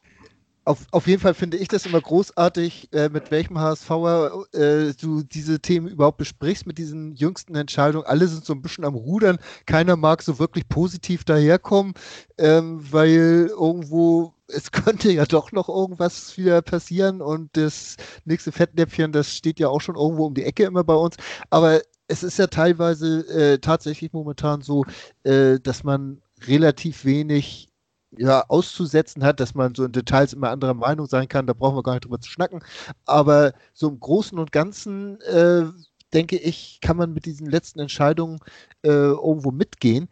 Auf, 0.65 0.87
auf 0.93 1.09
jeden 1.09 1.21
Fall 1.21 1.35
finde 1.35 1.57
ich 1.57 1.67
das 1.67 1.87
immer 1.87 2.01
großartig, 2.01 2.93
äh, 2.93 3.09
mit 3.09 3.33
welchem 3.33 3.59
HSVer 3.59 4.45
äh, 4.53 4.93
du 4.95 5.25
diese 5.25 5.59
Themen 5.59 5.89
überhaupt 5.89 6.19
besprichst, 6.19 6.67
mit 6.67 6.79
diesen 6.79 7.15
jüngsten 7.17 7.57
Entscheidungen. 7.57 8.07
Alle 8.07 8.29
sind 8.29 8.45
so 8.45 8.53
ein 8.53 8.63
bisschen 8.63 8.85
am 8.85 8.95
Rudern. 8.95 9.39
Keiner 9.67 9.97
mag 9.97 10.23
so 10.23 10.39
wirklich 10.39 10.69
positiv 10.69 11.25
daherkommen, 11.25 11.95
ähm, 12.39 12.81
weil 12.93 13.49
irgendwo, 13.51 14.35
es 14.47 14.71
könnte 14.73 15.11
ja 15.11 15.25
doch 15.25 15.51
noch 15.51 15.69
irgendwas 15.69 16.37
wieder 16.39 16.63
passieren 16.63 17.21
und 17.23 17.57
das 17.57 17.97
nächste 18.25 18.53
Fettnäpfchen, 18.53 19.11
das 19.11 19.35
steht 19.35 19.59
ja 19.59 19.69
auch 19.69 19.81
schon 19.81 19.97
irgendwo 19.97 20.27
um 20.27 20.35
die 20.35 20.45
Ecke 20.45 20.63
immer 20.63 20.85
bei 20.85 20.95
uns. 20.95 21.17
Aber 21.51 21.81
es 22.07 22.23
ist 22.23 22.39
ja 22.39 22.47
teilweise 22.47 23.27
äh, 23.29 23.59
tatsächlich 23.59 24.13
momentan 24.13 24.61
so, 24.61 24.85
äh, 25.25 25.59
dass 25.59 25.83
man 25.83 26.23
relativ 26.47 27.05
wenig 27.05 27.72
ja, 28.17 28.45
auszusetzen 28.49 29.25
hat, 29.25 29.41
dass 29.41 29.55
man 29.55 29.75
so 29.75 29.85
in 29.85 29.93
Details 29.93 30.33
immer 30.33 30.51
anderer 30.51 30.75
Meinung 30.75 31.07
sein 31.07 31.29
kann, 31.29 31.47
da 31.47 31.53
brauchen 31.53 31.77
wir 31.77 31.83
gar 31.83 31.95
nicht 31.95 32.05
drüber 32.05 32.21
zu 32.21 32.31
schnacken. 32.31 32.63
Aber 33.07 33.53
so 33.73 33.89
im 33.89 34.01
Großen 34.01 34.39
und 34.39 34.53
Ganzen, 34.53 35.21
äh, 35.23 35.65
denke 36.13 36.37
ich, 36.37 36.79
kann 36.83 36.97
man 36.97 37.13
mit 37.13 37.25
diesen 37.25 37.47
letzten 37.47 37.81
Entscheidungen 37.81 38.39
äh, 38.83 38.89
irgendwo 38.89 39.51
mitgehen. 39.51 40.09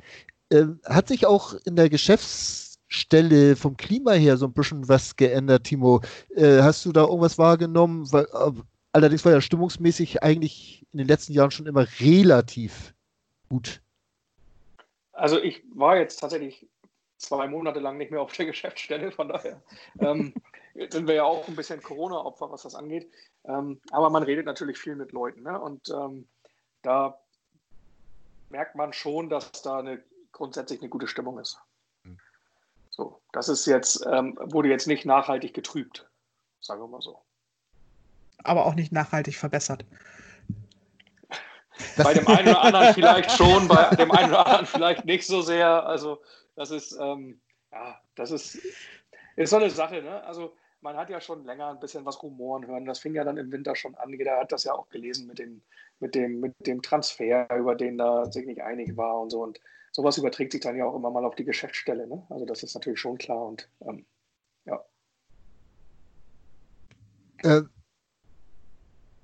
Äh, 0.50 0.66
hat 0.84 1.08
sich 1.08 1.26
auch 1.26 1.54
in 1.64 1.76
der 1.76 1.90
Geschäftsstelle 1.90 3.56
vom 3.56 3.76
Klima 3.76 4.12
her 4.12 4.36
so 4.36 4.46
ein 4.46 4.52
bisschen 4.52 4.88
was 4.88 5.16
geändert, 5.16 5.64
Timo? 5.64 6.00
Äh, 6.34 6.62
hast 6.62 6.84
du 6.86 6.92
da 6.92 7.02
irgendwas 7.02 7.38
wahrgenommen? 7.38 8.10
Weil, 8.12 8.24
äh, 8.24 8.52
allerdings 8.92 9.24
war 9.24 9.32
ja 9.32 9.40
stimmungsmäßig 9.40 10.22
eigentlich 10.22 10.86
in 10.92 10.98
den 10.98 11.08
letzten 11.08 11.34
Jahren 11.34 11.50
schon 11.50 11.66
immer 11.66 11.86
relativ 12.00 12.94
gut. 13.48 13.82
Also 15.12 15.38
ich 15.38 15.62
war 15.74 15.98
jetzt 15.98 16.18
tatsächlich 16.18 16.66
zwei 17.20 17.46
Monate 17.48 17.80
lang 17.80 17.98
nicht 17.98 18.10
mehr 18.10 18.20
auf 18.20 18.32
der 18.32 18.46
Geschäftsstelle, 18.52 19.12
von 19.12 19.28
daher 19.28 19.62
ähm, 20.00 20.34
sind 20.74 21.06
wir 21.06 21.14
ja 21.14 21.24
auch 21.24 21.46
ein 21.46 21.56
bisschen 21.56 21.82
Corona-Opfer, 21.82 22.50
was 22.50 22.62
das 22.62 22.74
angeht. 22.74 23.10
Ähm, 23.44 23.80
aber 23.90 24.10
man 24.10 24.22
redet 24.22 24.46
natürlich 24.46 24.78
viel 24.78 24.96
mit 24.96 25.12
Leuten 25.12 25.42
ne? 25.42 25.60
und 25.60 25.88
ähm, 25.90 26.26
da 26.82 27.20
merkt 28.48 28.74
man 28.74 28.92
schon, 28.92 29.28
dass 29.28 29.52
da 29.62 29.78
eine, 29.78 30.02
grundsätzlich 30.32 30.80
eine 30.80 30.88
gute 30.88 31.06
Stimmung 31.06 31.38
ist. 31.38 31.58
So, 32.90 33.20
das 33.32 33.48
ist 33.48 33.66
jetzt, 33.66 34.04
ähm, 34.10 34.36
wurde 34.42 34.68
jetzt 34.68 34.86
nicht 34.86 35.06
nachhaltig 35.06 35.54
getrübt, 35.54 36.10
sagen 36.60 36.82
wir 36.82 36.88
mal 36.88 37.00
so. 37.00 37.22
Aber 38.42 38.66
auch 38.66 38.74
nicht 38.74 38.92
nachhaltig 38.92 39.36
verbessert. 39.36 39.84
Bei 41.96 42.12
dem 42.12 42.26
einen 42.26 42.48
oder 42.48 42.62
anderen 42.62 42.94
vielleicht 42.94 43.30
schon, 43.32 43.68
bei 43.68 43.94
dem 43.96 44.10
einen 44.10 44.30
oder 44.30 44.46
anderen 44.46 44.66
vielleicht 44.66 45.04
nicht 45.04 45.26
so 45.26 45.40
sehr. 45.40 45.86
Also 45.86 46.20
das 46.56 46.70
ist, 46.70 46.96
ähm, 47.00 47.40
ja, 47.72 48.00
das 48.14 48.30
ist, 48.30 48.58
ist 49.36 49.50
so 49.50 49.56
eine 49.56 49.70
Sache. 49.70 50.02
Ne? 50.02 50.22
Also 50.24 50.54
man 50.80 50.96
hat 50.96 51.10
ja 51.10 51.20
schon 51.20 51.44
länger 51.44 51.68
ein 51.68 51.80
bisschen 51.80 52.04
was 52.04 52.22
rumoren 52.22 52.66
hören. 52.66 52.86
Das 52.86 53.00
fing 53.00 53.14
ja 53.14 53.24
dann 53.24 53.36
im 53.36 53.52
Winter 53.52 53.76
schon 53.76 53.94
an. 53.96 54.12
Jeder 54.12 54.38
hat 54.38 54.52
das 54.52 54.64
ja 54.64 54.72
auch 54.72 54.88
gelesen 54.88 55.26
mit, 55.26 55.38
den, 55.38 55.62
mit, 55.98 56.14
dem, 56.14 56.40
mit 56.40 56.54
dem 56.66 56.82
Transfer, 56.82 57.48
über 57.56 57.74
den 57.74 57.98
da 57.98 58.30
sich 58.30 58.46
nicht 58.46 58.62
einig 58.62 58.96
war 58.96 59.20
und 59.20 59.30
so. 59.30 59.42
Und 59.42 59.60
sowas 59.92 60.18
überträgt 60.18 60.52
sich 60.52 60.60
dann 60.60 60.76
ja 60.76 60.86
auch 60.86 60.96
immer 60.96 61.10
mal 61.10 61.24
auf 61.24 61.34
die 61.34 61.44
Geschäftsstelle. 61.44 62.06
Ne? 62.06 62.26
Also 62.30 62.46
das 62.46 62.62
ist 62.62 62.74
natürlich 62.74 63.00
schon 63.00 63.18
klar. 63.18 63.46
Und 63.46 63.68
ähm, 63.82 64.06
ja. 64.64 64.84
Äh, 67.42 67.62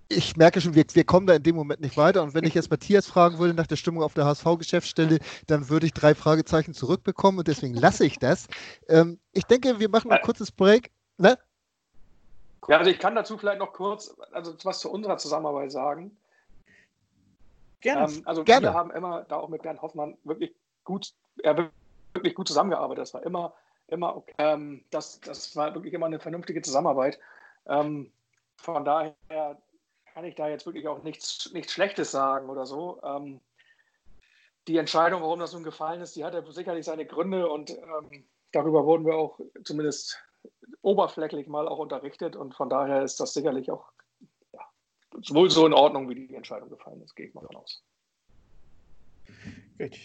ich 0.09 0.37
merke 0.37 0.61
schon, 0.61 0.75
wir, 0.75 0.85
wir 0.93 1.05
kommen 1.05 1.27
da 1.27 1.35
in 1.35 1.43
dem 1.43 1.57
Moment 1.57 1.81
nicht 1.81 1.97
weiter. 1.97 2.23
Und 2.23 2.35
wenn 2.35 2.45
ich 2.45 2.55
jetzt 2.55 2.71
Matthias 2.71 3.07
fragen 3.07 3.39
würde 3.39 3.55
nach 3.55 3.67
der 3.67 3.77
Stimmung 3.77 4.03
auf 4.03 4.15
der 4.15 4.25
HSV-Geschäftsstelle, 4.25 5.19
dann 5.47 5.69
würde 5.69 5.87
ich 5.87 5.95
drei 5.95 6.15
Fragezeichen 6.15 6.75
zurückbekommen 6.75 7.39
und 7.39 7.49
deswegen 7.49 7.75
lasse 7.75 8.07
ich 8.07 8.19
das. 8.19 8.47
Ähm, 8.89 9.19
ich 9.33 9.45
denke, 9.45 9.81
wir 9.81 9.89
machen 9.89 10.11
ein 10.11 10.23
kurzes 10.23 10.53
Break. 10.53 10.91
Ne? 11.19 11.39
Ja, 12.69 12.79
also 12.79 12.91
ich 12.91 12.99
kann 12.99 13.15
dazu 13.15 13.39
vielleicht 13.39 13.59
noch 13.59 13.73
kurz 13.73 14.15
also 14.33 14.57
was 14.65 14.81
zu 14.81 14.91
unserer 14.91 15.19
Zusammenarbeit 15.19 15.73
sagen. 15.73 16.17
Gerne. 17.81 18.13
Ähm, 18.13 18.23
also 18.25 18.45
Gerne. 18.45 18.69
wir 18.69 18.75
haben 18.75 18.91
immer 18.91 19.25
da 19.29 19.37
auch 19.37 19.49
mit 19.49 19.63
Bernd 19.63 19.83
Hoffmann 19.83 20.17
wirklich 20.25 20.53
gut, 20.85 21.13
er 21.43 21.71
wirklich 22.15 22.35
gut 22.35 22.49
zusammengearbeitet. 22.49 23.03
Das 23.03 23.15
war 23.15 23.23
immer, 23.25 23.55
immer 23.89 24.17
okay. 24.17 24.35
Ähm, 24.39 24.85
das, 24.91 25.21
das 25.21 25.55
war 25.57 25.75
wirklich 25.75 25.95
immer 25.95 26.07
eine 26.07 26.19
vernünftige 26.19 26.63
Zusammenarbeit. 26.63 27.19
Ähm, 27.67 28.11
von 28.57 28.85
daher 28.85 29.59
kann 30.17 30.25
ich 30.25 30.35
da 30.35 30.49
jetzt 30.49 30.64
wirklich 30.64 30.89
auch 30.89 31.03
nichts, 31.03 31.53
nichts 31.53 31.75
Schlechtes 31.75 32.11
sagen 32.11 32.49
oder 32.49 32.64
so. 32.64 33.03
Ähm, 33.03 33.39
die 34.67 34.79
Entscheidung, 34.79 35.21
warum 35.21 35.41
das 35.41 35.53
nun 35.53 35.62
gefallen 35.62 36.01
ist, 36.01 36.17
die 36.17 36.25
hatte 36.25 36.43
sicherlich 36.53 36.87
seine 36.87 37.05
Gründe 37.05 37.51
und 37.51 37.69
ähm, 37.69 38.25
darüber 38.51 38.87
wurden 38.87 39.05
wir 39.05 39.14
auch 39.14 39.39
zumindest 39.62 40.19
oberflächlich 40.81 41.49
mal 41.49 41.69
auch 41.69 41.79
unterrichtet 41.79 42.35
und 42.35 42.55
von 42.55 42.71
daher 42.71 43.03
ist 43.03 43.21
das 43.21 43.35
sicherlich 43.35 43.71
auch 43.71 43.93
ja, 44.55 44.61
wohl 45.35 45.51
so 45.51 45.67
in 45.67 45.75
Ordnung, 45.75 46.09
wie 46.09 46.14
die 46.14 46.35
Entscheidung 46.35 46.71
gefallen 46.71 47.03
ist, 47.03 47.14
gehe 47.14 47.27
ich 47.27 47.35
mal 47.35 47.45
von 47.45 47.57
aus. 47.57 47.85
Gut. 49.77 49.99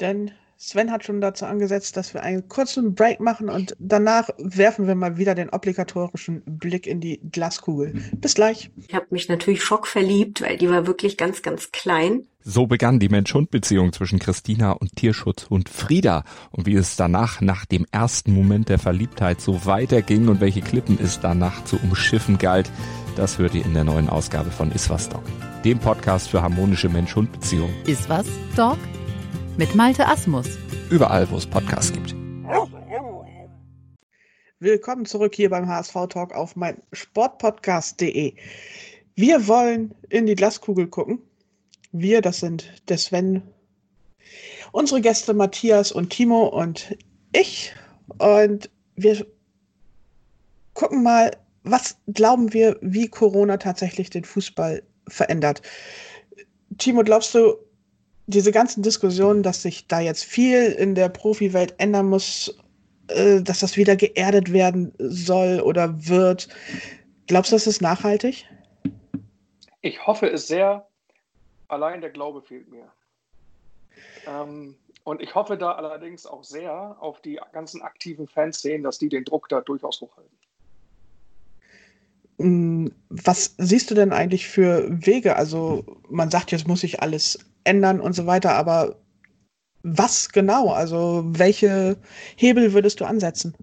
Denn 0.00 0.32
Sven 0.62 0.92
hat 0.92 1.04
schon 1.04 1.22
dazu 1.22 1.46
angesetzt, 1.46 1.96
dass 1.96 2.12
wir 2.12 2.22
einen 2.22 2.46
kurzen 2.50 2.94
Break 2.94 3.18
machen 3.18 3.48
und 3.48 3.74
danach 3.78 4.28
werfen 4.36 4.86
wir 4.86 4.94
mal 4.94 5.16
wieder 5.16 5.34
den 5.34 5.48
obligatorischen 5.48 6.42
Blick 6.44 6.86
in 6.86 7.00
die 7.00 7.18
Glaskugel. 7.32 7.94
Bis 8.16 8.34
gleich. 8.34 8.70
Ich 8.86 8.94
habe 8.94 9.06
mich 9.08 9.30
natürlich 9.30 9.62
schockverliebt, 9.62 10.42
weil 10.42 10.58
die 10.58 10.68
war 10.68 10.86
wirklich 10.86 11.16
ganz, 11.16 11.40
ganz 11.40 11.72
klein. 11.72 12.26
So 12.42 12.66
begann 12.66 12.98
die 12.98 13.08
Mensch-Hund-Beziehung 13.08 13.94
zwischen 13.94 14.18
Christina 14.18 14.72
und 14.72 14.96
Tierschutzhund 14.96 15.70
Frieda. 15.70 16.24
Und 16.50 16.66
wie 16.66 16.74
es 16.74 16.94
danach, 16.94 17.40
nach 17.40 17.64
dem 17.64 17.86
ersten 17.90 18.34
Moment 18.34 18.68
der 18.68 18.78
Verliebtheit, 18.78 19.40
so 19.40 19.64
weiterging 19.64 20.28
und 20.28 20.42
welche 20.42 20.60
Klippen 20.60 20.98
es 21.02 21.20
danach 21.20 21.64
zu 21.64 21.78
umschiffen 21.78 22.36
galt, 22.36 22.70
das 23.16 23.38
hört 23.38 23.54
ihr 23.54 23.64
in 23.64 23.72
der 23.72 23.84
neuen 23.84 24.10
Ausgabe 24.10 24.50
von 24.50 24.72
Iswas 24.72 25.08
Dog, 25.08 25.24
dem 25.64 25.78
Podcast 25.78 26.28
für 26.28 26.42
harmonische 26.42 26.90
Mensch-Hund-Beziehungen. 26.90 27.74
Ist 27.86 28.10
was, 28.10 28.26
Dog? 28.54 28.76
Mit 29.56 29.74
Malte 29.74 30.06
Asmus. 30.06 30.46
Überall, 30.90 31.30
wo 31.30 31.36
es 31.36 31.46
Podcasts 31.46 31.92
gibt. 31.92 32.14
Willkommen 34.58 35.06
zurück 35.06 35.34
hier 35.34 35.50
beim 35.50 35.66
HSV 35.66 35.94
Talk 36.08 36.34
auf 36.34 36.56
mein 36.56 36.82
Sportpodcast.de. 36.92 38.34
Wir 39.14 39.48
wollen 39.48 39.94
in 40.08 40.26
die 40.26 40.34
Glaskugel 40.34 40.86
gucken. 40.86 41.20
Wir, 41.92 42.20
das 42.20 42.40
sind 42.40 42.70
der 42.88 42.98
Sven, 42.98 43.42
unsere 44.72 45.00
Gäste 45.00 45.34
Matthias 45.34 45.92
und 45.92 46.10
Timo 46.10 46.46
und 46.46 46.96
ich. 47.32 47.72
Und 48.18 48.70
wir 48.96 49.26
gucken 50.74 51.02
mal, 51.02 51.30
was 51.62 51.96
glauben 52.08 52.52
wir, 52.52 52.76
wie 52.80 53.08
Corona 53.08 53.56
tatsächlich 53.56 54.10
den 54.10 54.24
Fußball 54.24 54.82
verändert. 55.08 55.62
Timo, 56.78 57.02
glaubst 57.02 57.34
du, 57.34 57.56
diese 58.30 58.52
ganzen 58.52 58.82
Diskussionen, 58.82 59.42
dass 59.42 59.62
sich 59.62 59.86
da 59.86 60.00
jetzt 60.00 60.24
viel 60.24 60.66
in 60.72 60.94
der 60.94 61.08
Profiwelt 61.08 61.74
ändern 61.78 62.06
muss, 62.06 62.56
äh, 63.08 63.42
dass 63.42 63.60
das 63.60 63.76
wieder 63.76 63.96
geerdet 63.96 64.52
werden 64.52 64.92
soll 64.98 65.60
oder 65.60 66.06
wird, 66.08 66.48
glaubst 67.26 67.52
du, 67.52 67.56
das 67.56 67.66
ist 67.66 67.82
nachhaltig? 67.82 68.46
Ich 69.82 70.06
hoffe 70.06 70.30
es 70.30 70.46
sehr. 70.46 70.86
Allein 71.68 72.00
der 72.00 72.10
Glaube 72.10 72.42
fehlt 72.42 72.68
mir. 72.70 72.90
Ähm, 74.26 74.76
und 75.04 75.22
ich 75.22 75.34
hoffe 75.34 75.56
da 75.56 75.72
allerdings 75.72 76.26
auch 76.26 76.44
sehr 76.44 76.96
auf 77.00 77.20
die 77.22 77.40
ganzen 77.52 77.82
aktiven 77.82 78.26
Fans 78.26 78.60
sehen, 78.60 78.82
dass 78.82 78.98
die 78.98 79.08
den 79.08 79.24
Druck 79.24 79.48
da 79.48 79.60
durchaus 79.60 80.00
hochhalten. 80.00 80.36
Mm, 82.38 82.88
Was 83.08 83.54
siehst 83.58 83.90
du 83.90 83.94
denn 83.94 84.12
eigentlich 84.12 84.48
für 84.48 84.86
Wege? 84.88 85.36
Also 85.36 85.84
man 86.08 86.30
sagt, 86.30 86.52
jetzt 86.52 86.68
muss 86.68 86.80
sich 86.80 87.02
alles 87.02 87.38
ändern 87.70 88.00
und 88.00 88.14
so 88.14 88.26
weiter. 88.26 88.54
Aber 88.54 88.96
was 89.82 90.28
genau? 90.30 90.70
Also 90.70 91.22
welche 91.24 91.96
Hebel 92.36 92.72
würdest 92.72 93.00
du 93.00 93.04
ansetzen? 93.04 93.54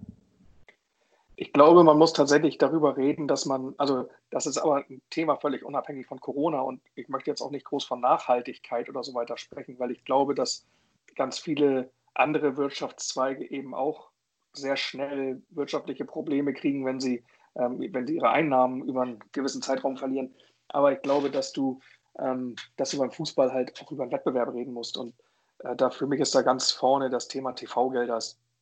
Ich 1.36 1.52
glaube, 1.52 1.84
man 1.84 1.98
muss 1.98 2.12
tatsächlich 2.12 2.58
darüber 2.58 2.96
reden, 2.96 3.28
dass 3.28 3.46
man, 3.46 3.74
also 3.78 4.08
das 4.30 4.46
ist 4.46 4.58
aber 4.58 4.84
ein 4.88 5.00
Thema 5.10 5.36
völlig 5.36 5.64
unabhängig 5.64 6.06
von 6.06 6.18
Corona 6.18 6.60
und 6.60 6.80
ich 6.96 7.08
möchte 7.08 7.30
jetzt 7.30 7.42
auch 7.42 7.52
nicht 7.52 7.64
groß 7.64 7.84
von 7.84 8.00
Nachhaltigkeit 8.00 8.88
oder 8.88 9.04
so 9.04 9.14
weiter 9.14 9.36
sprechen, 9.36 9.78
weil 9.78 9.92
ich 9.92 10.04
glaube, 10.04 10.34
dass 10.34 10.66
ganz 11.14 11.38
viele 11.38 11.90
andere 12.14 12.56
Wirtschaftszweige 12.56 13.48
eben 13.48 13.72
auch 13.72 14.10
sehr 14.52 14.76
schnell 14.76 15.40
wirtschaftliche 15.50 16.04
Probleme 16.04 16.52
kriegen, 16.54 16.84
wenn 16.84 16.98
sie, 16.98 17.22
ähm, 17.54 17.78
wenn 17.92 18.06
sie 18.06 18.16
ihre 18.16 18.30
Einnahmen 18.30 18.82
über 18.82 19.02
einen 19.02 19.20
gewissen 19.30 19.62
Zeitraum 19.62 19.96
verlieren. 19.96 20.34
Aber 20.68 20.92
ich 20.92 21.02
glaube, 21.02 21.30
dass 21.30 21.52
du, 21.52 21.80
ähm, 22.18 22.56
dass 22.76 22.90
du 22.90 22.98
beim 22.98 23.10
Fußball 23.10 23.52
halt 23.52 23.80
auch 23.82 23.90
über 23.92 24.02
einen 24.02 24.12
Wettbewerb 24.12 24.52
reden 24.52 24.72
musst. 24.72 24.96
Und 24.96 25.14
äh, 25.60 25.76
da 25.76 25.90
für 25.90 26.06
mich 26.06 26.20
ist 26.20 26.34
da 26.34 26.42
ganz 26.42 26.70
vorne 26.70 27.10
das 27.10 27.28
Thema 27.28 27.52
TV-Gelder 27.52 28.20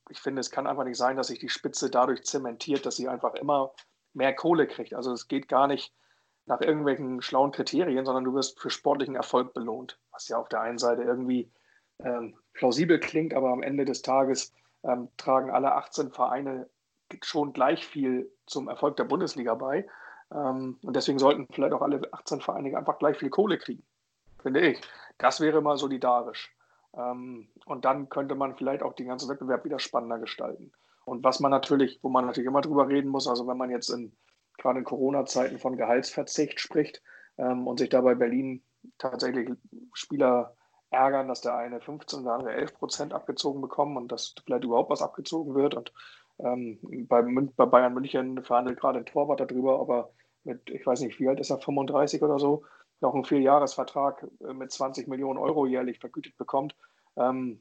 ich 0.09 0.21
finde, 0.21 0.41
es 0.41 0.51
kann 0.51 0.67
einfach 0.67 0.85
nicht 0.85 0.99
sein, 0.99 1.17
dass 1.17 1.29
sich 1.29 1.39
die 1.39 1.49
Spitze 1.49 1.91
dadurch 1.91 2.25
zementiert, 2.25 2.87
dass 2.87 2.97
sie 2.97 3.09
einfach 3.09 3.35
immer 3.35 3.73
mehr 4.15 4.35
Kohle 4.35 4.67
kriegt. 4.67 4.95
Also 4.95 5.13
es 5.13 5.29
geht 5.29 5.49
gar 5.49 5.67
nicht 5.67 5.93
nach 6.47 6.61
irgendwelchen 6.61 7.23
schlauen 7.23 7.51
Kriterien, 7.51 8.05
sondern 8.05 8.25
du 8.25 8.35
wirst 8.35 8.61
für 8.61 8.71
sportlichen 8.71 9.17
Erfolg 9.17 9.53
belohnt, 9.53 9.99
was 10.13 10.29
ja 10.29 10.39
auf 10.39 10.49
der 10.49 10.61
einen 10.61 10.79
Seite 10.79 11.03
irgendwie 11.03 11.51
ähm, 11.99 12.37
plausibel 12.53 13.01
klingt, 13.01 13.35
aber 13.35 13.51
am 13.51 13.63
Ende 13.63 13.85
des 13.85 14.03
Tages 14.03 14.55
ähm, 14.85 15.09
tragen 15.17 15.51
alle 15.51 15.75
18 15.75 16.13
Vereine 16.13 16.69
schon 17.23 17.53
gleich 17.53 17.85
viel 17.87 18.31
zum 18.47 18.69
Erfolg 18.69 18.97
der 18.97 19.05
Bundesliga 19.05 19.55
bei. 19.55 19.89
Ähm, 20.33 20.79
und 20.83 20.97
deswegen 20.97 21.19
sollten 21.19 21.47
vielleicht 21.53 21.73
auch 21.73 21.83
alle 21.83 22.03
18 22.13 22.41
Vereine 22.41 22.77
einfach 22.77 22.99
gleich 22.99 23.19
viel 23.19 23.31
Kohle 23.31 23.59
kriegen, 23.59 23.85
finde 24.43 24.61
ich. 24.61 24.81
Das 25.19 25.41
wäre 25.41 25.61
mal 25.61 25.77
solidarisch. 25.77 26.55
Ähm, 26.95 27.49
und 27.67 27.85
dann 27.85 28.09
könnte 28.09 28.35
man 28.35 28.57
vielleicht 28.57 28.83
auch 28.83 28.95
den 28.95 29.09
ganzen 29.09 29.29
Wettbewerb 29.29 29.65
wieder 29.65 29.79
spannender 29.79 30.19
gestalten. 30.19 30.73
Und 31.05 31.23
was 31.23 31.41
man 31.41 31.51
natürlich, 31.51 32.01
wo 32.03 32.09
man 32.09 32.27
natürlich 32.27 32.49
immer 32.49 32.63
drüber 32.63 32.89
reden 32.89 33.09
muss, 33.09 33.29
also 33.29 33.47
wenn 33.47 33.57
man 33.57 33.71
jetzt 33.71 33.91
in, 33.91 34.17
gerade 34.59 34.81
in 34.81 34.85
Corona-Zeiten 34.85 35.59
von 35.59 35.77
Gehaltsverzicht 35.77 36.59
spricht 36.59 37.03
ähm, 37.39 37.67
und 37.67 37.79
sich 37.79 37.91
dabei 37.91 38.15
Berlin 38.15 38.63
tatsächlich 38.99 39.51
Spieler 39.93 40.57
ärgern, 40.91 41.29
dass 41.29 41.41
der 41.41 41.57
eine 41.57 41.81
15 41.81 42.21
und 42.21 42.25
der 42.25 42.35
andere 42.35 42.55
11 42.55 42.75
Prozent 42.75 43.13
abgezogen 43.13 43.61
bekommen 43.61 43.97
und 43.97 44.11
dass 44.11 44.35
vielleicht 44.45 44.65
überhaupt 44.65 44.91
was 44.91 45.03
abgezogen 45.03 45.55
wird. 45.55 45.75
Und 45.75 45.93
ähm, 46.39 46.79
bei, 47.09 47.23
bei, 47.23 47.67
Bayern 47.67 47.95
München 47.95 48.43
verhandelt 48.43 48.81
gerade 48.81 48.99
ein 48.99 49.07
Torwart 49.07 49.41
darüber, 49.41 49.81
ob 49.81 49.89
er 49.91 50.11
mit, 50.45 50.71
ich 50.71 50.87
weiß 50.87 51.01
nicht, 51.01 51.19
wie 51.19 51.29
alt 51.29 51.41
ist 51.41 51.51
er, 51.51 51.59
35 51.59 52.23
oder 52.23 52.39
so, 52.39 52.65
noch 53.01 53.15
einen 53.15 53.25
Vierjahresvertrag 53.25 54.27
äh, 54.47 54.53
mit 54.53 54.71
20 54.71 55.09
Millionen 55.09 55.39
Euro 55.39 55.67
jährlich 55.67 55.99
vergütet 55.99 56.37
bekommt, 56.37 56.75
ähm, 57.17 57.61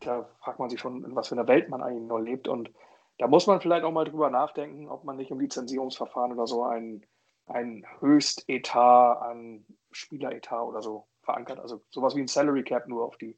da 0.00 0.28
fragt 0.40 0.58
man 0.58 0.70
sich 0.70 0.80
schon, 0.80 1.04
in 1.04 1.14
was 1.14 1.28
für 1.28 1.34
einer 1.34 1.48
Welt 1.48 1.68
man 1.68 1.82
eigentlich 1.82 2.08
nur 2.08 2.20
lebt. 2.20 2.48
Und 2.48 2.70
da 3.18 3.26
muss 3.26 3.46
man 3.46 3.60
vielleicht 3.60 3.84
auch 3.84 3.92
mal 3.92 4.04
drüber 4.04 4.30
nachdenken, 4.30 4.88
ob 4.88 5.04
man 5.04 5.16
nicht 5.16 5.30
im 5.30 5.40
Lizenzierungsverfahren 5.40 6.32
oder 6.32 6.46
so 6.46 6.62
ein, 6.62 7.04
ein 7.46 7.84
Höchstetat 8.00 9.20
an 9.20 9.64
Spieleretat 9.90 10.62
oder 10.62 10.82
so 10.82 11.06
verankert. 11.22 11.58
Also 11.58 11.82
sowas 11.90 12.14
wie 12.14 12.20
ein 12.20 12.28
Salary 12.28 12.62
Cap 12.62 12.86
nur 12.86 13.04
auf 13.04 13.16
die 13.16 13.36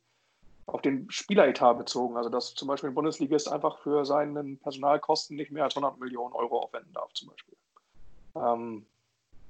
auf 0.74 0.82
den 0.82 1.10
Spieleretat 1.10 1.78
bezogen. 1.78 2.16
Also 2.16 2.30
dass 2.30 2.54
zum 2.54 2.68
Beispiel 2.68 2.90
ein 2.90 2.94
Bundesligist 2.94 3.50
einfach 3.50 3.78
für 3.78 4.04
seinen 4.04 4.58
Personalkosten 4.58 5.36
nicht 5.36 5.50
mehr 5.50 5.64
als 5.64 5.76
100 5.76 5.98
Millionen 5.98 6.34
Euro 6.34 6.60
aufwenden 6.60 6.92
darf 6.92 7.12
zum 7.12 7.28
Beispiel. 7.28 7.56
Ähm, 8.36 8.86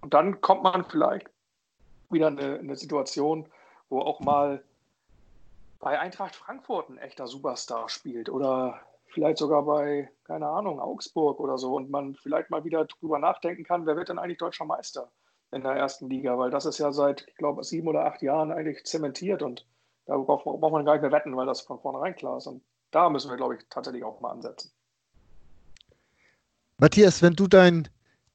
und 0.01 0.14
dann 0.14 0.41
kommt 0.41 0.62
man 0.62 0.85
vielleicht 0.85 1.29
wieder 2.11 2.29
eine, 2.29 2.59
eine 2.59 2.77
Situation, 2.77 3.47
wo 3.89 4.01
auch 4.01 4.21
mal 4.21 4.62
bei 5.79 5.99
Eintracht 5.99 6.37
Frankfurt 6.37 6.91
ein 6.91 6.99
echter 6.99 7.27
Superstar 7.27 7.89
spielt 7.89 8.29
oder 8.29 8.81
vielleicht 9.09 9.39
sogar 9.39 9.64
bei, 9.64 10.11
keine 10.25 10.47
Ahnung, 10.47 10.81
Augsburg 10.81 11.41
oder 11.41 11.59
so 11.59 11.75
und 11.75 11.91
man 11.91 12.14
vielleicht 12.14 12.51
mal 12.51 12.64
wieder 12.64 12.85
drüber 12.85 13.18
nachdenken 13.18 13.64
kann, 13.64 13.87
wer 13.87 13.97
wird 13.97 14.09
denn 14.09 14.18
eigentlich 14.18 14.39
deutscher 14.39 14.64
Meister 14.64 15.11
in 15.53 15.62
der 15.62 15.73
ersten 15.73 16.09
Liga, 16.09 16.39
weil 16.39 16.51
das 16.51 16.64
ist 16.64 16.79
ja 16.79 16.93
seit, 16.93 17.27
ich 17.27 17.35
glaube, 17.35 17.64
sieben 17.64 17.89
oder 17.89 18.05
acht 18.05 18.23
Jahren 18.23 18.53
eigentlich 18.53 18.85
zementiert 18.85 19.43
und 19.43 19.66
da 20.11 20.16
braucht, 20.16 20.44
braucht 20.44 20.72
man 20.72 20.84
gar 20.84 20.94
nicht 20.94 21.02
mehr 21.02 21.12
wetten, 21.12 21.36
weil 21.36 21.46
das 21.46 21.61
von 21.61 21.78
vornherein 21.78 22.16
klar 22.16 22.36
ist 22.36 22.48
und 22.48 22.62
da 22.90 23.08
müssen 23.08 23.30
wir, 23.30 23.36
glaube 23.36 23.54
ich, 23.54 23.61
tatsächlich 23.70 24.02
auch 24.02 24.20
mal 24.20 24.32
ansetzen. 24.32 24.72
Matthias, 26.78 27.22
wenn 27.22 27.34
du 27.34 27.46
dein 27.46 27.88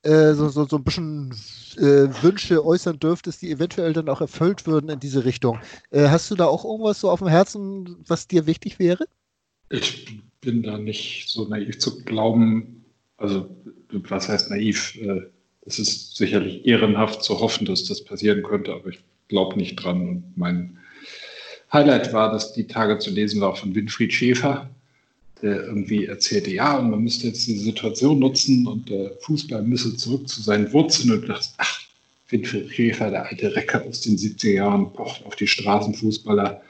äh, 0.04 0.34
so, 0.34 0.48
so, 0.48 0.64
so 0.64 0.78
ein 0.78 0.86
bisschen 0.86 1.32
äh, 1.76 2.08
Wünsche 2.24 2.66
äußern 2.66 2.98
dürftest, 3.00 3.42
die 3.42 3.52
eventuell 3.52 3.92
dann 3.92 4.08
auch 4.08 4.22
erfüllt 4.22 4.66
würden 4.66 4.90
in 4.90 5.02
diese 5.02 5.26
Richtung. 5.26 5.60
Äh, 5.90 6.08
hast 6.08 6.32
du 6.32 6.36
da 6.36 6.46
auch 6.46 6.64
irgendwas 6.64 7.02
so 7.02 7.10
auf 7.10 7.20
dem 7.20 7.28
Herzen, 7.28 7.98
was 8.08 8.28
dir 8.28 8.46
wichtig 8.46 8.80
wäre? 8.80 9.06
Ich 9.70 10.22
bin 10.40 10.64
da 10.64 10.78
nicht 10.78 11.28
so 11.28 11.46
naiv 11.46 11.80
zu 11.80 12.06
glauben, 12.06 12.86
also 13.18 13.50
was 13.90 14.30
heißt 14.30 14.50
naiv? 14.50 14.96
Äh, 15.02 15.24
es 15.62 15.80
ist 15.80 16.16
sicherlich 16.16 16.66
ehrenhaft 16.66 17.22
zu 17.22 17.42
hoffen, 17.42 17.66
dass 17.66 17.84
das 17.84 18.06
passieren 18.06 18.44
könnte, 18.44 18.74
aber 18.74 18.88
ich 18.88 19.04
glaube 19.28 19.58
nicht 19.58 19.76
dran. 19.76 20.08
Und 20.08 20.38
mein 20.38 20.78
Highlight 21.72 22.14
war, 22.14 22.32
dass 22.32 22.54
die 22.54 22.68
Tage 22.68 23.00
zu 23.00 23.10
lesen 23.10 23.42
war 23.42 23.56
von 23.56 23.76
Winfried 23.76 24.14
Schäfer, 24.14 24.70
der 25.42 25.64
irgendwie 25.66 26.06
erzählte, 26.06 26.52
ja, 26.52 26.78
und 26.78 26.90
man 26.90 27.04
müsste 27.04 27.28
jetzt 27.28 27.46
die 27.48 27.58
Situation 27.58 28.20
nutzen 28.20 28.66
und 28.68 28.90
der 28.90 29.12
Fußball 29.22 29.62
müsse 29.64 29.96
zurück 29.96 30.28
zu 30.28 30.42
seinen 30.42 30.72
Wurzeln 30.72 31.12
und 31.12 31.28
dachte, 31.28 31.50
ach, 31.58 31.82
Winfried 32.30 32.72
Schäfer, 32.72 33.12
der 33.12 33.26
alte 33.26 33.56
Recker 33.56 33.84
aus 33.86 34.02
den 34.02 34.18
70er 34.18 34.54
Jahren, 34.54 34.92
pocht 34.94 35.26
auf 35.26 35.36
die 35.36 35.48
Straßenfußballer. 35.48 36.62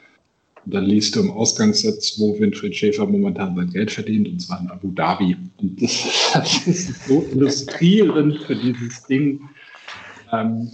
Und 0.64 0.74
dann 0.74 0.84
liest 0.84 1.14
du 1.14 1.20
im 1.20 1.30
Ausgangssatz, 1.30 2.18
wo 2.18 2.38
Winfried 2.38 2.74
Schäfer 2.74 3.06
momentan 3.06 3.54
sein 3.54 3.70
Geld 3.70 3.90
verdient, 3.90 4.28
und 4.28 4.40
zwar 4.40 4.60
in 4.60 4.68
Abu 4.68 4.90
Dhabi. 4.90 5.36
Und 5.58 5.80
das, 5.80 6.66
ist 6.66 7.06
so 7.06 7.24
illustrierend 7.32 8.42
für 8.42 8.56
dieses 8.56 9.04
Ding. 9.04 9.40
Ähm, 10.32 10.70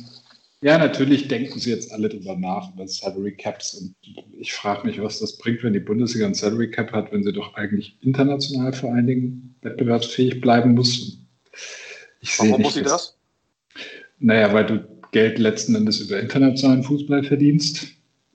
ja, 0.62 0.78
natürlich 0.78 1.26
denken 1.26 1.58
sie 1.58 1.70
jetzt 1.70 1.92
alle 1.92 2.08
drüber 2.08 2.36
nach, 2.36 2.72
über 2.72 2.86
Salary 2.86 3.32
Caps. 3.32 3.74
Und 3.74 3.94
ich 4.38 4.52
frage 4.52 4.86
mich, 4.86 5.02
was 5.02 5.18
das 5.18 5.36
bringt, 5.36 5.64
wenn 5.64 5.72
die 5.72 5.80
Bundesliga 5.80 6.24
ein 6.24 6.34
Salary 6.34 6.70
Cap 6.70 6.92
hat, 6.92 7.12
wenn 7.12 7.24
sie 7.24 7.32
doch 7.32 7.54
eigentlich 7.54 7.96
international 8.00 8.72
vor 8.72 8.94
allen 8.94 9.08
Dingen 9.08 9.56
wettbewerbsfähig 9.62 10.40
bleiben 10.40 10.74
muss. 10.74 11.18
Ich 12.20 12.38
Warum 12.38 12.52
nicht, 12.52 12.62
muss 12.62 12.74
sie 12.74 12.82
das? 12.82 13.18
Naja, 14.20 14.54
weil 14.54 14.66
du 14.66 14.88
Geld 15.10 15.40
letzten 15.40 15.74
Endes 15.74 16.00
über 16.00 16.20
internationalen 16.20 16.84
Fußball 16.84 17.24
verdienst. 17.24 17.88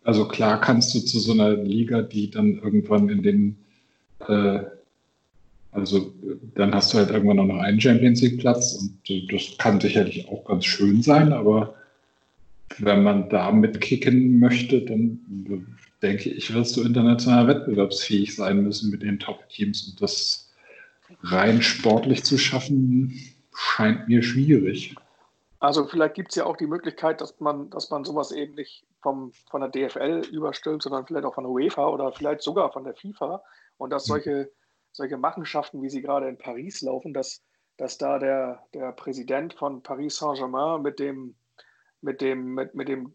Also 0.04 0.28
klar 0.28 0.60
kannst 0.60 0.94
du 0.94 1.00
zu 1.00 1.20
so 1.20 1.32
einer 1.32 1.56
Liga, 1.56 2.02
die 2.02 2.30
dann 2.30 2.60
irgendwann 2.60 3.08
in 3.08 3.24
den, 3.24 3.58
äh, 4.28 4.60
also 5.72 6.14
dann 6.56 6.76
hast 6.76 6.94
du 6.94 6.98
halt 6.98 7.10
irgendwann 7.10 7.48
noch 7.48 7.58
einen 7.58 7.80
Champions 7.80 8.22
League 8.22 8.40
Platz 8.40 8.74
und 8.74 9.10
äh, 9.10 9.26
das 9.32 9.58
kann 9.58 9.80
sicherlich 9.80 10.28
auch 10.28 10.44
ganz 10.44 10.66
schön 10.66 11.02
sein, 11.02 11.32
aber 11.32 11.77
wenn 12.80 13.04
man 13.04 13.30
da 13.30 13.52
mitkicken 13.52 14.40
möchte, 14.40 14.82
dann 14.82 15.68
denke 16.02 16.30
ich, 16.30 16.54
wirst 16.54 16.78
du 16.78 16.84
international 16.84 17.48
wettbewerbsfähig 17.48 18.36
sein 18.36 18.64
müssen 18.64 18.92
mit 18.92 19.02
den 19.02 19.20
Top-Teams. 19.20 19.88
Und 19.88 20.02
das 20.02 20.54
rein 21.24 21.62
sportlich 21.62 22.24
zu 22.24 22.38
schaffen, 22.38 23.20
scheint 23.54 24.08
mir 24.08 24.22
schwierig. 24.22 24.96
Also 25.60 25.88
vielleicht 25.88 26.14
gibt 26.14 26.30
es 26.30 26.36
ja 26.36 26.46
auch 26.46 26.58
die 26.58 26.68
Möglichkeit, 26.68 27.20
dass 27.20 27.40
man, 27.40 27.70
dass 27.72 27.90
man 27.90 28.06
sowas 28.06 28.32
eben 28.32 28.54
nicht 28.56 28.86
vom, 29.02 29.32
von 29.50 29.62
der 29.62 29.70
DFL 29.70 30.22
überstülpt, 30.32 30.84
sondern 30.84 31.08
vielleicht 31.08 31.26
auch 31.26 31.34
von 31.34 31.46
der 31.46 31.52
UEFA 31.52 31.88
oder 31.88 32.12
vielleicht 32.12 32.44
sogar 32.44 32.72
von 32.72 32.84
der 32.84 32.94
FIFA. 32.94 33.42
Und 33.78 33.90
dass 33.90 34.04
hm. 34.04 34.08
solche, 34.08 34.52
solche 34.92 35.18
Machenschaften, 35.18 35.82
wie 35.82 35.90
sie 35.90 36.02
gerade 36.02 36.28
in 36.28 36.38
Paris 36.38 36.82
laufen, 36.82 37.14
dass, 37.14 37.42
dass 37.78 37.98
da 37.98 38.20
der, 38.20 38.64
der 38.76 38.92
Präsident 38.92 39.56
von 39.56 39.82
Paris 39.82 40.18
Saint-Germain 40.18 40.84
mit 40.84 41.00
dem 41.00 41.36
mit 42.02 42.22
dem, 42.22 42.54
mit, 42.54 42.76
mit 42.76 42.88
dem 42.88 43.14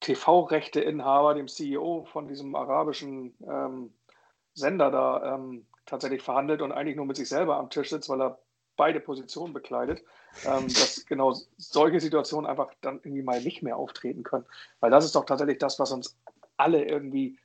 TV-Rechteinhaber, 0.00 1.34
dem 1.34 1.48
CEO 1.48 2.04
von 2.12 2.28
diesem 2.28 2.54
arabischen 2.54 3.34
ähm, 3.46 3.92
Sender 4.54 4.90
da 4.90 5.34
ähm, 5.34 5.66
tatsächlich 5.86 6.22
verhandelt 6.22 6.62
und 6.62 6.72
eigentlich 6.72 6.96
nur 6.96 7.06
mit 7.06 7.16
sich 7.16 7.28
selber 7.28 7.56
am 7.56 7.70
Tisch 7.70 7.90
sitzt, 7.90 8.08
weil 8.08 8.20
er 8.20 8.38
beide 8.76 9.00
Positionen 9.00 9.52
bekleidet, 9.52 10.02
ähm, 10.44 10.66
dass 10.68 11.04
genau 11.06 11.34
solche 11.56 12.00
Situationen 12.00 12.48
einfach 12.48 12.72
dann 12.80 13.00
irgendwie 13.04 13.22
mal 13.22 13.40
nicht 13.40 13.62
mehr 13.62 13.76
auftreten 13.76 14.22
können. 14.22 14.44
Weil 14.80 14.90
das 14.90 15.04
ist 15.04 15.14
doch 15.14 15.24
tatsächlich 15.24 15.58
das, 15.58 15.78
was 15.78 15.92
uns 15.92 16.16
alle 16.56 16.84
irgendwie, 16.84 17.38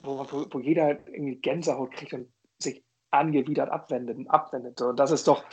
wo, 0.00 0.26
wo, 0.50 0.58
jeder 0.58 0.84
halt 0.84 1.00
irgendwie 1.06 1.36
Gänsehaut 1.36 1.92
kriegt 1.92 2.12
und 2.12 2.28
sich 2.58 2.82
angewidert 3.10 3.70
abwendet 3.70 4.16
und 4.16 4.28
abwendet. 4.28 4.80
Und 4.80 4.96
das 4.96 5.10
ist 5.10 5.28
doch, 5.28 5.44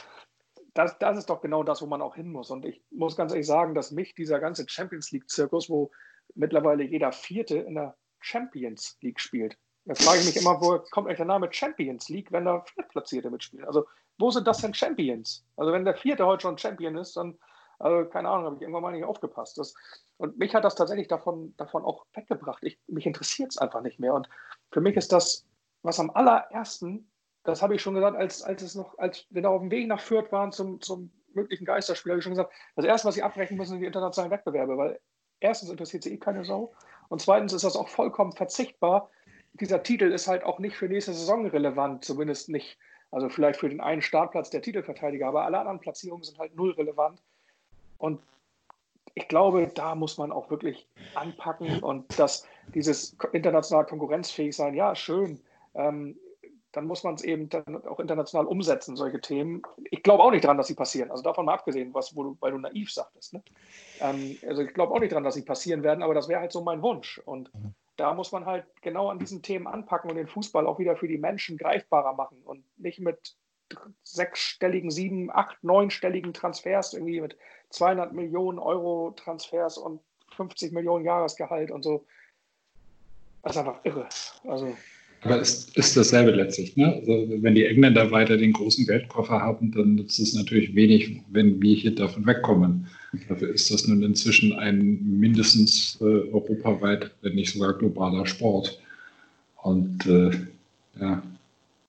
das, 0.73 0.97
das 0.99 1.17
ist 1.17 1.29
doch 1.29 1.41
genau 1.41 1.63
das, 1.63 1.81
wo 1.81 1.85
man 1.85 2.01
auch 2.01 2.15
hin 2.15 2.31
muss. 2.31 2.49
Und 2.51 2.65
ich 2.65 2.81
muss 2.91 3.15
ganz 3.15 3.31
ehrlich 3.31 3.47
sagen, 3.47 3.75
dass 3.75 3.91
mich 3.91 4.15
dieser 4.15 4.39
ganze 4.39 4.67
Champions 4.67 5.11
League-Zirkus, 5.11 5.69
wo 5.69 5.91
mittlerweile 6.35 6.83
jeder 6.83 7.11
Vierte 7.11 7.57
in 7.57 7.75
der 7.75 7.95
Champions 8.19 8.97
League 9.01 9.19
spielt. 9.19 9.57
Jetzt 9.85 10.03
frage 10.03 10.19
ich 10.19 10.25
mich 10.25 10.37
immer, 10.37 10.61
wo 10.61 10.79
kommt 10.91 11.07
eigentlich 11.07 11.17
der 11.17 11.25
Name 11.25 11.51
Champions 11.51 12.07
League, 12.09 12.31
wenn 12.31 12.45
da 12.45 12.61
Viertplatzierte 12.61 13.29
mitspielen? 13.29 13.65
Also, 13.65 13.85
wo 14.17 14.29
sind 14.29 14.47
das 14.47 14.61
denn 14.61 14.73
Champions? 14.73 15.43
Also, 15.57 15.71
wenn 15.73 15.85
der 15.85 15.95
Vierte 15.95 16.25
heute 16.25 16.43
schon 16.43 16.57
Champion 16.57 16.95
ist, 16.95 17.17
dann 17.17 17.37
Also 17.79 18.07
keine 18.09 18.29
Ahnung, 18.29 18.45
habe 18.45 18.55
ich 18.55 18.61
irgendwann 18.61 18.83
mal 18.83 18.91
nicht 18.91 19.05
aufgepasst. 19.05 19.57
Das, 19.57 19.73
und 20.17 20.37
mich 20.37 20.53
hat 20.53 20.63
das 20.63 20.75
tatsächlich 20.75 21.07
davon, 21.07 21.55
davon 21.57 21.83
auch 21.83 22.05
weggebracht. 22.13 22.63
Ich, 22.63 22.79
mich 22.87 23.05
interessiert 23.07 23.51
es 23.51 23.57
einfach 23.57 23.81
nicht 23.81 23.99
mehr. 23.99 24.13
Und 24.13 24.29
für 24.71 24.81
mich 24.81 24.95
ist 24.95 25.11
das, 25.11 25.45
was 25.81 25.99
am 25.99 26.11
allerersten, 26.11 27.10
das 27.43 27.61
habe 27.61 27.75
ich 27.75 27.81
schon 27.81 27.95
gesagt, 27.95 28.17
als, 28.17 28.43
als 28.43 28.61
es 28.61 28.75
noch, 28.75 28.97
als 28.97 29.25
wir 29.29 29.41
da 29.41 29.49
auf 29.49 29.61
dem 29.61 29.71
Weg 29.71 29.87
nach 29.87 30.01
Fürth 30.01 30.31
waren 30.31 30.51
zum, 30.51 30.81
zum 30.81 31.11
möglichen 31.33 31.65
Geisterspiel, 31.65 32.11
habe 32.11 32.19
ich 32.19 32.23
schon 32.23 32.33
gesagt, 32.33 32.53
das 32.75 32.85
erste, 32.85 33.07
was 33.07 33.15
sie 33.15 33.23
abbrechen 33.23 33.57
müssen, 33.57 33.71
sind 33.71 33.81
die 33.81 33.87
internationalen 33.87 34.31
Wettbewerbe, 34.31 34.77
weil 34.77 34.99
erstens 35.39 35.69
interessiert 35.69 36.03
sie 36.03 36.13
eh 36.13 36.17
keine 36.17 36.45
Sau 36.45 36.73
und 37.09 37.21
zweitens 37.21 37.53
ist 37.53 37.63
das 37.63 37.75
auch 37.75 37.87
vollkommen 37.87 38.33
verzichtbar. 38.33 39.09
Dieser 39.53 39.83
Titel 39.83 40.11
ist 40.11 40.27
halt 40.27 40.43
auch 40.43 40.59
nicht 40.59 40.75
für 40.75 40.87
nächste 40.87 41.13
Saison 41.13 41.45
relevant, 41.47 42.05
zumindest 42.05 42.49
nicht. 42.49 42.77
Also 43.11 43.27
vielleicht 43.27 43.59
für 43.59 43.67
den 43.67 43.81
einen 43.81 44.01
Startplatz 44.01 44.49
der 44.49 44.61
Titelverteidiger, 44.61 45.27
aber 45.27 45.43
alle 45.43 45.59
anderen 45.59 45.81
Platzierungen 45.81 46.23
sind 46.23 46.39
halt 46.39 46.55
null 46.55 46.71
relevant. 46.71 47.21
Und 47.97 48.21
ich 49.13 49.27
glaube, 49.27 49.67
da 49.67 49.95
muss 49.95 50.17
man 50.17 50.31
auch 50.31 50.49
wirklich 50.49 50.87
anpacken 51.15 51.79
und 51.83 52.17
dass 52.17 52.47
dieses 52.73 53.17
international 53.33 53.85
konkurrenzfähig 53.85 54.55
sein, 54.55 54.73
ja, 54.73 54.95
schön. 54.95 55.41
Ähm, 55.73 56.17
dann 56.71 56.85
muss 56.85 57.03
man 57.03 57.15
es 57.15 57.23
eben 57.23 57.49
dann 57.49 57.85
auch 57.85 57.99
international 57.99 58.45
umsetzen, 58.45 58.95
solche 58.95 59.19
Themen. 59.19 59.61
Ich 59.89 60.03
glaube 60.03 60.23
auch 60.23 60.31
nicht 60.31 60.45
dran, 60.45 60.57
dass 60.57 60.67
sie 60.67 60.75
passieren. 60.75 61.11
Also 61.11 61.23
davon 61.23 61.45
mal 61.45 61.53
abgesehen, 61.53 61.93
was, 61.93 62.15
wo 62.15 62.23
du, 62.23 62.37
weil 62.39 62.51
du 62.51 62.57
naiv 62.57 62.91
sagtest. 62.91 63.33
Ne? 63.33 63.43
Ähm, 63.99 64.37
also 64.47 64.61
ich 64.61 64.73
glaube 64.73 64.93
auch 64.93 64.99
nicht 64.99 65.11
dran, 65.11 65.23
dass 65.23 65.35
sie 65.35 65.43
passieren 65.43 65.83
werden, 65.83 66.03
aber 66.03 66.13
das 66.13 66.29
wäre 66.29 66.39
halt 66.39 66.51
so 66.51 66.61
mein 66.61 66.81
Wunsch. 66.81 67.21
Und 67.25 67.51
da 67.97 68.13
muss 68.13 68.31
man 68.31 68.45
halt 68.45 68.65
genau 68.81 69.09
an 69.09 69.19
diesen 69.19 69.41
Themen 69.41 69.67
anpacken 69.67 70.09
und 70.09 70.15
den 70.15 70.27
Fußball 70.27 70.65
auch 70.65 70.79
wieder 70.79 70.95
für 70.95 71.07
die 71.07 71.17
Menschen 71.17 71.57
greifbarer 71.57 72.13
machen 72.13 72.41
und 72.45 72.63
nicht 72.77 72.99
mit 72.99 73.35
sechsstelligen, 74.03 74.91
sieben, 74.91 75.29
acht, 75.31 75.63
neunstelligen 75.63 76.33
Transfers, 76.33 76.93
irgendwie 76.93 77.21
mit 77.21 77.37
200 77.69 78.13
Millionen 78.13 78.59
Euro 78.59 79.11
Transfers 79.11 79.77
und 79.77 80.01
50 80.35 80.71
Millionen 80.71 81.05
Jahresgehalt 81.05 81.71
und 81.71 81.83
so. 81.83 82.05
Das 83.43 83.53
ist 83.53 83.57
einfach 83.57 83.79
irre. 83.83 84.07
Also 84.45 84.75
aber 85.23 85.39
es 85.39 85.65
ist 85.75 85.95
dasselbe 85.95 86.31
letztlich. 86.31 86.75
Ne? 86.75 86.95
Also 86.95 87.27
wenn 87.43 87.53
die 87.53 87.65
Engländer 87.65 88.09
weiter 88.09 88.37
den 88.37 88.53
großen 88.53 88.85
Geldkoffer 88.87 89.39
haben, 89.39 89.71
dann 89.71 89.95
nutzt 89.95 90.19
es 90.19 90.33
natürlich 90.33 90.73
wenig, 90.73 91.21
wenn 91.31 91.61
wir 91.61 91.75
hier 91.75 91.93
davon 91.93 92.25
wegkommen. 92.25 92.87
Dafür 93.29 93.49
ist 93.53 93.71
das 93.71 93.87
nun 93.87 94.01
inzwischen 94.01 94.53
ein 94.53 94.99
mindestens 95.19 95.97
äh, 96.01 96.31
europaweit, 96.31 97.11
wenn 97.21 97.35
nicht 97.35 97.53
sogar 97.53 97.73
globaler 97.73 98.25
Sport. 98.25 98.79
Und 99.61 100.07
äh, 100.07 100.31
ja, 100.99 101.21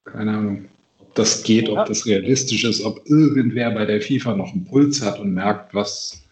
keine 0.04 0.32
Ahnung, 0.32 0.64
ob 0.98 1.14
das 1.14 1.42
geht, 1.42 1.70
ob 1.70 1.86
das 1.86 2.04
realistisch 2.04 2.64
ist, 2.64 2.84
ob 2.84 3.00
irgendwer 3.06 3.70
bei 3.70 3.86
der 3.86 4.02
FIFA 4.02 4.36
noch 4.36 4.52
einen 4.52 4.64
Puls 4.64 5.00
hat 5.00 5.18
und 5.18 5.32
merkt, 5.32 5.72
was, 5.72 6.22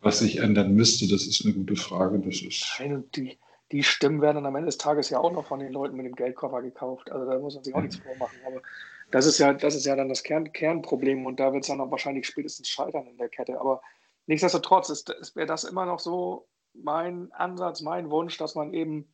was 0.00 0.20
sich 0.20 0.38
ändern 0.38 0.74
müsste, 0.74 1.08
das 1.08 1.26
ist 1.26 1.44
eine 1.44 1.52
gute 1.52 1.76
Frage. 1.76 2.18
Das 2.24 2.40
ist. 2.40 2.64
Nein, 2.78 3.04
die, 3.14 3.36
die 3.72 3.82
Stimmen 3.82 4.22
werden 4.22 4.36
dann 4.36 4.46
am 4.46 4.56
Ende 4.56 4.66
des 4.66 4.78
Tages 4.78 5.10
ja 5.10 5.18
auch 5.18 5.32
noch 5.32 5.46
von 5.46 5.60
den 5.60 5.72
Leuten 5.72 5.96
mit 5.96 6.06
dem 6.06 6.14
Geldkoffer 6.14 6.62
gekauft. 6.62 7.10
Also 7.10 7.30
da 7.30 7.38
muss 7.38 7.54
man 7.54 7.64
sich 7.64 7.74
auch 7.74 7.82
nichts 7.82 7.96
vormachen. 7.96 8.38
Aber 8.46 8.62
das 9.10 9.26
ist 9.26 9.38
ja, 9.38 9.52
das 9.52 9.74
ist 9.74 9.86
ja 9.86 9.96
dann 9.96 10.08
das 10.08 10.22
Kern, 10.22 10.52
Kernproblem 10.52 11.26
und 11.26 11.38
da 11.38 11.52
wird 11.52 11.64
es 11.64 11.68
dann 11.68 11.80
auch 11.80 11.90
wahrscheinlich 11.90 12.26
spätestens 12.26 12.68
scheitern 12.68 13.06
in 13.06 13.18
der 13.18 13.28
Kette. 13.28 13.60
Aber 13.60 13.82
nichtsdestotrotz 14.26 14.88
ist, 14.90 15.10
ist 15.10 15.36
wäre 15.36 15.46
das 15.46 15.64
immer 15.64 15.86
noch 15.86 15.98
so 15.98 16.46
mein 16.74 17.30
Ansatz, 17.32 17.82
mein 17.82 18.10
Wunsch, 18.10 18.38
dass 18.38 18.54
man 18.54 18.72
eben 18.72 19.12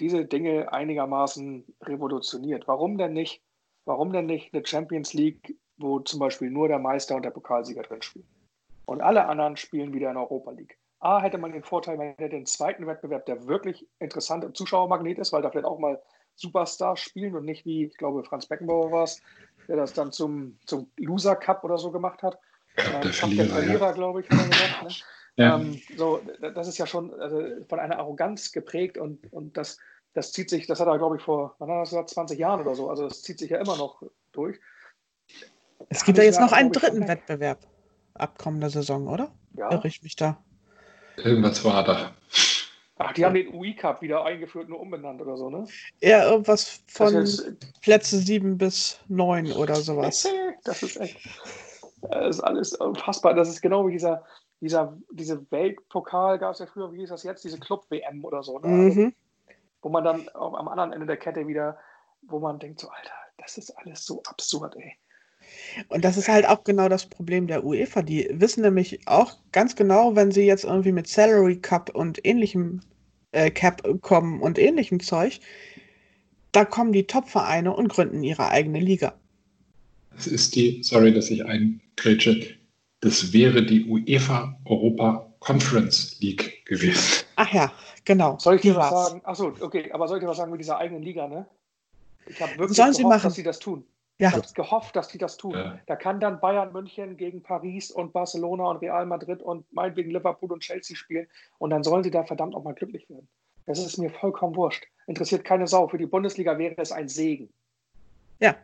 diese 0.00 0.24
Dinge 0.24 0.72
einigermaßen 0.72 1.64
revolutioniert. 1.82 2.68
Warum 2.68 2.98
denn 2.98 3.12
nicht? 3.12 3.42
Warum 3.84 4.12
denn 4.12 4.26
nicht 4.26 4.52
eine 4.52 4.64
Champions 4.66 5.14
League, 5.14 5.56
wo 5.78 6.00
zum 6.00 6.20
Beispiel 6.20 6.50
nur 6.50 6.68
der 6.68 6.78
Meister 6.78 7.16
und 7.16 7.22
der 7.22 7.30
Pokalsieger 7.30 7.82
drin 7.82 8.02
spielen? 8.02 8.28
Und 8.84 9.00
alle 9.00 9.26
anderen 9.26 9.56
spielen 9.56 9.92
wieder 9.92 10.10
in 10.10 10.16
Europa 10.16 10.50
League. 10.50 10.78
A, 11.00 11.20
hätte 11.20 11.38
man 11.38 11.52
den 11.52 11.62
Vorteil, 11.62 11.96
man 11.96 12.08
hätte 12.08 12.30
den 12.30 12.46
zweiten 12.46 12.86
Wettbewerb, 12.86 13.26
der 13.26 13.46
wirklich 13.46 13.86
interessant 14.00 14.44
im 14.44 14.54
Zuschauermagnet 14.54 15.18
ist, 15.18 15.32
weil 15.32 15.42
da 15.42 15.50
vielleicht 15.50 15.66
auch 15.66 15.78
mal 15.78 16.02
Superstars 16.34 17.00
spielen 17.00 17.36
und 17.36 17.44
nicht 17.44 17.64
wie, 17.64 17.86
ich 17.86 17.96
glaube, 17.96 18.24
Franz 18.24 18.46
Beckenbauer 18.46 18.90
war 18.90 19.04
es, 19.04 19.20
der 19.68 19.76
das 19.76 19.92
dann 19.92 20.12
zum, 20.12 20.58
zum 20.66 20.90
Loser 20.96 21.36
Cup 21.36 21.64
oder 21.64 21.78
so 21.78 21.90
gemacht 21.90 22.22
hat. 22.22 22.38
Ja, 22.76 23.00
der, 23.00 23.04
ähm, 23.04 23.12
Verlierer, 23.12 23.44
der 23.44 23.54
Verlierer, 23.54 23.86
ja. 23.86 23.92
glaube 23.92 24.20
ich, 24.20 24.30
hat 24.30 24.38
er 24.38 24.48
gesagt. 24.48 24.82
Ne? 24.82 24.88
Ja. 25.36 25.56
Ähm, 25.56 25.80
so, 25.96 26.20
das 26.40 26.66
ist 26.66 26.78
ja 26.78 26.86
schon 26.86 27.14
also 27.20 27.64
von 27.68 27.78
einer 27.78 27.98
Arroganz 27.98 28.50
geprägt 28.50 28.98
und, 28.98 29.32
und 29.32 29.56
das, 29.56 29.78
das 30.14 30.32
zieht 30.32 30.50
sich, 30.50 30.66
das 30.66 30.80
hat 30.80 30.88
er, 30.88 30.98
glaube 30.98 31.16
ich, 31.16 31.22
vor, 31.22 31.54
wann 31.58 31.68
hat 31.68 31.76
er 31.76 31.80
das 31.80 31.90
gesagt, 31.90 32.10
20 32.10 32.38
Jahren 32.38 32.60
oder 32.60 32.74
so, 32.74 32.90
also 32.90 33.08
das 33.08 33.22
zieht 33.22 33.38
sich 33.38 33.50
ja 33.50 33.60
immer 33.60 33.76
noch 33.76 34.02
durch. 34.32 34.58
Es 35.90 36.04
gibt 36.04 36.18
ja 36.18 36.24
jetzt 36.24 36.40
noch 36.40 36.52
einen 36.52 36.72
dritten 36.72 37.06
Wettbewerb 37.06 37.66
ab 38.14 38.36
kommender 38.38 38.68
Saison, 38.68 39.06
oder? 39.06 39.32
Ja. 39.56 39.70
Irre 39.70 39.86
ich 39.86 40.02
mich 40.02 40.16
da? 40.16 40.42
Irgendwas 41.24 41.64
war 41.64 41.84
da. 41.84 42.12
Ach, 42.98 43.12
die 43.12 43.24
haben 43.24 43.34
den 43.34 43.54
UI 43.54 43.74
Cup 43.74 44.02
wieder 44.02 44.24
eingeführt, 44.24 44.68
nur 44.68 44.80
umbenannt 44.80 45.20
oder 45.20 45.36
so, 45.36 45.48
ne? 45.48 45.66
Ja, 46.00 46.28
irgendwas 46.28 46.82
von 46.88 47.14
heißt, 47.14 47.80
Plätze 47.80 48.18
7 48.18 48.58
bis 48.58 48.98
9 49.06 49.52
oder 49.52 49.76
sowas. 49.76 50.28
das 50.64 50.82
ist 50.82 50.96
echt. 50.96 51.18
Das 52.02 52.36
ist 52.36 52.40
alles 52.40 52.74
unfassbar. 52.74 53.34
Das 53.34 53.48
ist 53.48 53.60
genau 53.60 53.86
wie 53.86 53.92
dieser, 53.92 54.24
dieser 54.60 54.96
diese 55.12 55.48
Weltpokal 55.50 56.38
gab 56.38 56.52
es 56.52 56.58
ja 56.58 56.66
früher, 56.66 56.92
wie 56.92 56.98
hieß 56.98 57.10
das 57.10 57.22
jetzt? 57.22 57.44
Diese 57.44 57.58
Club-WM 57.58 58.24
oder 58.24 58.42
so, 58.42 58.58
ne? 58.58 58.66
Also, 58.66 59.00
mhm. 59.00 59.14
wo 59.82 59.88
man 59.88 60.04
dann 60.04 60.28
am 60.34 60.68
anderen 60.68 60.92
Ende 60.92 61.06
der 61.06 61.16
Kette 61.16 61.46
wieder, 61.46 61.78
wo 62.22 62.40
man 62.40 62.58
denkt, 62.58 62.80
so, 62.80 62.88
Alter, 62.88 63.14
das 63.38 63.58
ist 63.58 63.70
alles 63.78 64.04
so 64.04 64.22
absurd, 64.24 64.76
ey. 64.76 64.96
Und 65.88 66.04
das 66.04 66.16
ist 66.16 66.28
halt 66.28 66.46
auch 66.48 66.64
genau 66.64 66.88
das 66.88 67.06
Problem 67.06 67.46
der 67.46 67.64
UEFA. 67.64 68.02
Die 68.02 68.28
wissen 68.32 68.62
nämlich 68.62 69.06
auch 69.06 69.36
ganz 69.52 69.76
genau, 69.76 70.16
wenn 70.16 70.30
sie 70.30 70.44
jetzt 70.44 70.64
irgendwie 70.64 70.92
mit 70.92 71.06
Salary 71.08 71.56
Cup 71.56 71.94
und 71.94 72.24
ähnlichem 72.24 72.80
äh, 73.32 73.50
Cap 73.50 73.82
kommen 74.00 74.40
und 74.40 74.58
ähnlichem 74.58 75.00
Zeug, 75.00 75.40
da 76.52 76.64
kommen 76.64 76.92
die 76.92 77.06
Top-Vereine 77.06 77.74
und 77.74 77.88
gründen 77.88 78.22
ihre 78.22 78.48
eigene 78.48 78.80
Liga. 78.80 79.14
Das 80.14 80.26
ist 80.26 80.56
die, 80.56 80.82
sorry, 80.82 81.12
dass 81.12 81.30
ich 81.30 81.44
eingrätsche, 81.44 82.56
das 83.00 83.32
wäre 83.32 83.64
die 83.64 83.84
UEFA 83.84 84.58
Europa 84.64 85.32
Conference 85.38 86.16
League 86.20 86.64
gewesen. 86.64 87.24
Ach 87.36 87.52
ja, 87.52 87.72
genau. 88.04 88.38
Soll 88.38 88.56
ich 88.56 88.62
dir 88.62 88.74
was 88.74 88.90
sagen? 88.90 89.20
Achso, 89.24 89.54
okay, 89.60 89.90
aber 89.92 90.08
soll 90.08 90.18
ich 90.18 90.24
dir 90.24 90.28
was 90.28 90.38
sagen 90.38 90.50
mit 90.50 90.60
dieser 90.60 90.78
eigenen 90.78 91.02
Liga, 91.02 91.28
ne? 91.28 91.46
Ich 92.26 92.40
habe 92.42 92.58
wirklich 92.58 92.76
Sollen 92.76 92.88
gehofft, 92.88 92.96
sie 92.96 93.04
machen. 93.04 93.22
dass 93.22 93.34
sie 93.34 93.42
das 93.42 93.58
tun. 93.58 93.84
Ja. 94.18 94.30
Ich 94.30 94.34
habe 94.34 94.46
gehofft, 94.54 94.96
dass 94.96 95.08
die 95.08 95.18
das 95.18 95.36
tun. 95.36 95.52
Ja. 95.52 95.78
Da 95.86 95.94
kann 95.94 96.18
dann 96.18 96.40
Bayern 96.40 96.72
München 96.72 97.16
gegen 97.16 97.42
Paris 97.42 97.90
und 97.90 98.12
Barcelona 98.12 98.64
und 98.64 98.78
Real 98.78 99.06
Madrid 99.06 99.42
und 99.42 99.72
meinetwegen 99.72 100.10
Liverpool 100.10 100.52
und 100.52 100.60
Chelsea 100.60 100.96
spielen. 100.96 101.28
Und 101.58 101.70
dann 101.70 101.84
sollen 101.84 102.02
sie 102.02 102.10
da 102.10 102.24
verdammt 102.24 102.54
auch 102.56 102.64
mal 102.64 102.74
glücklich 102.74 103.08
werden. 103.08 103.28
Das 103.66 103.78
ist 103.78 103.96
mir 103.96 104.10
vollkommen 104.10 104.56
wurscht. 104.56 104.84
Interessiert 105.06 105.44
keine 105.44 105.68
Sau. 105.68 105.86
Für 105.88 105.98
die 105.98 106.06
Bundesliga 106.06 106.58
wäre 106.58 106.74
es 106.78 106.90
ein 106.90 107.08
Segen. 107.08 107.48
Ja. 108.40 108.56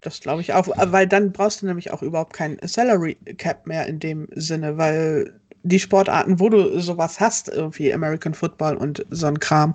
Das 0.00 0.20
glaube 0.20 0.40
ich 0.40 0.52
auch. 0.54 0.68
Weil 0.68 1.06
dann 1.06 1.32
brauchst 1.32 1.60
du 1.60 1.66
nämlich 1.66 1.90
auch 1.90 2.02
überhaupt 2.02 2.32
kein 2.32 2.58
Salary 2.62 3.16
Cap 3.36 3.66
mehr 3.66 3.86
in 3.86 3.98
dem 3.98 4.28
Sinne, 4.32 4.78
weil 4.78 5.38
die 5.64 5.80
Sportarten, 5.80 6.40
wo 6.40 6.48
du 6.48 6.78
sowas 6.78 7.20
hast, 7.20 7.48
irgendwie 7.48 7.92
American 7.92 8.34
Football 8.34 8.76
und 8.76 9.04
so 9.10 9.26
ein 9.26 9.38
Kram, 9.38 9.74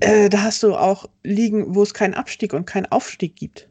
äh, 0.00 0.28
da 0.28 0.42
hast 0.42 0.62
du 0.62 0.74
auch 0.74 1.08
Ligen, 1.22 1.74
wo 1.74 1.82
es 1.82 1.94
keinen 1.94 2.14
Abstieg 2.14 2.52
und 2.52 2.66
keinen 2.66 2.86
Aufstieg 2.86 3.36
gibt. 3.36 3.68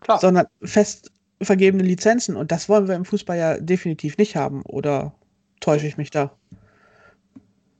Klar. 0.00 0.20
Sondern 0.20 0.46
fest 0.62 1.10
vergebene 1.42 1.82
Lizenzen. 1.82 2.36
Und 2.36 2.52
das 2.52 2.68
wollen 2.68 2.88
wir 2.88 2.94
im 2.94 3.04
Fußball 3.04 3.36
ja 3.36 3.58
definitiv 3.58 4.18
nicht 4.18 4.36
haben. 4.36 4.62
Oder 4.62 5.14
täusche 5.60 5.86
ich 5.86 5.96
mich 5.96 6.10
da? 6.10 6.36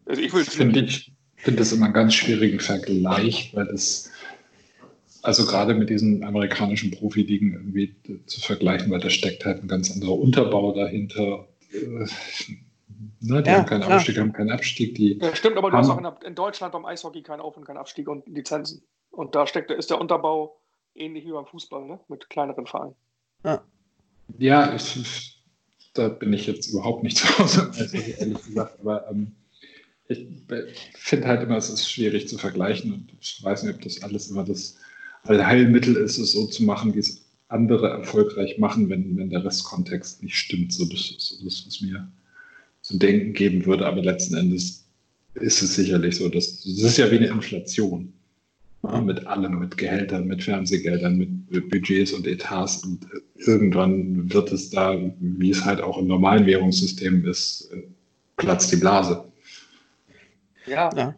Also 0.06 0.22
ich 0.22 0.32
finde 0.32 0.80
ich 0.80 1.12
finde 1.36 1.60
das 1.60 1.72
immer 1.72 1.86
einen 1.86 1.94
ganz 1.94 2.14
schwierigen 2.14 2.60
Vergleich, 2.60 3.52
weil 3.54 3.66
das 3.66 4.10
also 5.22 5.44
gerade 5.44 5.74
mit 5.74 5.90
diesen 5.90 6.24
amerikanischen 6.24 6.90
Profiligen 6.90 7.52
irgendwie 7.52 7.94
zu 8.26 8.40
vergleichen, 8.40 8.90
weil 8.90 9.00
da 9.00 9.10
steckt 9.10 9.44
halt 9.44 9.62
ein 9.62 9.68
ganz 9.68 9.90
anderer 9.90 10.18
Unterbau 10.18 10.74
dahinter. 10.74 11.46
Ne, 13.22 13.42
die 13.42 13.50
ja, 13.50 13.58
haben 13.58 13.66
keinen 13.66 13.82
klar. 13.82 13.96
Aufstieg, 13.96 14.18
haben 14.18 14.32
keinen 14.32 14.50
Abstieg. 14.50 14.94
Die 14.94 15.18
ja, 15.18 15.34
stimmt, 15.36 15.58
aber 15.58 15.70
du 15.70 15.76
hast 15.76 15.90
auch 15.90 15.98
in, 15.98 16.26
in, 16.26 16.34
Deutschland 16.34 16.72
beim 16.72 16.86
Eishockey 16.86 17.22
keinen 17.22 17.40
Auf- 17.40 17.56
und 17.56 17.66
keinen 17.66 17.76
Abstieg 17.76 18.08
und 18.08 18.26
Lizenzen. 18.26 18.82
Und 19.10 19.34
da 19.34 19.46
steckt, 19.46 19.70
ist 19.70 19.90
der 19.90 20.00
Unterbau 20.00 20.58
ähnlich 20.94 21.26
wie 21.26 21.32
beim 21.32 21.46
Fußball, 21.46 21.84
ne? 21.84 22.00
mit 22.08 22.30
kleineren 22.30 22.66
Vereinen. 22.66 22.94
Ja, 23.44 23.62
ja 24.38 24.74
ich, 24.74 25.42
da 25.92 26.08
bin 26.08 26.32
ich 26.32 26.46
jetzt 26.46 26.68
überhaupt 26.68 27.02
nicht 27.02 27.16
zu 27.18 27.38
Hause, 27.38 27.70
ehrlich 28.18 28.42
gesagt. 28.42 28.80
Aber 28.80 29.10
ähm, 29.10 29.32
ich 30.08 30.26
finde 30.94 31.28
halt 31.28 31.42
immer, 31.42 31.56
es 31.56 31.68
ist 31.68 31.90
schwierig 31.90 32.26
zu 32.26 32.38
vergleichen 32.38 32.92
und 32.92 33.12
ich 33.20 33.42
weiß 33.42 33.62
nicht, 33.62 33.74
ob 33.74 33.82
das 33.82 34.02
alles 34.02 34.30
immer 34.30 34.44
das 34.44 34.78
Heilmittel 35.28 35.94
ist, 35.96 36.18
es 36.18 36.32
so 36.32 36.46
zu 36.46 36.64
machen, 36.64 36.94
wie 36.94 37.00
es 37.00 37.24
andere 37.48 37.90
erfolgreich 37.90 38.58
machen, 38.58 38.88
wenn, 38.88 39.16
wenn 39.18 39.28
der 39.28 39.44
Restkontext 39.44 40.22
nicht 40.22 40.36
stimmt. 40.36 40.72
So, 40.72 40.84
das 40.86 41.10
ist 41.10 41.20
so 41.20 41.44
das, 41.44 41.66
was 41.66 41.80
mir 41.80 42.10
zu 42.90 42.98
denken 42.98 43.32
geben 43.32 43.64
würde. 43.66 43.86
Aber 43.86 44.02
letzten 44.02 44.36
Endes 44.36 44.84
ist 45.34 45.62
es 45.62 45.76
sicherlich 45.76 46.16
so, 46.16 46.28
dass 46.28 46.62
das 46.62 46.82
ist 46.82 46.98
ja 46.98 47.10
wie 47.10 47.18
eine 47.18 47.28
Inflation. 47.28 48.12
Ja, 48.82 48.98
mit 48.98 49.26
allem, 49.26 49.58
mit 49.58 49.76
Gehältern, 49.76 50.26
mit 50.26 50.42
Fernsehgeldern, 50.42 51.18
mit 51.18 51.70
Budgets 51.70 52.12
und 52.12 52.26
Etats. 52.26 52.82
Und 52.82 53.06
irgendwann 53.36 54.32
wird 54.32 54.50
es 54.52 54.70
da, 54.70 54.96
wie 55.18 55.50
es 55.50 55.64
halt 55.64 55.82
auch 55.82 55.98
im 55.98 56.06
normalen 56.06 56.46
Währungssystem 56.46 57.26
ist, 57.26 57.70
platzt 58.38 58.72
die 58.72 58.76
Blase. 58.76 59.24
Ja, 60.66 60.90
ja, 60.94 61.14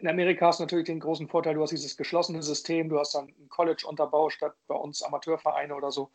in 0.00 0.08
Amerika 0.08 0.48
hast 0.48 0.60
du 0.60 0.64
natürlich 0.64 0.86
den 0.86 1.00
großen 1.00 1.28
Vorteil, 1.28 1.54
du 1.54 1.62
hast 1.62 1.70
dieses 1.70 1.96
geschlossene 1.96 2.42
System, 2.42 2.88
du 2.88 2.98
hast 2.98 3.14
dann 3.14 3.28
ein 3.28 3.48
College-Unterbau 3.48 4.28
statt 4.28 4.54
bei 4.66 4.74
uns 4.74 5.02
Amateurvereine 5.02 5.74
oder 5.74 5.92
so. 5.92 6.10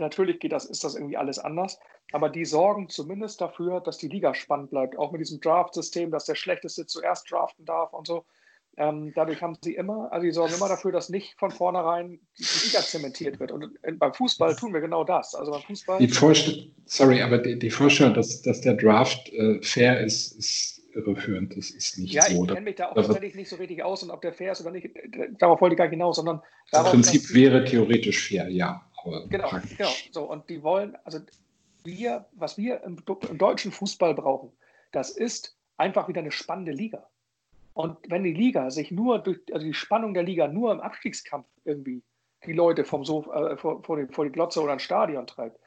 Natürlich 0.00 0.40
geht 0.40 0.52
das, 0.52 0.64
ist 0.64 0.84
das 0.84 0.94
irgendwie 0.94 1.16
alles 1.16 1.38
anders, 1.38 1.78
aber 2.12 2.28
die 2.28 2.44
sorgen 2.44 2.88
zumindest 2.88 3.40
dafür, 3.40 3.80
dass 3.80 3.98
die 3.98 4.08
Liga 4.08 4.34
spannend 4.34 4.70
bleibt, 4.70 4.98
auch 4.98 5.12
mit 5.12 5.20
diesem 5.20 5.40
Draft-System, 5.40 6.10
dass 6.10 6.24
der 6.24 6.34
Schlechteste 6.34 6.86
zuerst 6.86 7.30
draften 7.30 7.64
darf 7.64 7.92
und 7.92 8.06
so. 8.06 8.24
Ähm, 8.76 9.12
dadurch 9.14 9.42
haben 9.42 9.56
sie 9.62 9.74
immer, 9.74 10.10
also 10.12 10.24
die 10.24 10.30
sorgen 10.30 10.54
immer 10.54 10.68
dafür, 10.68 10.92
dass 10.92 11.08
nicht 11.08 11.34
von 11.38 11.50
vornherein 11.50 12.20
die 12.38 12.66
Liga 12.66 12.80
zementiert 12.80 13.38
wird. 13.40 13.52
Und 13.52 13.76
beim 13.98 14.14
Fußball 14.14 14.56
tun 14.56 14.72
wir 14.72 14.80
genau 14.80 15.04
das. 15.04 15.34
Also 15.34 15.50
beim 15.50 15.62
Fußball. 15.62 15.98
Die 15.98 16.08
Vorstellung, 16.08 16.70
sorry, 16.86 17.20
aber 17.20 17.38
die, 17.38 17.58
die 17.58 17.70
Vorstellung, 17.70 18.14
dass, 18.14 18.42
dass 18.42 18.60
der 18.60 18.74
Draft 18.74 19.28
äh, 19.32 19.60
fair 19.60 20.00
ist, 20.00 20.38
ist 20.38 20.80
irreführend. 20.94 21.56
Das 21.56 21.70
ist 21.70 21.98
nicht 21.98 22.14
ja, 22.14 22.22
so. 22.22 22.34
Ja, 22.34 22.42
ich 22.42 22.48
kenne 22.48 22.60
mich 22.62 22.76
da 22.76 22.88
auch 22.90 22.94
tatsächlich 22.94 23.34
nicht 23.34 23.48
so 23.48 23.56
richtig 23.56 23.82
aus 23.82 24.02
und 24.02 24.10
ob 24.10 24.22
der 24.22 24.32
fair 24.32 24.52
ist 24.52 24.60
oder 24.60 24.70
nicht, 24.70 24.88
darauf 25.38 25.60
wollte 25.60 25.74
ich 25.74 25.78
gar 25.78 25.84
nicht 25.84 25.92
hinaus, 25.92 26.16
sondern 26.16 26.40
darauf, 26.70 26.94
Im 26.94 27.02
Prinzip 27.02 27.34
wäre 27.34 27.64
theoretisch 27.64 28.28
fair, 28.28 28.48
ja. 28.48 28.89
Genau, 29.28 29.50
genau. 29.76 29.90
So, 30.12 30.24
und 30.24 30.48
die 30.48 30.62
wollen, 30.62 30.96
also 31.04 31.18
wir, 31.84 32.26
was 32.32 32.58
wir 32.58 32.82
im, 32.82 33.02
im 33.28 33.38
deutschen 33.38 33.72
Fußball 33.72 34.14
brauchen, 34.14 34.52
das 34.92 35.10
ist 35.10 35.56
einfach 35.76 36.08
wieder 36.08 36.20
eine 36.20 36.32
spannende 36.32 36.72
Liga. 36.72 37.06
Und 37.74 37.96
wenn 38.08 38.24
die 38.24 38.34
Liga 38.34 38.70
sich 38.70 38.90
nur 38.90 39.20
durch, 39.20 39.40
also 39.52 39.64
die 39.64 39.74
Spannung 39.74 40.12
der 40.12 40.22
Liga 40.22 40.48
nur 40.48 40.72
im 40.72 40.80
Abstiegskampf 40.80 41.46
irgendwie 41.64 42.02
die 42.44 42.52
Leute 42.52 42.84
vom 42.84 43.04
Sofa, 43.04 43.52
äh, 43.52 43.56
vor, 43.56 43.82
vor, 43.82 43.96
die, 43.96 44.12
vor 44.12 44.24
die 44.24 44.32
Glotze 44.32 44.60
oder 44.62 44.72
ein 44.72 44.80
Stadion 44.80 45.26
treibt, 45.26 45.58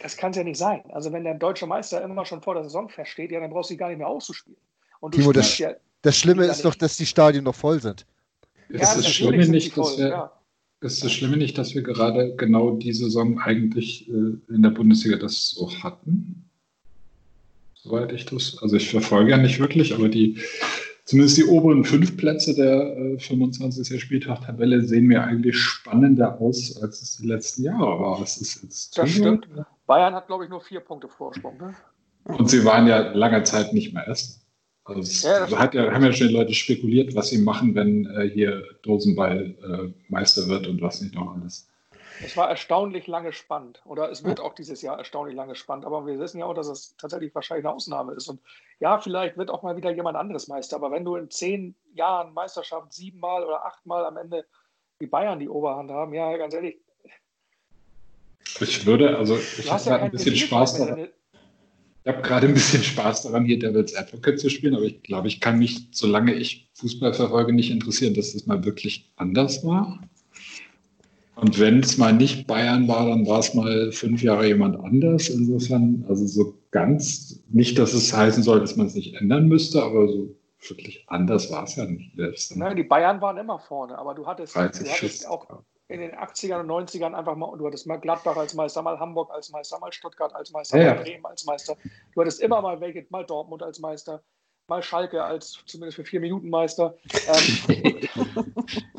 das 0.00 0.16
kann 0.16 0.30
es 0.30 0.36
ja 0.36 0.44
nicht 0.44 0.58
sein. 0.58 0.82
Also 0.90 1.12
wenn 1.12 1.24
der 1.24 1.34
deutsche 1.34 1.66
Meister 1.66 2.02
immer 2.02 2.24
schon 2.24 2.40
vor 2.40 2.54
der 2.54 2.64
Saison 2.64 2.88
feststeht, 2.88 3.32
ja, 3.32 3.40
dann 3.40 3.50
brauchst 3.50 3.70
du 3.70 3.74
sie 3.74 3.78
gar 3.78 3.88
nicht 3.88 3.98
mehr 3.98 4.08
auszuspielen. 4.08 4.58
Und 5.00 5.14
Timo, 5.14 5.32
das, 5.32 5.58
ja, 5.58 5.74
das 6.02 6.16
Schlimme 6.16 6.46
ist 6.46 6.64
doch, 6.64 6.74
dass 6.74 6.96
die 6.96 7.06
Stadien 7.06 7.44
noch 7.44 7.54
voll 7.54 7.80
sind. 7.80 8.06
Ja, 8.68 8.80
ist, 8.80 8.96
das 8.96 9.08
Schlimme 9.12 9.46
nicht, 9.48 9.76
dass 9.76 9.98
wir, 9.98 10.08
ja. 10.08 10.32
Ist 10.80 11.04
das 11.04 11.12
Schlimme 11.12 11.36
nicht, 11.36 11.56
dass 11.58 11.74
wir 11.74 11.82
gerade 11.82 12.34
genau 12.36 12.76
die 12.76 12.92
Saison 12.92 13.38
eigentlich 13.38 14.08
äh, 14.08 14.36
in 14.52 14.62
der 14.62 14.70
Bundesliga 14.70 15.16
das 15.16 15.50
so 15.50 15.70
hatten? 15.82 16.44
Soweit 17.74 18.12
ich 18.12 18.26
das, 18.26 18.58
also 18.60 18.76
ich 18.76 18.90
verfolge 18.90 19.30
ja 19.30 19.36
nicht 19.38 19.58
wirklich, 19.60 19.94
aber 19.94 20.08
die 20.08 20.38
zumindest 21.04 21.38
die 21.38 21.44
oberen 21.44 21.84
fünf 21.84 22.16
Plätze 22.16 22.54
der 22.54 22.96
äh, 22.96 23.18
25. 23.18 24.00
Spieltag-Tabelle 24.00 24.82
sehen 24.82 25.06
mir 25.06 25.22
eigentlich 25.22 25.56
spannender 25.56 26.40
aus, 26.40 26.76
als 26.82 27.00
es 27.00 27.16
die 27.16 27.26
letzten 27.26 27.62
Jahre 27.62 28.00
war. 28.00 28.18
Das, 28.20 28.36
ist 28.36 28.62
jetzt 28.62 28.98
das 28.98 29.10
stimmt. 29.10 29.48
Bayern 29.86 30.14
hat, 30.14 30.26
glaube 30.26 30.44
ich, 30.44 30.50
nur 30.50 30.60
vier 30.60 30.80
Punkte 30.80 31.08
Vorsprung. 31.08 31.56
Ne? 31.58 31.74
Und 32.24 32.50
sie 32.50 32.64
waren 32.64 32.86
ja 32.86 33.12
lange 33.12 33.44
Zeit 33.44 33.72
nicht 33.72 33.94
mehr 33.94 34.06
essen. 34.08 34.42
Also 34.86 35.28
ja, 35.28 35.50
hat 35.58 35.74
ja, 35.74 35.92
haben 35.92 36.04
ja 36.04 36.12
schon 36.12 36.28
Leute 36.28 36.54
spekuliert, 36.54 37.14
was 37.16 37.30
sie 37.30 37.38
machen, 37.38 37.74
wenn 37.74 38.06
äh, 38.06 38.30
hier 38.30 38.64
Dosenball 38.82 39.54
äh, 39.62 39.92
Meister 40.08 40.46
wird 40.46 40.68
und 40.68 40.80
was 40.80 41.00
nicht 41.00 41.14
noch 41.14 41.34
alles. 41.34 41.68
Es 42.24 42.36
war 42.36 42.48
erstaunlich 42.48 43.06
lange 43.06 43.32
spannend. 43.32 43.82
Oder 43.84 44.10
es 44.10 44.24
wird 44.24 44.40
auch 44.40 44.54
dieses 44.54 44.82
Jahr 44.82 44.96
erstaunlich 44.96 45.34
lange 45.34 45.54
spannend. 45.54 45.84
Aber 45.84 46.06
wir 46.06 46.18
wissen 46.18 46.38
ja 46.38 46.46
auch, 46.46 46.54
dass 46.54 46.68
es 46.68 46.96
tatsächlich 46.96 47.34
wahrscheinlich 47.34 47.66
eine 47.66 47.74
Ausnahme 47.74 48.12
ist. 48.14 48.28
Und 48.28 48.40
ja, 48.80 48.98
vielleicht 48.98 49.36
wird 49.36 49.50
auch 49.50 49.62
mal 49.62 49.76
wieder 49.76 49.90
jemand 49.90 50.16
anderes 50.16 50.48
Meister. 50.48 50.76
Aber 50.76 50.90
wenn 50.92 51.04
du 51.04 51.16
in 51.16 51.30
zehn 51.30 51.74
Jahren 51.94 52.32
Meisterschaft 52.32 52.92
siebenmal 52.92 53.44
oder 53.44 53.66
achtmal 53.66 54.06
am 54.06 54.16
Ende 54.16 54.46
die 55.00 55.06
Bayern 55.06 55.40
die 55.40 55.48
Oberhand 55.48 55.90
haben, 55.90 56.14
ja, 56.14 56.34
ganz 56.36 56.54
ehrlich. 56.54 56.78
Ich 58.60 58.86
würde, 58.86 59.18
also 59.18 59.36
ich 59.36 59.70
habe 59.70 59.82
gerade 59.82 60.04
ein 60.04 60.10
bisschen 60.12 60.36
Spaß 60.36 60.78
daran. 60.78 61.08
Ich 62.06 62.12
habe 62.12 62.22
gerade 62.22 62.46
ein 62.46 62.54
bisschen 62.54 62.84
Spaß 62.84 63.22
daran, 63.22 63.44
hier 63.46 63.58
Devil's 63.58 63.96
Advocate 63.96 64.38
zu 64.38 64.48
spielen, 64.48 64.76
aber 64.76 64.84
ich 64.84 65.02
glaube, 65.02 65.26
ich 65.26 65.40
kann 65.40 65.58
mich, 65.58 65.88
solange 65.90 66.34
ich 66.34 66.70
Fußball 66.74 67.12
verfolge, 67.12 67.52
nicht 67.52 67.72
interessieren, 67.72 68.14
dass 68.14 68.32
das 68.32 68.46
mal 68.46 68.64
wirklich 68.64 69.10
anders 69.16 69.66
war. 69.66 69.98
Und 71.34 71.58
wenn 71.58 71.80
es 71.80 71.98
mal 71.98 72.12
nicht 72.12 72.46
Bayern 72.46 72.86
war, 72.86 73.08
dann 73.08 73.26
war 73.26 73.40
es 73.40 73.54
mal 73.54 73.90
fünf 73.90 74.22
Jahre 74.22 74.46
jemand 74.46 74.78
anders. 74.78 75.28
Insofern, 75.28 76.04
also 76.08 76.28
so 76.28 76.54
ganz, 76.70 77.42
nicht, 77.48 77.76
dass 77.76 77.92
es 77.92 78.16
heißen 78.16 78.44
soll, 78.44 78.60
dass 78.60 78.76
man 78.76 78.86
es 78.86 78.94
nicht 78.94 79.14
ändern 79.14 79.48
müsste, 79.48 79.82
aber 79.82 80.06
so 80.06 80.32
wirklich 80.68 81.02
anders 81.08 81.50
war 81.50 81.64
es 81.64 81.74
ja 81.74 81.86
nicht. 81.86 82.14
Selbst. 82.14 82.56
Nein, 82.56 82.76
die 82.76 82.84
Bayern 82.84 83.20
waren 83.20 83.36
immer 83.36 83.58
vorne, 83.58 83.98
aber 83.98 84.14
du 84.14 84.24
hattest, 84.24 84.54
du 84.54 84.60
hattest 84.60 85.26
auch 85.28 85.48
in 85.88 86.00
den 86.00 86.16
80ern 86.16 86.60
und 86.60 86.68
90ern 86.68 87.14
einfach 87.14 87.36
mal, 87.36 87.56
du 87.56 87.66
hattest 87.66 87.86
mal 87.86 87.96
Gladbach 87.96 88.36
als 88.36 88.54
Meister, 88.54 88.82
mal 88.82 88.98
Hamburg 88.98 89.30
als 89.30 89.50
Meister, 89.50 89.78
mal 89.78 89.92
Stuttgart 89.92 90.34
als 90.34 90.50
Meister, 90.50 90.78
ja, 90.78 90.94
mal 90.94 91.02
Bremen 91.02 91.26
als 91.26 91.44
Meister. 91.44 91.76
Du 92.14 92.20
hattest 92.20 92.40
immer 92.40 92.60
mal 92.60 92.80
welche, 92.80 93.06
mal 93.10 93.24
Dortmund 93.24 93.62
als 93.62 93.78
Meister 93.78 94.22
mal 94.68 94.82
Schalke 94.82 95.22
als 95.22 95.62
zumindest 95.66 95.96
für 95.96 96.04
vier 96.04 96.20
Minuten 96.20 96.50
Meister. 96.50 96.96
Ähm, 97.28 98.08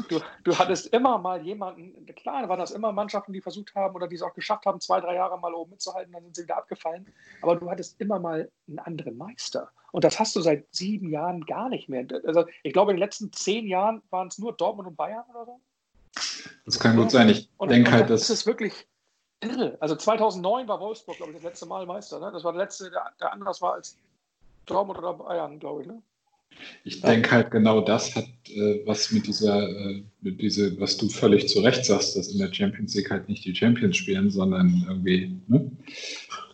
du, 0.09 0.19
du, 0.43 0.57
hattest 0.57 0.87
immer 0.93 1.17
mal 1.17 1.41
jemanden, 1.45 2.05
klar 2.15 2.47
waren 2.47 2.59
das 2.59 2.71
immer 2.71 2.91
Mannschaften, 2.91 3.33
die 3.33 3.41
versucht 3.41 3.75
haben 3.75 3.95
oder 3.95 4.07
die 4.07 4.15
es 4.15 4.21
auch 4.21 4.33
geschafft 4.33 4.65
haben, 4.65 4.79
zwei, 4.79 5.01
drei 5.01 5.15
Jahre 5.15 5.37
mal 5.39 5.53
oben 5.53 5.71
mitzuhalten, 5.71 6.13
dann 6.13 6.23
sind 6.23 6.35
sie 6.35 6.43
wieder 6.43 6.57
abgefallen. 6.57 7.13
Aber 7.41 7.55
du 7.55 7.69
hattest 7.69 7.99
immer 7.99 8.19
mal 8.19 8.49
einen 8.67 8.79
anderen 8.79 9.17
Meister. 9.17 9.69
Und 9.91 10.03
das 10.03 10.19
hast 10.19 10.35
du 10.35 10.41
seit 10.41 10.67
sieben 10.73 11.09
Jahren 11.09 11.45
gar 11.45 11.69
nicht 11.69 11.89
mehr. 11.89 12.05
Also 12.25 12.45
ich 12.63 12.73
glaube, 12.73 12.91
in 12.91 12.97
den 12.97 13.03
letzten 13.03 13.31
zehn 13.31 13.67
Jahren 13.67 14.01
waren 14.09 14.27
es 14.27 14.37
nur 14.37 14.53
Dortmund 14.55 14.87
und 14.87 14.95
Bayern 14.95 15.25
oder 15.29 15.45
so. 15.45 15.61
Das 16.65 16.79
kann 16.79 16.97
gut 16.97 17.11
sein. 17.11 17.29
Ich 17.29 17.49
denke 17.69 17.91
halt, 17.91 18.09
dass. 18.09 18.21
Das 18.21 18.29
ist 18.29 18.45
wirklich 18.45 18.73
irre. 19.41 19.77
Also 19.79 19.95
2009 19.95 20.67
war 20.67 20.79
Wolfsburg, 20.79 21.17
glaube 21.17 21.31
ich, 21.31 21.37
das 21.37 21.45
letzte 21.45 21.65
Mal 21.65 21.85
Meister. 21.85 22.19
Ne? 22.19 22.31
Das 22.31 22.43
war 22.43 22.53
der 22.53 22.63
letzte, 22.63 22.89
der, 22.89 23.11
der 23.19 23.33
anders 23.33 23.61
war 23.61 23.73
als 23.73 23.97
Dortmund 24.65 24.99
oder 24.99 25.13
Bayern, 25.13 25.59
glaube 25.59 25.81
ich, 25.81 25.87
ne? 25.87 26.01
Ich 26.83 27.01
denke 27.01 27.31
halt 27.31 27.51
genau 27.51 27.81
das 27.81 28.15
hat 28.15 28.25
äh, 28.49 28.81
was 28.85 29.11
mit 29.11 29.27
dieser, 29.27 29.69
äh, 29.69 30.03
mit 30.21 30.41
diese, 30.41 30.79
was 30.79 30.97
du 30.97 31.07
völlig 31.07 31.47
zu 31.49 31.59
Recht 31.59 31.85
sagst, 31.85 32.15
dass 32.15 32.29
in 32.29 32.39
der 32.39 32.51
Champions 32.51 32.95
League 32.95 33.11
halt 33.11 33.29
nicht 33.29 33.45
die 33.45 33.53
Champions 33.53 33.97
spielen, 33.97 34.31
sondern 34.31 34.83
irgendwie 34.87 35.39
ne, 35.47 35.69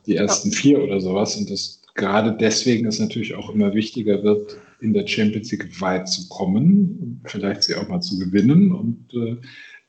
die 0.05 0.18
ersten 0.18 0.49
ja. 0.49 0.57
vier 0.57 0.84
oder 0.84 0.99
sowas. 0.99 1.38
Und 1.38 1.49
das 1.49 1.82
gerade 1.95 2.34
deswegen 2.34 2.88
ist 2.88 2.99
natürlich 2.99 3.36
auch 3.36 3.49
immer 3.49 3.74
wichtiger 3.74 4.24
wird, 4.24 4.57
in 4.84 4.93
der 4.93 5.07
Champions 5.07 5.51
League 5.51 5.81
weit 5.81 6.09
zu 6.09 6.27
kommen, 6.29 7.21
vielleicht 7.25 7.63
sie 7.63 7.75
auch 7.75 7.88
mal 7.88 8.01
zu 8.01 8.19
gewinnen 8.19 8.71
und 8.71 9.13
äh, 9.13 9.38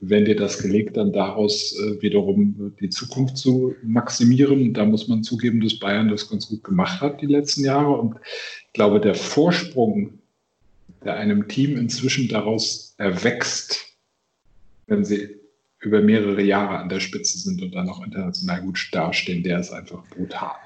wenn 0.01 0.25
dir 0.25 0.37
das 0.37 0.59
gelingt, 0.59 0.97
dann 0.97 1.13
daraus 1.13 1.75
äh, 1.79 2.03
wiederum 2.03 2.75
die 2.81 2.91
Zukunft 2.91 3.37
zu 3.37 3.75
maximieren. 3.83 4.75
da 4.75 4.85
muss 4.85 5.09
man 5.09 5.23
zugeben, 5.23 5.61
dass 5.61 5.79
Bayern 5.79 6.09
das 6.09 6.29
ganz 6.29 6.49
gut 6.49 6.63
gemacht 6.65 7.01
hat 7.01 7.23
die 7.23 7.27
letzten 7.27 7.65
Jahre. 7.65 7.93
Und 7.93 8.17
ich 8.67 8.73
glaube, 8.73 9.01
der 9.01 9.15
Vorsprung, 9.15 10.19
der 11.05 11.15
einem 11.15 11.49
Team 11.49 11.77
inzwischen 11.77 12.29
daraus 12.29 12.95
erwächst, 12.99 13.97
wenn 14.87 15.05
sie 15.05 15.41
über 15.81 16.01
mehrere 16.01 16.43
Jahre 16.43 16.79
an 16.79 16.89
der 16.89 17.01
Spitze 17.01 17.39
sind 17.39 17.63
und 17.63 17.75
dann 17.75 17.89
auch 17.89 18.03
international 18.03 18.63
gut 18.63 18.89
dastehen, 18.93 19.43
der 19.43 19.61
ist 19.61 19.71
einfach 19.71 20.05
brutal. 20.09 20.57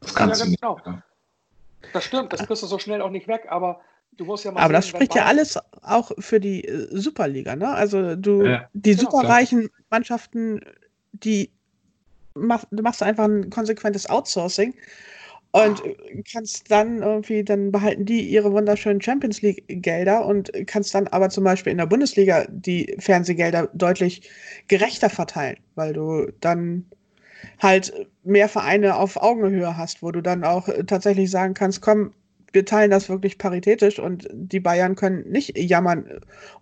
Das 0.00 0.14
kannst 0.14 0.40
ja, 0.40 0.44
du 0.44 0.50
nicht. 0.50 0.60
Genau. 0.60 1.02
Das 1.92 2.04
stimmt, 2.04 2.32
das 2.32 2.42
kriegst 2.46 2.62
du 2.62 2.66
so 2.66 2.78
schnell 2.78 3.02
auch 3.02 3.10
nicht 3.10 3.28
weg, 3.28 3.46
aber 3.48 3.80
Du 4.16 4.24
musst 4.24 4.44
ja 4.44 4.50
mal 4.50 4.60
Aber 4.60 4.68
sehen, 4.68 4.74
das 4.74 4.88
spricht 4.88 5.14
ja 5.14 5.24
alles 5.24 5.58
auch 5.82 6.10
für 6.18 6.40
die 6.40 6.64
äh, 6.64 6.88
Superliga, 6.90 7.56
ne? 7.56 7.68
Also 7.68 8.16
du, 8.16 8.44
ja, 8.44 8.68
die 8.74 8.94
genau, 8.94 9.10
superreichen 9.10 9.68
klar. 9.68 9.80
Mannschaften, 9.90 10.60
die 11.12 11.50
mach, 12.34 12.64
du 12.70 12.82
machst 12.82 13.02
einfach 13.02 13.24
ein 13.24 13.50
konsequentes 13.50 14.08
Outsourcing 14.10 14.74
und 15.52 15.82
kannst 16.30 16.70
dann 16.70 17.02
irgendwie, 17.02 17.44
dann 17.44 17.72
behalten 17.72 18.04
die 18.04 18.28
ihre 18.28 18.52
wunderschönen 18.52 19.00
Champions 19.00 19.42
League-Gelder 19.42 20.26
und 20.26 20.52
kannst 20.66 20.94
dann 20.94 21.08
aber 21.08 21.30
zum 21.30 21.44
Beispiel 21.44 21.72
in 21.72 21.78
der 21.78 21.86
Bundesliga 21.86 22.46
die 22.50 22.94
Fernsehgelder 22.98 23.68
deutlich 23.72 24.28
gerechter 24.68 25.10
verteilen, 25.10 25.56
weil 25.74 25.92
du 25.92 26.30
dann 26.40 26.84
halt 27.58 27.92
mehr 28.24 28.48
Vereine 28.48 28.96
auf 28.96 29.16
Augenhöhe 29.16 29.76
hast, 29.76 30.02
wo 30.02 30.10
du 30.10 30.20
dann 30.20 30.44
auch 30.44 30.68
tatsächlich 30.86 31.30
sagen 31.30 31.54
kannst, 31.54 31.80
komm, 31.80 32.12
wir 32.52 32.64
teilen 32.64 32.90
das 32.90 33.08
wirklich 33.08 33.38
paritätisch 33.38 33.98
und 33.98 34.28
die 34.32 34.60
Bayern 34.60 34.96
können 34.96 35.30
nicht 35.30 35.56
jammern 35.56 36.06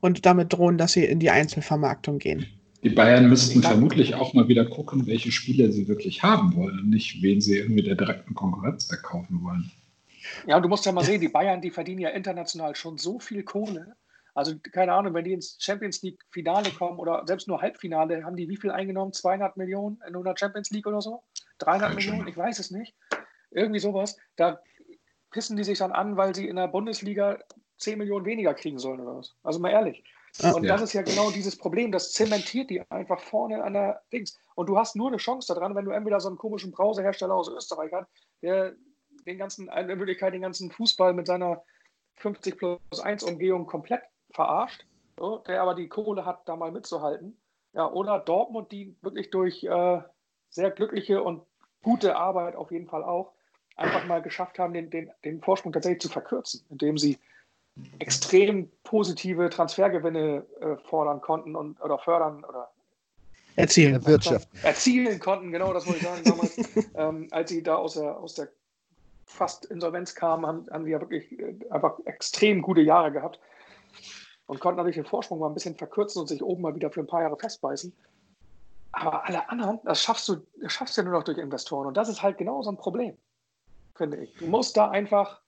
und 0.00 0.26
damit 0.26 0.52
drohen, 0.52 0.78
dass 0.78 0.92
sie 0.92 1.04
in 1.04 1.18
die 1.18 1.30
Einzelvermarktung 1.30 2.18
gehen. 2.18 2.46
Die 2.82 2.90
Bayern 2.90 3.28
müssten 3.28 3.62
vermutlich 3.62 4.14
auch 4.14 4.34
mal 4.34 4.46
wieder 4.46 4.64
gucken, 4.64 5.06
welche 5.06 5.32
Spieler 5.32 5.72
sie 5.72 5.88
wirklich 5.88 6.22
haben 6.22 6.54
wollen, 6.54 6.90
nicht 6.90 7.22
wen 7.22 7.40
sie 7.40 7.58
irgendwie 7.58 7.82
der 7.82 7.96
direkten 7.96 8.34
Konkurrenz 8.34 8.84
verkaufen 8.84 9.42
wollen. 9.42 9.70
Ja, 10.46 10.60
du 10.60 10.68
musst 10.68 10.86
ja 10.86 10.92
mal 10.92 11.04
sehen, 11.04 11.20
die 11.20 11.28
Bayern, 11.28 11.60
die 11.60 11.70
verdienen 11.70 12.00
ja 12.00 12.10
international 12.10 12.76
schon 12.76 12.98
so 12.98 13.18
viel 13.18 13.42
Kohle. 13.42 13.96
Also 14.38 14.54
keine 14.70 14.92
Ahnung, 14.92 15.14
wenn 15.14 15.24
die 15.24 15.32
ins 15.32 15.56
Champions 15.58 16.00
League 16.02 16.24
Finale 16.30 16.70
kommen 16.70 17.00
oder 17.00 17.24
selbst 17.26 17.48
nur 17.48 17.60
Halbfinale, 17.60 18.22
haben 18.22 18.36
die 18.36 18.48
wie 18.48 18.56
viel 18.56 18.70
eingenommen? 18.70 19.12
200 19.12 19.56
Millionen 19.56 20.00
in 20.06 20.14
einer 20.14 20.36
Champions 20.38 20.70
League 20.70 20.86
oder 20.86 21.02
so? 21.02 21.24
300 21.58 21.96
Millionen? 21.96 22.28
Ich 22.28 22.36
weiß 22.36 22.60
es 22.60 22.70
nicht. 22.70 22.94
Irgendwie 23.50 23.80
sowas. 23.80 24.16
Da 24.36 24.60
pissen 25.32 25.56
die 25.56 25.64
sich 25.64 25.80
dann 25.80 25.90
an, 25.90 26.16
weil 26.16 26.36
sie 26.36 26.46
in 26.46 26.54
der 26.54 26.68
Bundesliga 26.68 27.40
10 27.78 27.98
Millionen 27.98 28.26
weniger 28.26 28.54
kriegen 28.54 28.78
sollen 28.78 29.00
oder 29.00 29.16
was. 29.16 29.34
Also 29.42 29.58
mal 29.58 29.72
ehrlich. 29.72 30.04
Und 30.40 30.62
ja. 30.62 30.68
das 30.74 30.82
ist 30.82 30.92
ja 30.92 31.02
genau 31.02 31.32
dieses 31.32 31.58
Problem, 31.58 31.90
das 31.90 32.12
zementiert 32.12 32.70
die 32.70 32.80
einfach 32.92 33.18
vorne 33.18 33.64
an 33.64 33.72
der 33.72 34.02
Dings. 34.12 34.38
Und 34.54 34.68
du 34.68 34.78
hast 34.78 34.94
nur 34.94 35.08
eine 35.08 35.16
Chance 35.16 35.52
daran, 35.52 35.74
wenn 35.74 35.84
du 35.84 35.90
entweder 35.90 36.20
so 36.20 36.28
einen 36.28 36.38
komischen 36.38 36.70
Browserhersteller 36.70 37.34
aus 37.34 37.48
Österreich 37.48 37.92
hast, 37.92 38.06
der 38.42 38.76
den 39.26 39.36
ganzen, 39.36 39.68
in 39.68 39.88
Wirklichkeit 39.88 40.32
den 40.32 40.42
ganzen 40.42 40.70
Fußball 40.70 41.12
mit 41.12 41.26
seiner 41.26 41.60
50 42.18 42.56
plus 42.56 43.00
1 43.02 43.24
Umgehung 43.24 43.66
komplett 43.66 44.02
verarscht, 44.30 44.84
so, 45.18 45.38
der 45.38 45.62
aber 45.62 45.74
die 45.74 45.88
Kohle 45.88 46.24
hat, 46.24 46.48
da 46.48 46.56
mal 46.56 46.72
mitzuhalten. 46.72 47.36
Ja, 47.72 47.90
oder 47.90 48.18
Dortmund, 48.18 48.72
die 48.72 48.96
wirklich 49.02 49.30
durch 49.30 49.64
äh, 49.64 50.00
sehr 50.50 50.70
glückliche 50.70 51.22
und 51.22 51.42
gute 51.82 52.16
Arbeit 52.16 52.56
auf 52.56 52.70
jeden 52.70 52.86
Fall 52.86 53.04
auch 53.04 53.32
einfach 53.76 54.06
mal 54.06 54.22
geschafft 54.22 54.58
haben, 54.58 54.72
den, 54.74 54.90
den, 54.90 55.10
den 55.24 55.40
Vorsprung 55.40 55.72
tatsächlich 55.72 56.00
zu 56.00 56.08
verkürzen, 56.08 56.64
indem 56.70 56.98
sie 56.98 57.18
extrem 58.00 58.70
positive 58.82 59.48
Transfergewinne 59.50 60.44
äh, 60.60 60.76
fordern 60.88 61.20
konnten 61.20 61.54
und 61.54 61.80
oder 61.80 61.98
fördern 61.98 62.44
oder 62.44 62.70
erzielen. 63.54 64.04
Wirtschaft. 64.04 64.48
Erzielen 64.62 65.20
konnten, 65.20 65.52
genau, 65.52 65.72
das 65.72 65.86
wollte 65.86 66.00
ich 66.00 66.04
sagen 66.04 66.24
damals. 66.24 66.56
ähm, 66.94 67.28
als 67.30 67.50
sie 67.50 67.62
da 67.62 67.76
aus 67.76 67.94
der, 67.94 68.18
aus 68.18 68.34
der 68.34 68.48
fast 69.26 69.66
Insolvenz 69.66 70.14
kamen, 70.14 70.46
haben, 70.46 70.66
haben 70.70 70.84
die 70.84 70.90
ja 70.90 71.00
wirklich 71.00 71.38
äh, 71.38 71.54
einfach 71.70 71.98
extrem 72.04 72.62
gute 72.62 72.80
Jahre 72.80 73.12
gehabt 73.12 73.38
und 74.46 74.60
konnten 74.60 74.78
natürlich 74.78 74.96
den 74.96 75.04
Vorsprung 75.04 75.38
mal 75.38 75.48
ein 75.48 75.54
bisschen 75.54 75.76
verkürzen 75.76 76.20
und 76.20 76.26
sich 76.26 76.42
oben 76.42 76.62
mal 76.62 76.74
wieder 76.74 76.90
für 76.90 77.00
ein 77.00 77.06
paar 77.06 77.22
Jahre 77.22 77.38
festbeißen. 77.38 77.92
Aber 78.92 79.26
alle 79.26 79.48
anderen, 79.48 79.78
das 79.84 80.02
schaffst 80.02 80.28
du, 80.28 80.36
das 80.60 80.72
schaffst 80.72 80.96
du 80.96 81.02
ja 81.02 81.08
nur 81.08 81.18
noch 81.18 81.24
durch 81.24 81.38
Investoren. 81.38 81.86
Und 81.86 81.96
das 81.96 82.08
ist 82.08 82.22
halt 82.22 82.38
genau 82.38 82.62
so 82.62 82.70
ein 82.70 82.76
Problem, 82.76 83.16
finde 83.94 84.16
ich. 84.18 84.34
Du 84.36 84.46
musst 84.46 84.76
da 84.76 84.90
einfach, 84.90 85.40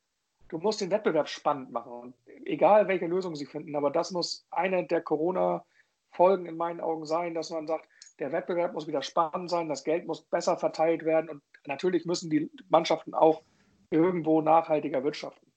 du 0.49 0.59
musst 0.59 0.81
den 0.81 0.91
Wettbewerb 0.91 1.29
spannend 1.29 1.73
machen. 1.73 1.93
Und 1.93 2.15
egal 2.45 2.89
welche 2.89 3.07
Lösung 3.07 3.35
sie 3.35 3.47
finden, 3.47 3.75
aber 3.75 3.91
das 3.91 4.11
muss 4.11 4.47
eine 4.51 4.87
der 4.87 5.01
Corona-Folgen 5.01 6.47
in 6.47 6.57
meinen 6.57 6.81
Augen 6.81 7.07
sein, 7.07 7.35
dass 7.35 7.51
man 7.51 7.67
sagt, 7.67 7.89
der 8.19 8.33
Wettbewerb 8.33 8.75
muss 8.75 8.87
wieder 8.87 9.03
spannend 9.03 9.49
sein, 9.49 9.69
das 9.69 9.83
Geld 9.83 10.07
muss 10.07 10.21
besser 10.23 10.59
verteilt 10.59 11.07
werden 11.07 11.31
und 11.31 11.43
natürlich 11.67 12.05
müssen 12.05 12.29
die 12.29 12.51
Mannschaften 12.69 13.15
auch 13.15 13.43
irgendwo 13.89 14.43
nachhaltiger 14.43 15.03
wirtschaften. 15.03 15.50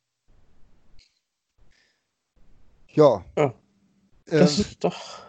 Ja. 2.93 3.23
ja. 3.37 3.53
Das 4.25 4.57
ähm, 4.57 4.61
ist 4.61 4.83
doch. 4.83 5.23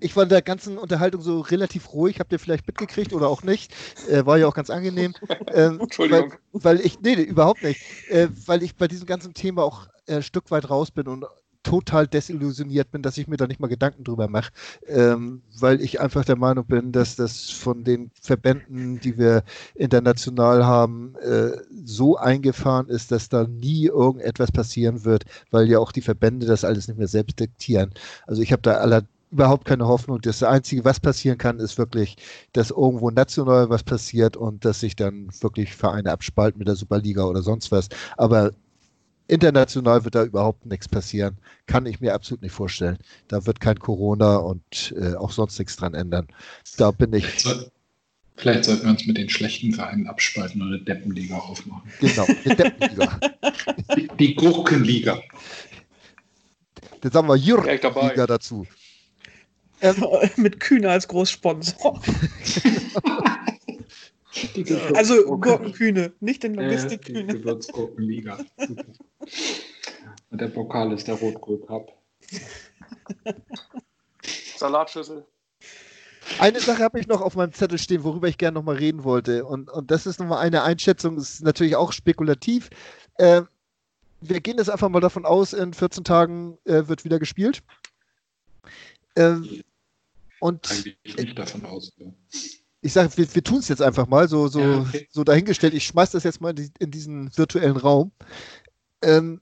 Ich 0.00 0.14
war 0.14 0.22
in 0.22 0.28
der 0.28 0.42
ganzen 0.42 0.78
Unterhaltung 0.78 1.20
so 1.20 1.40
relativ 1.40 1.92
ruhig, 1.92 2.20
habt 2.20 2.32
ihr 2.32 2.38
vielleicht 2.38 2.66
mitgekriegt 2.66 3.12
oder 3.12 3.28
auch 3.28 3.42
nicht. 3.42 3.74
Äh, 4.08 4.24
war 4.26 4.38
ja 4.38 4.46
auch 4.46 4.54
ganz 4.54 4.70
angenehm. 4.70 5.14
Ähm, 5.52 5.80
Entschuldigung. 5.80 6.34
Weil, 6.52 6.78
weil, 6.78 6.86
ich, 6.86 7.00
nee, 7.00 7.14
überhaupt 7.14 7.62
nicht. 7.62 7.80
Äh, 8.10 8.28
weil 8.46 8.62
ich 8.62 8.76
bei 8.76 8.86
diesem 8.86 9.06
ganzen 9.06 9.34
Thema 9.34 9.64
auch 9.64 9.88
äh, 10.06 10.16
ein 10.16 10.22
Stück 10.22 10.50
weit 10.50 10.70
raus 10.70 10.90
bin 10.90 11.08
und 11.08 11.24
total 11.68 12.06
desillusioniert 12.06 12.90
bin, 12.90 13.02
dass 13.02 13.18
ich 13.18 13.28
mir 13.28 13.36
da 13.36 13.46
nicht 13.46 13.60
mal 13.60 13.66
Gedanken 13.66 14.02
drüber 14.02 14.26
mache, 14.26 14.52
ähm, 14.86 15.42
weil 15.60 15.82
ich 15.82 16.00
einfach 16.00 16.24
der 16.24 16.36
Meinung 16.36 16.64
bin, 16.64 16.92
dass 16.92 17.14
das 17.14 17.50
von 17.50 17.84
den 17.84 18.10
Verbänden, 18.22 19.00
die 19.00 19.18
wir 19.18 19.42
international 19.74 20.64
haben, 20.64 21.14
äh, 21.16 21.50
so 21.84 22.16
eingefahren 22.16 22.88
ist, 22.88 23.12
dass 23.12 23.28
da 23.28 23.44
nie 23.44 23.84
irgendetwas 23.84 24.50
passieren 24.50 25.04
wird, 25.04 25.24
weil 25.50 25.68
ja 25.68 25.78
auch 25.78 25.92
die 25.92 26.00
Verbände 26.00 26.46
das 26.46 26.64
alles 26.64 26.88
nicht 26.88 26.96
mehr 26.96 27.06
selbst 27.06 27.38
diktieren. 27.38 27.92
Also 28.26 28.40
ich 28.40 28.50
habe 28.50 28.62
da 28.62 28.78
aller 28.78 29.02
überhaupt 29.30 29.66
keine 29.66 29.86
Hoffnung. 29.86 30.22
Das 30.22 30.42
Einzige, 30.42 30.86
was 30.86 31.00
passieren 31.00 31.36
kann, 31.36 31.58
ist 31.58 31.76
wirklich, 31.76 32.16
dass 32.54 32.70
irgendwo 32.70 33.10
national 33.10 33.68
was 33.68 33.82
passiert 33.82 34.38
und 34.38 34.64
dass 34.64 34.80
sich 34.80 34.96
dann 34.96 35.28
wirklich 35.40 35.76
Vereine 35.76 36.12
abspalten 36.12 36.58
mit 36.60 36.68
der 36.68 36.76
Superliga 36.76 37.24
oder 37.24 37.42
sonst 37.42 37.70
was. 37.70 37.90
Aber 38.16 38.52
international 39.28 40.04
wird 40.04 40.14
da 40.14 40.24
überhaupt 40.24 40.66
nichts 40.66 40.88
passieren. 40.88 41.38
Kann 41.66 41.86
ich 41.86 42.00
mir 42.00 42.14
absolut 42.14 42.42
nicht 42.42 42.52
vorstellen. 42.52 42.98
Da 43.28 43.46
wird 43.46 43.60
kein 43.60 43.78
Corona 43.78 44.36
und 44.36 44.94
äh, 44.98 45.14
auch 45.14 45.30
sonst 45.30 45.58
nichts 45.58 45.76
dran 45.76 45.94
ändern. 45.94 46.26
Da 46.78 46.90
bin 46.90 47.12
ich. 47.12 47.24
Vielleicht, 47.24 47.40
soll, 47.40 47.70
vielleicht 48.36 48.64
sollten 48.64 48.84
wir 48.84 48.90
uns 48.90 49.06
mit 49.06 49.16
den 49.16 49.28
schlechten 49.28 49.72
Vereinen 49.72 50.06
abspalten 50.08 50.60
und 50.62 50.68
eine 50.68 50.80
Deppenliga 50.80 51.36
aufmachen. 51.36 51.88
Genau, 52.00 52.24
eine 52.24 52.56
Deppenliga. 52.56 53.20
die, 53.96 54.08
die 54.18 54.34
Gurkenliga. 54.34 55.20
Jetzt 57.04 57.14
haben 57.14 57.28
wir 57.28 57.36
Jürgen-Liga 57.36 58.26
dazu. 58.26 58.66
Ähm, 59.80 60.04
mit 60.34 60.58
Kühne 60.58 60.90
als 60.90 61.06
Großsponsor. 61.06 62.02
also 64.94 65.38
Gurkenkühne, 65.38 66.12
nicht 66.20 66.42
den 66.42 66.54
Logistikkühne. 66.54 67.20
Äh, 67.20 67.26
die 67.26 67.38
Gewürzgurkenliga. 67.38 68.38
Und 70.30 70.40
der 70.40 70.48
Pokal 70.48 70.92
ist 70.92 71.08
der 71.08 71.14
Rotkohl 71.14 71.60
Cup. 71.66 71.92
Salatschüssel. 74.56 75.26
Eine 76.38 76.60
Sache 76.60 76.82
habe 76.82 77.00
ich 77.00 77.08
noch 77.08 77.22
auf 77.22 77.36
meinem 77.36 77.52
Zettel 77.52 77.78
stehen, 77.78 78.04
worüber 78.04 78.28
ich 78.28 78.38
gerne 78.38 78.54
nochmal 78.56 78.76
reden 78.76 79.04
wollte. 79.04 79.44
Und, 79.44 79.70
und 79.70 79.90
das 79.90 80.06
ist 80.06 80.20
nochmal 80.20 80.38
eine 80.38 80.62
Einschätzung, 80.62 81.16
das 81.16 81.34
ist 81.34 81.42
natürlich 81.42 81.76
auch 81.76 81.92
spekulativ. 81.92 82.68
Äh, 83.14 83.42
wir 84.20 84.40
gehen 84.40 84.58
jetzt 84.58 84.68
einfach 84.68 84.88
mal 84.88 85.00
davon 85.00 85.24
aus, 85.24 85.52
in 85.52 85.72
14 85.72 86.04
Tagen 86.04 86.58
äh, 86.64 86.86
wird 86.86 87.04
wieder 87.04 87.18
gespielt. 87.18 87.62
Äh, 89.14 89.36
und 90.40 90.70
Eigentlich 90.70 91.16
nicht 91.16 91.38
davon 91.38 91.64
aus. 91.64 91.92
Ja 91.96 92.06
ich 92.80 92.92
sage, 92.92 93.16
wir, 93.16 93.34
wir 93.34 93.42
tun 93.44 93.58
es 93.58 93.68
jetzt 93.68 93.82
einfach 93.82 94.06
mal, 94.06 94.28
so, 94.28 94.48
so, 94.48 94.60
ja, 94.60 94.78
okay. 94.80 95.08
so 95.10 95.24
dahingestellt. 95.24 95.74
Ich 95.74 95.86
schmeiß 95.86 96.12
das 96.12 96.24
jetzt 96.24 96.40
mal 96.40 96.50
in, 96.50 96.56
die, 96.56 96.70
in 96.78 96.90
diesen 96.90 97.36
virtuellen 97.36 97.76
Raum. 97.76 98.12
Ähm, 99.02 99.40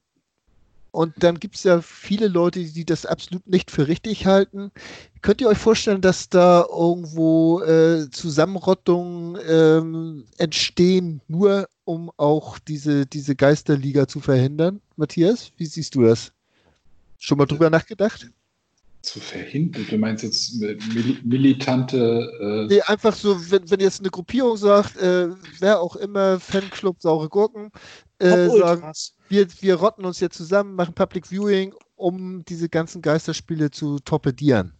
und 0.90 1.12
dann 1.22 1.38
gibt 1.38 1.56
es 1.56 1.64
ja 1.64 1.82
viele 1.82 2.26
Leute, 2.26 2.64
die 2.64 2.86
das 2.86 3.04
absolut 3.04 3.46
nicht 3.46 3.70
für 3.70 3.86
richtig 3.86 4.24
halten. 4.24 4.70
Könnt 5.20 5.42
ihr 5.42 5.48
euch 5.48 5.58
vorstellen, 5.58 6.00
dass 6.00 6.30
da 6.30 6.64
irgendwo 6.70 7.60
äh, 7.60 8.08
Zusammenrottungen 8.10 9.38
ähm, 9.46 10.24
entstehen, 10.38 11.20
nur 11.28 11.68
um 11.84 12.10
auch 12.16 12.58
diese, 12.58 13.04
diese 13.04 13.36
Geisterliga 13.36 14.08
zu 14.08 14.20
verhindern? 14.20 14.80
Matthias, 14.96 15.52
wie 15.58 15.66
siehst 15.66 15.94
du 15.94 16.02
das? 16.02 16.32
Schon 17.18 17.36
mal 17.36 17.46
drüber 17.46 17.68
nachgedacht? 17.68 18.30
Zu 19.06 19.20
verhindern? 19.20 19.86
Du 19.88 19.96
meinst 19.96 20.24
jetzt 20.24 20.60
mil 20.60 21.16
militante. 21.24 22.30
Äh 22.40 22.74
nee, 22.74 22.80
einfach 22.82 23.14
so, 23.14 23.36
wenn, 23.50 23.70
wenn 23.70 23.80
jetzt 23.80 24.00
eine 24.00 24.10
Gruppierung 24.10 24.56
sagt, 24.56 24.96
äh, 24.96 25.28
wer 25.60 25.80
auch 25.80 25.96
immer, 25.96 26.38
Fanclub 26.40 27.00
Saure 27.00 27.28
Gurken, 27.28 27.70
äh, 28.18 28.48
sagen, 28.48 28.92
wir, 29.28 29.46
wir 29.60 29.74
rotten 29.76 30.04
uns 30.04 30.20
jetzt 30.20 30.36
zusammen, 30.36 30.74
machen 30.74 30.94
Public 30.94 31.26
Viewing, 31.26 31.72
um 31.96 32.44
diese 32.44 32.68
ganzen 32.68 33.02
Geisterspiele 33.02 33.70
zu 33.70 33.98
torpedieren. 34.00 34.72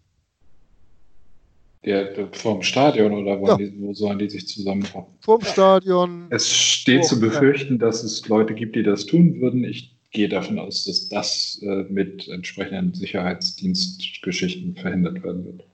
Der, 1.84 2.12
der, 2.14 2.28
vorm 2.32 2.62
Stadion 2.62 3.12
oder 3.12 3.40
ja. 3.40 3.56
die, 3.56 3.72
wo 3.78 3.94
sollen 3.94 4.18
die 4.18 4.28
sich 4.28 4.48
zusammenrotten? 4.48 5.14
Vorm 5.20 5.42
Stadion. 5.42 6.26
Es 6.30 6.52
steht 6.52 7.02
oh, 7.04 7.06
zu 7.06 7.20
befürchten, 7.20 7.74
ja. 7.74 7.78
dass 7.78 8.02
es 8.02 8.26
Leute 8.28 8.54
gibt, 8.54 8.74
die 8.74 8.82
das 8.82 9.06
tun 9.06 9.40
würden. 9.40 9.62
Ich 9.62 9.95
gehe 10.16 10.28
davon 10.30 10.58
aus, 10.58 10.86
dass 10.86 11.10
das 11.10 11.60
äh, 11.62 11.84
mit 11.90 12.26
entsprechenden 12.28 12.94
Sicherheitsdienstgeschichten 12.94 14.74
verhindert 14.74 15.22
werden 15.22 15.44
wird. 15.44 15.64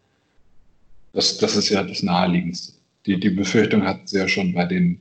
Das, 1.12 1.38
das 1.38 1.54
ist 1.54 1.68
ja 1.68 1.84
das 1.84 2.02
Naheliegendste. 2.02 2.72
Die, 3.06 3.20
die 3.20 3.30
Befürchtung 3.30 3.84
hat 3.84 4.08
sie 4.08 4.18
ja 4.18 4.26
schon 4.26 4.52
bei 4.52 4.64
den 4.64 5.00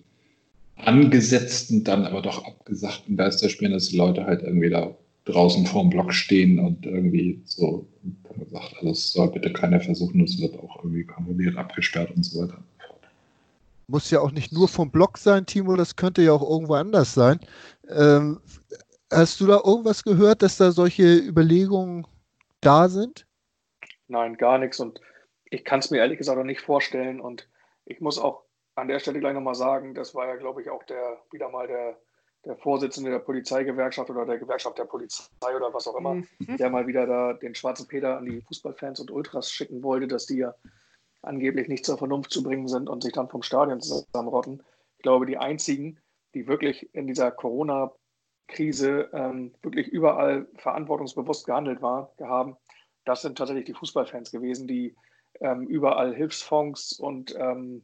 angesetzten, 0.76 1.84
dann 1.84 2.06
aber 2.06 2.22
doch 2.22 2.46
abgesagten 2.46 3.18
Geisterspielen, 3.18 3.74
dass 3.74 3.90
die 3.90 3.98
Leute 3.98 4.26
halt 4.26 4.44
irgendwie 4.44 4.70
da 4.70 4.96
draußen 5.26 5.66
vorm 5.66 5.90
Block 5.90 6.14
stehen 6.14 6.60
und 6.60 6.86
irgendwie 6.86 7.42
so 7.46 7.88
dann 8.24 8.40
gesagt, 8.40 8.76
also 8.78 8.92
es 8.92 9.12
soll 9.12 9.32
bitte 9.32 9.52
keiner 9.52 9.80
versuchen, 9.80 10.22
es 10.22 10.40
wird 10.40 10.58
auch 10.60 10.84
irgendwie 10.84 11.04
kontrolliert, 11.04 11.58
abgesperrt 11.58 12.12
und 12.16 12.24
so 12.24 12.44
weiter. 12.44 12.64
Muss 13.88 14.12
ja 14.12 14.20
auch 14.20 14.32
nicht 14.32 14.54
nur 14.54 14.68
vom 14.68 14.92
Block 14.92 15.18
sein, 15.18 15.48
Timo, 15.48 15.76
das 15.76 15.96
könnte 15.96 16.22
ja 16.22 16.32
auch 16.32 16.48
irgendwo 16.48 16.76
anders 16.76 17.14
sein. 17.16 17.40
Ähm, 17.90 18.40
Hast 19.12 19.42
du 19.42 19.48
da 19.48 19.60
irgendwas 19.64 20.04
gehört, 20.04 20.42
dass 20.42 20.56
da 20.56 20.72
solche 20.72 21.18
Überlegungen 21.18 22.08
da 22.62 22.88
sind? 22.88 23.28
Nein, 24.08 24.38
gar 24.38 24.58
nichts. 24.58 24.80
Und 24.80 25.02
ich 25.46 25.66
kann 25.66 25.80
es 25.80 25.92
mir 25.92 25.98
ehrlich 25.98 26.18
gesagt 26.18 26.40
auch 26.40 26.46
nicht 26.46 26.62
vorstellen. 26.62 27.20
Und 27.20 27.50
ich 27.84 28.00
muss 28.00 28.18
auch 28.18 28.44
an 28.76 28.88
der 28.88 29.00
Stelle 29.00 29.20
gleich 29.20 29.34
nochmal 29.34 29.56
sagen, 29.56 29.94
das 29.94 30.16
war 30.16 30.28
ja, 30.28 30.38
glaube 30.38 30.62
ich, 30.62 30.70
auch 30.70 30.84
der 30.84 31.22
wieder 31.30 31.50
mal 31.50 31.68
der, 31.68 32.00
der 32.46 32.56
Vorsitzende 32.56 33.12
der 33.12 33.20
Polizeigewerkschaft 33.20 34.10
oder 34.10 34.26
der 34.26 34.40
Gewerkschaft 34.40 34.78
der 34.78 34.86
Polizei 34.86 35.26
oder 35.56 35.74
was 35.74 35.88
auch 35.88 35.98
immer, 35.98 36.16
mhm. 36.16 36.58
der 36.58 36.70
mal 36.70 36.88
wieder 36.88 37.06
da 37.06 37.34
den 37.34 37.54
schwarzen 37.54 37.88
Peter 37.88 38.18
an 38.18 38.26
die 38.26 38.42
Fußballfans 38.42 39.02
und 39.02 39.12
Ultras 39.12 39.52
schicken 39.52 39.84
wollte, 39.84 40.08
dass 40.08 40.26
die 40.26 40.38
ja 40.38 40.56
angeblich 41.22 41.68
nicht 41.68 41.86
zur 41.86 41.98
Vernunft 41.98 42.32
zu 42.32 42.44
bringen 42.44 42.70
sind 42.70 42.90
und 42.90 43.04
sich 43.04 43.12
dann 43.12 43.28
vom 43.30 43.44
Stadion 43.44 43.82
zusammenrotten. 43.82 44.64
Ich 44.98 45.04
glaube, 45.04 45.26
die 45.26 45.38
einzigen, 45.38 46.00
die 46.34 46.48
wirklich 46.48 46.96
in 46.96 47.08
dieser 47.08 47.30
Corona- 47.30 47.94
Krise 48.52 49.10
ähm, 49.14 49.54
wirklich 49.64 49.88
überall 49.88 50.48
verantwortungsbewusst 50.56 51.46
gehandelt 51.46 51.82
war, 51.82 52.14
haben, 52.22 52.58
das 53.06 53.24
sind 53.24 53.38
tatsächlich 53.38 53.66
die 53.66 53.74
Fußballfans 53.74 54.32
gewesen, 54.32 54.68
die 54.68 54.96
ähm, 55.40 55.66
überall 55.68 56.14
Hilfsfonds 56.14 56.94
und 57.00 57.36
ähm, 57.38 57.84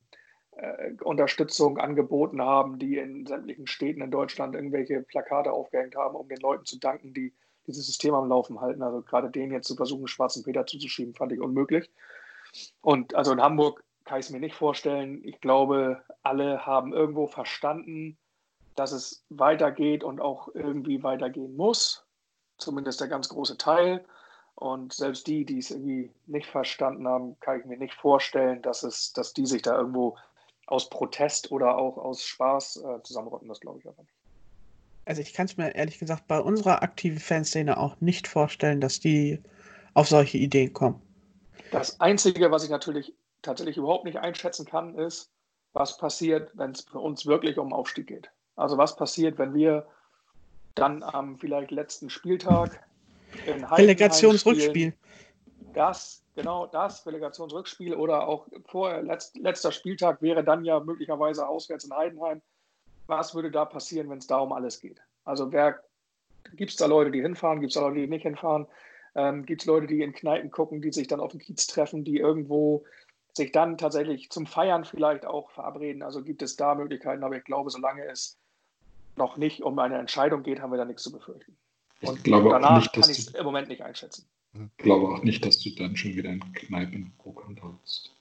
äh, 0.52 0.94
Unterstützung 1.04 1.78
angeboten 1.78 2.42
haben, 2.42 2.80
die 2.80 2.98
in 2.98 3.26
sämtlichen 3.26 3.68
Städten 3.68 4.02
in 4.02 4.12
Deutschland 4.12 4.56
irgendwelche 4.56 5.02
Plakate 5.02 5.52
aufgehängt 5.52 5.96
haben, 5.96 6.16
um 6.16 6.28
den 6.28 6.40
Leuten 6.40 6.66
zu 6.66 6.80
danken, 6.80 7.14
die 7.14 7.34
dieses 7.66 7.86
System 7.86 8.14
am 8.14 8.30
Laufen 8.30 8.62
halten. 8.62 8.82
Also 8.82 9.02
gerade 9.02 9.30
den 9.30 9.52
jetzt 9.52 9.68
zu 9.68 9.76
versuchen, 9.76 10.08
schwarzen 10.08 10.44
Peter 10.44 10.66
zuzuschieben, 10.66 11.14
fand 11.14 11.32
ich 11.32 11.42
unmöglich. 11.42 11.90
Und 12.82 13.16
also 13.16 13.32
in 13.32 13.42
Hamburg 13.42 13.84
kann 14.06 14.20
ich 14.20 14.28
es 14.28 14.32
mir 14.32 14.40
nicht 14.40 14.56
vorstellen. 14.56 15.22
Ich 15.24 15.42
glaube, 15.42 16.02
alle 16.24 16.66
haben 16.66 16.94
irgendwo 16.94 17.28
verstanden, 17.28 18.18
dass 18.78 18.92
es 18.92 19.26
weitergeht 19.30 20.04
und 20.04 20.22
auch 20.22 20.50
irgendwie 20.54 21.04
weitergehen 21.04 21.56
muss. 21.58 22.06
Zumindest 22.58 23.02
der 23.02 23.08
ganz 23.08 23.28
große 23.28 23.58
Teil. 23.58 24.06
Und 24.56 24.94
selbst 24.94 25.28
die, 25.28 25.46
die 25.46 25.60
es 25.60 25.72
irgendwie 25.72 26.12
nicht 26.26 26.48
verstanden 26.48 27.08
haben, 27.08 27.40
kann 27.40 27.60
ich 27.60 27.66
mir 27.66 27.78
nicht 27.78 27.94
vorstellen, 27.94 28.62
dass, 28.62 28.84
es, 28.84 29.14
dass 29.14 29.34
die 29.34 29.46
sich 29.46 29.62
da 29.62 29.78
irgendwo 29.78 30.18
aus 30.68 30.90
Protest 30.90 31.52
oder 31.52 31.78
auch 31.78 31.98
aus 31.98 32.24
Spaß 32.24 32.78
äh, 32.78 33.04
zusammenrotten. 33.04 33.48
Das 33.48 33.60
glaube 33.60 33.80
ich 33.80 33.88
aber 33.88 34.02
nicht. 34.02 34.14
Also 35.06 35.22
ich 35.22 35.34
kann 35.34 35.46
es 35.46 35.58
mir 35.58 35.74
ehrlich 35.74 36.00
gesagt 36.00 36.28
bei 36.28 36.40
unserer 36.40 36.84
aktiven 36.84 37.20
Fanszene 37.20 37.78
auch 37.78 38.00
nicht 38.02 38.28
vorstellen, 38.28 38.82
dass 38.82 39.00
die 39.00 39.42
auf 39.94 40.08
solche 40.08 40.38
Ideen 40.38 40.74
kommen. 40.74 41.02
Das 41.72 42.00
Einzige, 42.00 42.52
was 42.52 42.64
ich 42.64 42.70
natürlich 42.70 43.16
tatsächlich 43.42 43.78
überhaupt 43.78 44.06
nicht 44.06 44.18
einschätzen 44.18 44.66
kann, 44.66 44.96
ist, 44.96 45.32
was 45.74 45.98
passiert, 45.98 46.52
wenn 46.56 46.72
es 46.72 46.82
für 46.82 47.00
uns 47.00 47.26
wirklich 47.26 47.58
um 47.58 47.74
Aufstieg 47.74 48.08
geht. 48.08 48.30
Also 48.58 48.78
was 48.78 48.96
passiert, 48.96 49.38
wenn 49.38 49.54
wir 49.54 49.88
dann 50.76 51.04
am 51.04 51.38
vielleicht 51.38 51.72
letzten 51.72 52.10
Spieltag 52.10 52.84
in 53.46 53.64
Relegationsrückspiel. 53.64 54.94
Das, 55.74 56.24
genau 56.36 56.68
das, 56.68 57.06
Relegationsrückspiel 57.06 57.94
oder 57.96 58.28
auch 58.28 58.48
vorher, 58.66 59.04
letzt, 59.04 59.38
letzter 59.38 59.72
Spieltag 59.72 60.22
wäre 60.22 60.44
dann 60.44 60.66
ja 60.66 60.80
möglicherweise 60.80 61.48
auswärts 61.48 61.86
in 61.86 61.96
Heidenheim. 61.96 62.42
Was 63.06 63.36
würde 63.36 63.52
da 63.52 63.66
passieren, 63.66 64.10
wenn 64.10 64.18
es 64.18 64.28
da 64.28 64.40
um 64.40 64.52
alles 64.52 64.80
geht? 64.80 65.00
Also 65.24 65.50
gibt 65.50 66.72
es 66.72 66.78
da 66.78 66.88
Leute, 66.88 67.12
die 67.12 67.22
hinfahren, 67.22 67.60
gibt 67.60 67.72
es 67.72 67.76
da 67.76 67.82
Leute, 67.82 68.02
die 68.02 68.08
nicht 68.08 68.24
hinfahren? 68.24 68.68
Ähm, 69.16 69.46
gibt 69.46 69.62
es 69.62 69.68
Leute, 69.68 69.88
die 69.88 70.02
in 70.02 70.14
Kneipen 70.14 70.52
gucken, 70.52 70.82
die 70.82 70.92
sich 70.92 71.08
dann 71.08 71.20
auf 71.20 71.32
dem 71.32 71.40
Kiez 71.40 71.68
treffen, 71.68 72.04
die 72.04 72.18
irgendwo 72.18 72.86
sich 73.34 73.52
dann 73.52 73.78
tatsächlich 73.78 74.30
zum 74.30 74.46
Feiern 74.46 74.84
vielleicht 74.84 75.26
auch 75.26 75.52
verabreden? 75.52 76.02
Also 76.02 76.24
gibt 76.24 76.42
es 76.42 76.56
da 76.56 76.76
Möglichkeiten, 76.76 77.24
aber 77.24 77.38
ich 77.38 77.44
glaube, 77.44 77.70
solange 77.70 78.04
es 78.06 78.38
noch 79.18 79.38
nicht 79.38 79.64
um 79.64 79.78
eine 79.80 79.98
Entscheidung 79.98 80.44
geht, 80.44 80.62
haben 80.62 80.72
wir 80.72 80.78
da 80.78 80.86
nichts 80.86 81.04
zu 81.04 81.12
befürchten. 81.12 81.56
Und 82.02 82.18
ich 82.18 82.24
glaube 82.24 82.50
danach 82.50 82.72
auch 82.72 82.78
nicht, 82.78 82.94
kann 82.94 83.10
ich 83.10 83.20
es 83.20 83.28
im 83.28 83.46
Moment 83.46 83.68
nicht 83.70 83.82
einschätzen. 83.82 84.26
Ich 84.54 84.78
glaube 84.78 85.08
auch 85.08 85.24
nicht, 85.24 85.46
dass 85.46 85.60
du 85.60 85.70
dann 85.72 85.96
schon 85.96 86.16
wieder 86.16 86.30
in 86.30 86.54
Kneipen 86.54 87.14
gucken 87.18 87.56
darfst. 87.56 88.12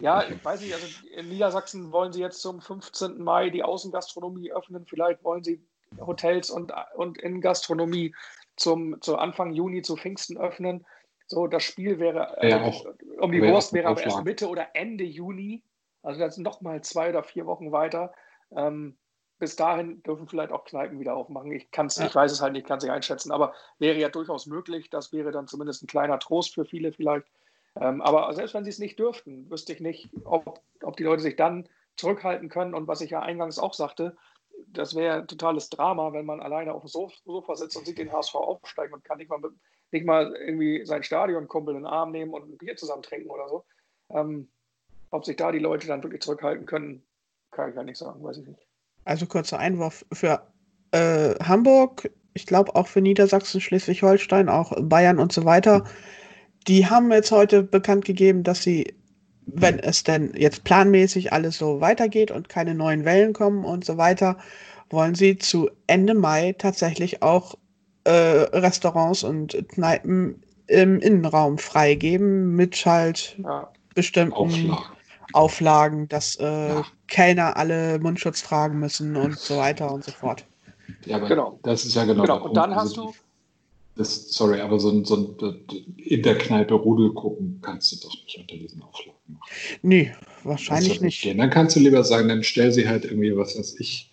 Ja, 0.00 0.22
ich 0.28 0.44
weiß 0.44 0.60
nicht, 0.60 0.74
also 0.74 0.86
in 1.16 1.28
Niedersachsen 1.28 1.90
wollen 1.90 2.12
sie 2.12 2.20
jetzt 2.20 2.40
zum 2.40 2.60
15. 2.60 3.22
Mai 3.22 3.50
die 3.50 3.64
Außengastronomie 3.64 4.52
öffnen. 4.52 4.86
Vielleicht 4.86 5.24
wollen 5.24 5.42
sie 5.42 5.60
Hotels 6.00 6.50
und, 6.50 6.72
und 6.94 7.18
Innengastronomie 7.18 8.14
zum, 8.56 9.00
zu 9.00 9.16
Anfang 9.16 9.52
Juni 9.52 9.82
zu 9.82 9.96
Pfingsten 9.96 10.38
öffnen. 10.38 10.84
So, 11.26 11.46
das 11.46 11.64
Spiel 11.64 11.98
wäre, 11.98 12.36
ja, 12.42 12.62
auch, 12.62 12.86
um 13.18 13.32
die 13.32 13.42
Wurst 13.42 13.72
wäre 13.72 13.88
aber 13.88 14.02
erst 14.02 14.24
Mitte 14.24 14.48
oder 14.48 14.68
Ende 14.74 15.04
Juni. 15.04 15.62
Also 16.02 16.20
das 16.20 16.36
sind 16.36 16.44
noch 16.44 16.60
mal 16.60 16.82
zwei 16.82 17.10
oder 17.10 17.22
vier 17.22 17.46
Wochen 17.46 17.72
weiter. 17.72 18.14
Ähm, 18.56 18.96
bis 19.38 19.56
dahin 19.56 20.02
dürfen 20.02 20.26
vielleicht 20.26 20.52
auch 20.52 20.64
Kneipen 20.64 20.98
wieder 20.98 21.14
aufmachen. 21.14 21.52
Ich, 21.52 21.70
kann's, 21.70 21.96
ja. 21.96 22.06
ich 22.06 22.14
weiß 22.14 22.32
es 22.32 22.40
halt 22.40 22.52
nicht, 22.52 22.66
kann 22.66 22.78
es 22.78 22.84
nicht 22.84 22.92
einschätzen, 22.92 23.30
aber 23.30 23.54
wäre 23.78 23.98
ja 23.98 24.08
durchaus 24.08 24.46
möglich. 24.46 24.90
Das 24.90 25.12
wäre 25.12 25.30
dann 25.30 25.46
zumindest 25.46 25.82
ein 25.82 25.86
kleiner 25.86 26.18
Trost 26.18 26.54
für 26.54 26.64
viele 26.64 26.92
vielleicht. 26.92 27.26
Ähm, 27.80 28.02
aber 28.02 28.32
selbst 28.34 28.54
wenn 28.54 28.64
sie 28.64 28.70
es 28.70 28.78
nicht 28.78 28.98
dürften, 28.98 29.48
wüsste 29.50 29.72
ich 29.72 29.80
nicht, 29.80 30.10
ob, 30.24 30.60
ob 30.82 30.96
die 30.96 31.04
Leute 31.04 31.22
sich 31.22 31.36
dann 31.36 31.68
zurückhalten 31.96 32.48
können. 32.48 32.74
Und 32.74 32.88
was 32.88 33.00
ich 33.00 33.10
ja 33.10 33.20
eingangs 33.20 33.58
auch 33.58 33.74
sagte, 33.74 34.16
das 34.66 34.96
wäre 34.96 35.18
ein 35.18 35.28
totales 35.28 35.70
Drama, 35.70 36.12
wenn 36.12 36.26
man 36.26 36.40
alleine 36.40 36.74
auf 36.74 36.82
dem 36.82 36.88
Sofa 36.88 37.54
sitzt 37.54 37.76
und 37.76 37.86
sieht 37.86 37.98
den 37.98 38.12
HSV 38.12 38.34
aufsteigen 38.34 38.94
und 38.94 39.04
kann 39.04 39.18
nicht 39.18 39.30
mal, 39.30 39.40
nicht 39.92 40.04
mal 40.04 40.34
irgendwie 40.34 40.84
seinen 40.84 41.04
Stadionkumpel 41.04 41.76
in 41.76 41.82
den 41.82 41.86
Arm 41.86 42.10
nehmen 42.10 42.32
und 42.32 42.48
ein 42.48 42.58
Bier 42.58 42.76
zusammen 42.76 43.02
trinken 43.02 43.30
oder 43.30 43.48
so. 43.48 43.64
Ähm, 44.10 44.48
ob 45.10 45.24
sich 45.24 45.36
da 45.36 45.52
die 45.52 45.58
Leute 45.58 45.86
dann 45.86 46.02
wirklich 46.02 46.22
zurückhalten 46.22 46.66
können, 46.66 47.06
kann 47.50 47.70
ich 47.70 47.74
gar 47.74 47.84
nicht 47.84 47.98
sagen, 47.98 48.22
weiß 48.22 48.38
ich 48.38 48.46
nicht. 48.46 48.67
Also 49.08 49.26
kurzer 49.26 49.58
Einwurf 49.58 50.04
für 50.12 50.42
äh, 50.90 51.34
Hamburg, 51.42 52.10
ich 52.34 52.44
glaube 52.44 52.76
auch 52.76 52.86
für 52.86 53.00
Niedersachsen, 53.00 53.60
Schleswig-Holstein, 53.60 54.48
auch 54.50 54.72
Bayern 54.80 55.18
und 55.18 55.32
so 55.32 55.46
weiter. 55.46 55.84
Die 56.66 56.86
haben 56.86 57.10
jetzt 57.10 57.32
heute 57.32 57.62
bekannt 57.62 58.04
gegeben, 58.04 58.42
dass 58.42 58.62
sie, 58.62 58.94
wenn 59.46 59.78
es 59.78 60.04
denn 60.04 60.34
jetzt 60.36 60.64
planmäßig 60.64 61.32
alles 61.32 61.56
so 61.56 61.80
weitergeht 61.80 62.30
und 62.30 62.50
keine 62.50 62.74
neuen 62.74 63.06
Wellen 63.06 63.32
kommen 63.32 63.64
und 63.64 63.84
so 63.84 63.96
weiter, 63.96 64.36
wollen 64.90 65.14
sie 65.14 65.38
zu 65.38 65.70
Ende 65.86 66.12
Mai 66.12 66.54
tatsächlich 66.58 67.22
auch 67.22 67.54
äh, 68.04 68.10
Restaurants 68.10 69.24
und 69.24 69.56
Kneipen 69.70 70.42
im 70.66 71.00
Innenraum 71.00 71.56
freigeben 71.56 72.54
mit 72.54 72.84
halt 72.84 73.38
ja. 73.42 73.72
bestimmten 73.94 74.34
Auflagen. 74.34 74.97
Auflagen, 75.32 76.08
dass 76.08 76.36
äh, 76.36 76.68
ja. 76.68 76.86
Kellner 77.06 77.56
alle 77.56 77.98
Mundschutz 77.98 78.42
tragen 78.42 78.78
müssen 78.78 79.16
und 79.16 79.38
so 79.38 79.56
weiter 79.56 79.92
und 79.92 80.04
so 80.04 80.12
fort. 80.12 80.44
Ja, 81.04 81.16
aber 81.16 81.28
genau. 81.28 81.58
das 81.62 81.84
ist 81.84 81.94
ja 81.94 82.04
genau. 82.04 82.22
genau. 82.22 82.44
Und 82.44 82.54
dann 82.56 82.74
hast 82.74 82.96
du. 82.96 83.12
Das, 83.96 84.30
sorry, 84.30 84.60
aber 84.60 84.78
so 84.78 84.90
ein, 84.90 85.04
so 85.04 85.16
ein 85.16 85.64
in 85.96 86.22
der 86.22 86.38
Kneipe 86.38 86.74
Rudel 86.74 87.12
gucken 87.14 87.58
kannst 87.62 87.90
du 87.90 87.96
doch 87.96 88.14
nicht 88.24 88.38
unter 88.38 88.56
diesen 88.56 88.80
Auflagen 88.80 89.18
machen. 89.26 89.50
Nee, 89.82 90.14
wahrscheinlich 90.44 91.00
nicht. 91.00 91.20
Gehen. 91.22 91.38
Dann 91.38 91.50
kannst 91.50 91.74
du 91.74 91.80
lieber 91.80 92.04
sagen, 92.04 92.28
dann 92.28 92.44
stell 92.44 92.70
sie 92.70 92.88
halt 92.88 93.04
irgendwie, 93.04 93.36
was 93.36 93.58
weiß 93.58 93.80
ich, 93.80 94.12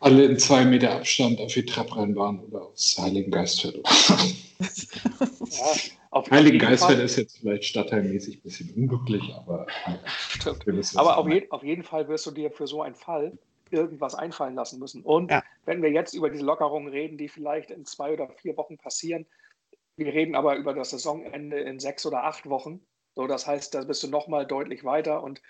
alle 0.00 0.24
in 0.24 0.38
zwei 0.38 0.66
Meter 0.66 0.92
Abstand 0.92 1.40
auf 1.40 1.54
die 1.54 1.64
Trepprennbahn 1.64 2.40
oder 2.40 2.66
aufs 2.66 2.98
Heiligen 2.98 3.30
Geistfeld. 3.30 3.76
ja, 4.58 5.74
auf 6.12 6.30
Heiligen 6.30 6.58
Geistfeld 6.58 7.00
ist 7.00 7.16
jetzt 7.16 7.38
vielleicht 7.38 7.64
stadtteilmäßig 7.64 8.36
ein 8.36 8.42
bisschen 8.42 8.74
unglücklich, 8.74 9.34
aber. 9.34 9.66
Stimmt. 10.06 10.66
Aber 10.94 11.16
auf, 11.16 11.26
je, 11.26 11.48
auf, 11.48 11.64
jeden 11.64 11.82
Fall 11.82 12.06
wirst 12.06 12.26
du 12.26 12.30
dir 12.30 12.50
für 12.50 12.66
so 12.66 12.82
einen 12.82 12.94
Fall 12.94 13.38
irgendwas 13.70 14.14
einfallen 14.14 14.54
lassen 14.54 14.78
müssen. 14.78 15.02
Und 15.02 15.30
ja. 15.30 15.42
wenn 15.64 15.82
wir 15.82 15.90
jetzt 15.90 16.12
über 16.12 16.28
diese 16.28 16.44
Lockerungen 16.44 16.88
reden, 16.88 17.16
die 17.16 17.28
vielleicht 17.28 17.70
in 17.70 17.86
zwei 17.86 18.12
oder 18.12 18.28
vier 18.28 18.58
Wochen 18.58 18.76
passieren, 18.76 19.24
wir 19.96 20.12
reden 20.12 20.34
aber 20.34 20.56
über 20.56 20.74
das 20.74 20.90
Saisonende 20.90 21.58
in 21.60 21.80
sechs 21.80 22.04
oder 22.04 22.24
acht 22.24 22.46
Wochen. 22.46 22.84
So, 23.14 23.26
das 23.26 23.46
heißt, 23.46 23.74
da 23.74 23.82
bist 23.84 24.02
du 24.02 24.08
nochmal 24.08 24.46
deutlich 24.46 24.84
weiter 24.84 25.22
und 25.22 25.40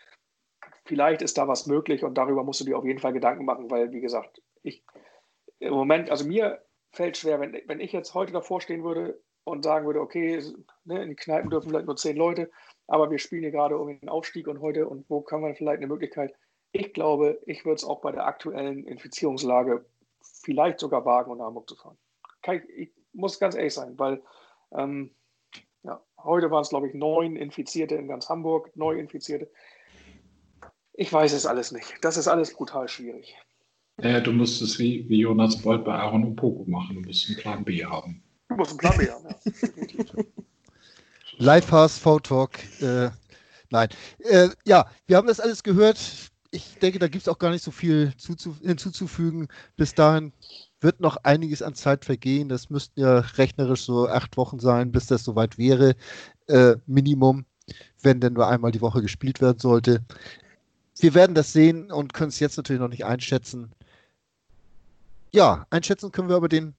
vielleicht 0.85 1.23
ist 1.23 1.39
da 1.39 1.49
was 1.49 1.67
möglich 1.67 2.05
und 2.05 2.15
darüber 2.15 2.45
musst 2.45 2.61
du 2.61 2.65
dir 2.65 2.79
auf 2.79 2.85
jeden 2.85 3.01
Fall 3.01 3.13
Gedanken 3.13 3.45
machen, 3.47 3.69
weil, 3.69 3.91
wie 3.91 4.01
gesagt, 4.01 4.41
ich 4.63 4.85
im 5.59 5.75
Moment, 5.75 6.09
also 6.09 6.25
mir 6.25 6.65
fällt 6.93 7.17
schwer, 7.17 7.41
wenn, 7.41 7.61
wenn 7.67 7.81
ich 7.81 7.91
jetzt 7.91 8.15
heute 8.15 8.33
davor 8.33 8.61
stehen 8.61 8.85
würde, 8.85 9.21
und 9.45 9.65
sagen 9.65 9.87
würde, 9.87 10.01
okay, 10.01 10.43
ne, 10.85 11.03
in 11.03 11.11
die 11.11 11.17
Kneipen 11.17 11.51
dürfen 11.51 11.71
vielleicht 11.71 11.87
nur 11.87 11.97
zehn 11.97 12.17
Leute, 12.17 12.51
aber 12.87 13.11
wir 13.11 13.19
spielen 13.19 13.43
hier 13.43 13.51
gerade 13.51 13.79
um 13.79 13.89
den 13.89 14.09
Aufstieg 14.09 14.47
und 14.49 14.61
heute 14.61 14.89
und 14.89 15.09
wo 15.09 15.21
kann 15.21 15.41
man 15.41 15.55
vielleicht 15.55 15.79
eine 15.79 15.87
Möglichkeit? 15.87 16.35
Ich 16.73 16.93
glaube, 16.93 17.41
ich 17.47 17.65
würde 17.65 17.77
es 17.77 17.85
auch 17.85 18.01
bei 18.01 18.13
der 18.13 18.27
aktuellen 18.27 18.87
Infizierungslage 18.87 19.85
vielleicht 20.21 20.79
sogar 20.79 21.05
wagen, 21.05 21.37
nach 21.37 21.47
Hamburg 21.47 21.69
zu 21.69 21.77
fahren. 21.77 21.99
Ich, 22.47 22.63
ich, 22.77 22.93
muss 23.15 23.39
ganz 23.39 23.55
ehrlich 23.55 23.75
sein, 23.75 23.99
weil 23.99 24.23
ähm, 24.75 25.11
ja, 25.83 26.03
heute 26.23 26.51
waren 26.51 26.63
es, 26.63 26.71
glaube 26.71 26.89
ich, 26.89 26.95
neun 26.95 27.37
Infizierte 27.37 27.95
in 27.97 28.09
ganz 28.09 28.31
Hamburg, 28.31 28.75
neu 28.75 28.99
Infizierte. 28.99 29.51
Ich 30.95 31.13
weiß 31.13 31.35
es 31.35 31.45
alles 31.45 31.73
nicht. 31.73 31.95
Das 32.01 32.17
ist 32.17 32.29
alles 32.29 32.55
brutal 32.55 32.89
schwierig. 32.89 33.37
Ja, 34.01 34.21
du 34.21 34.33
musst 34.33 34.63
es 34.63 34.79
wie, 34.79 35.07
wie 35.11 35.21
Jonas 35.21 35.61
Bolt 35.61 35.85
bei 35.85 35.93
Aaron 35.93 36.25
und 36.25 36.37
Poco 36.37 36.65
machen. 36.71 36.97
Du 36.97 37.03
musst 37.03 37.29
einen 37.29 37.39
Plan 37.39 37.65
B 37.65 37.85
haben. 37.85 38.23
Du 38.53 38.59
musst 38.59 38.71
einen 38.71 38.79
Plan 38.79 38.99
B 38.99 39.11
haben, 39.11 39.25
ja. 39.25 40.25
Live 41.39 41.71
HSV 41.71 42.05
Talk. 42.23 42.59
Äh, 42.81 43.11
nein. 43.71 43.89
Äh, 44.19 44.51
ja, 44.65 44.87
wir 45.07 45.17
haben 45.17 45.27
das 45.27 45.41
alles 45.41 45.63
gehört. 45.63 46.31
Ich 46.51 46.79
denke, 46.79 46.99
da 46.99 47.09
gibt 47.09 47.23
es 47.23 47.29
auch 47.29 47.39
gar 47.39 47.51
nicht 47.51 47.65
so 47.65 47.71
viel 47.71 48.13
hinzuzufügen. 48.63 49.49
Bis 49.77 49.95
dahin 49.95 50.33
wird 50.81 51.01
noch 51.01 51.17
einiges 51.23 51.63
an 51.63 51.75
Zeit 51.75 52.05
vergehen. 52.05 52.51
Das 52.51 52.69
müssten 52.69 53.01
ja 53.01 53.21
rechnerisch 53.21 53.85
so 53.85 54.07
acht 54.09 54.37
Wochen 54.37 54.59
sein, 54.59 54.93
bis 54.93 55.07
das 55.07 55.25
soweit 55.25 55.57
wäre. 55.57 55.97
Äh, 56.49 56.77
Minimum, 56.87 57.47
wenn 58.03 58.21
denn 58.21 58.35
nur 58.35 58.49
einmal 58.49 58.73
die 58.73 58.83
Woche 58.83 59.01
gespielt 59.01 59.41
werden 59.41 59.59
sollte. 59.59 60.05
Wir 60.99 61.15
werden 61.15 61.35
das 61.35 61.55
sehen 61.55 61.91
und 61.91 62.13
können 62.13 62.29
es 62.29 62.39
jetzt 62.39 62.59
natürlich 62.59 62.81
noch 62.81 62.89
nicht 62.89 63.07
einschätzen. 63.07 63.73
Ja, 65.33 65.67
einschätzen 65.71 66.13
können 66.13 66.29
wir 66.29 66.37
aber 66.37 66.49
den, 66.49 66.75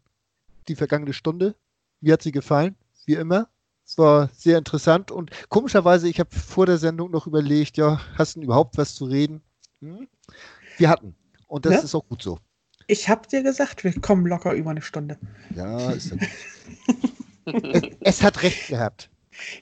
die 0.67 0.75
vergangene 0.75 1.13
Stunde. 1.13 1.55
Mir 2.03 2.13
hat 2.13 2.21
sie 2.21 2.33
gefallen, 2.33 2.75
wie 3.05 3.13
immer. 3.13 3.47
Es 3.85 3.97
war 3.97 4.29
sehr 4.35 4.57
interessant 4.57 5.09
und 5.09 5.31
komischerweise, 5.47 6.09
ich 6.09 6.19
habe 6.19 6.35
vor 6.35 6.65
der 6.65 6.77
Sendung 6.77 7.11
noch 7.11 7.27
überlegt, 7.27 7.77
ja, 7.77 8.01
hast 8.17 8.35
du 8.35 8.41
überhaupt 8.41 8.77
was 8.77 8.93
zu 8.93 9.05
reden? 9.05 9.41
Hm? 9.79 10.09
Wir 10.77 10.89
hatten. 10.89 11.15
Und 11.47 11.65
das 11.65 11.75
ja? 11.75 11.79
ist 11.79 11.95
auch 11.95 12.05
gut 12.05 12.21
so. 12.21 12.39
Ich 12.87 13.07
habe 13.07 13.25
dir 13.29 13.41
gesagt, 13.41 13.85
wir 13.85 13.93
kommen 14.01 14.25
locker 14.25 14.51
über 14.53 14.71
eine 14.71 14.81
Stunde. 14.81 15.17
Ja, 15.55 15.91
ist 15.91 16.11
ja 16.11 16.17
gut. 16.17 17.73
es, 17.73 17.81
es 18.01 18.21
hat 18.21 18.43
recht 18.43 18.67
gehabt. 18.67 19.09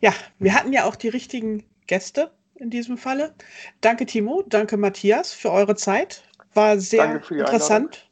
Ja, 0.01 0.11
wir 0.39 0.55
hatten 0.55 0.73
ja 0.73 0.85
auch 0.85 0.95
die 0.95 1.09
richtigen 1.09 1.63
Gäste 1.85 2.31
in 2.55 2.71
diesem 2.71 2.97
Falle. 2.97 3.35
Danke, 3.81 4.07
Timo. 4.07 4.43
Danke, 4.47 4.77
Matthias, 4.77 5.31
für 5.31 5.51
eure 5.51 5.75
Zeit. 5.75 6.23
War 6.55 6.79
sehr 6.79 7.21
interessant. 7.29 8.09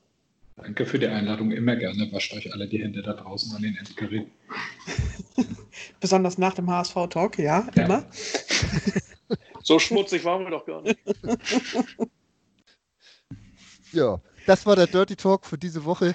Danke 0.61 0.85
für 0.85 0.99
die 0.99 1.07
Einladung. 1.07 1.51
Immer 1.51 1.75
gerne. 1.75 2.11
Wascht 2.11 2.33
euch 2.33 2.53
alle 2.53 2.67
die 2.67 2.81
Hände 2.81 3.01
da 3.01 3.13
draußen 3.13 3.55
an 3.55 3.61
den 3.61 3.75
Endgeräten. 3.77 4.31
Besonders 5.99 6.37
nach 6.37 6.53
dem 6.53 6.69
HSV-Talk, 6.69 7.39
ja, 7.39 7.67
ja, 7.75 7.83
immer. 7.83 8.05
so 9.63 9.79
schmutzig 9.79 10.23
waren 10.25 10.43
wir 10.43 10.51
doch 10.51 10.65
gar 10.65 10.81
nicht. 10.81 10.99
Ja, 13.91 14.21
das 14.45 14.67
war 14.67 14.75
der 14.75 14.85
Dirty 14.85 15.15
Talk 15.15 15.47
für 15.47 15.57
diese 15.57 15.83
Woche. 15.83 16.13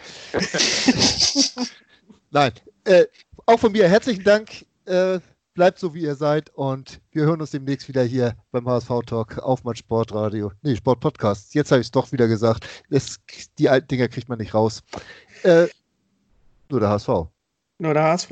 Nein, 2.30 2.53
äh, 2.84 3.07
auch 3.47 3.59
von 3.59 3.72
mir 3.72 3.88
herzlichen 3.88 4.22
Dank. 4.22 4.64
Äh, 4.84 5.18
bleibt 5.55 5.79
so, 5.79 5.95
wie 5.95 6.03
ihr 6.03 6.17
seid 6.17 6.51
und 6.51 7.01
wir 7.13 7.25
hören 7.25 7.41
uns 7.41 7.53
demnächst 7.53 7.89
wieder 7.89 8.03
hier 8.03 8.35
beim 8.51 8.69
HSV 8.69 8.91
Talk 9.07 9.39
auf 9.39 9.65
mein 9.65 9.77
Sportradio. 9.77 10.53
Nee, 10.63 10.77
Sportpodcast. 10.77 11.55
Jetzt 11.55 11.71
habe 11.71 11.81
ich 11.81 11.87
es 11.87 11.91
doch 11.93 12.13
wieder 12.13 12.29
gesagt. 12.29 12.67
Das, 12.91 13.19
die 13.59 13.69
alten 13.69 13.89
Dinger 13.89 14.09
kriegt 14.09 14.29
man 14.29 14.39
nicht 14.39 14.53
raus. 14.53 14.83
Äh, 15.45 15.69
nur 16.69 16.81
der 16.81 16.91
HSV. 16.91 17.09
Nur 17.79 17.95
der 17.95 18.03
HSV. 18.03 18.31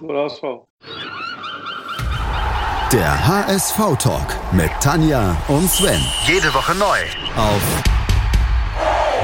Nur 0.00 0.12
der 0.12 0.24
HSV. 0.24 0.42
Der 2.92 3.28
HSV 3.28 3.76
Talk 3.98 4.36
mit 4.52 4.70
Tanja 4.80 5.36
und 5.46 5.70
Sven. 5.70 6.00
Jede 6.26 6.52
Woche 6.52 6.74
neu. 6.74 6.98
Auf 7.36 7.62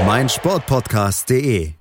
meinsportpodcast.de 0.05 1.76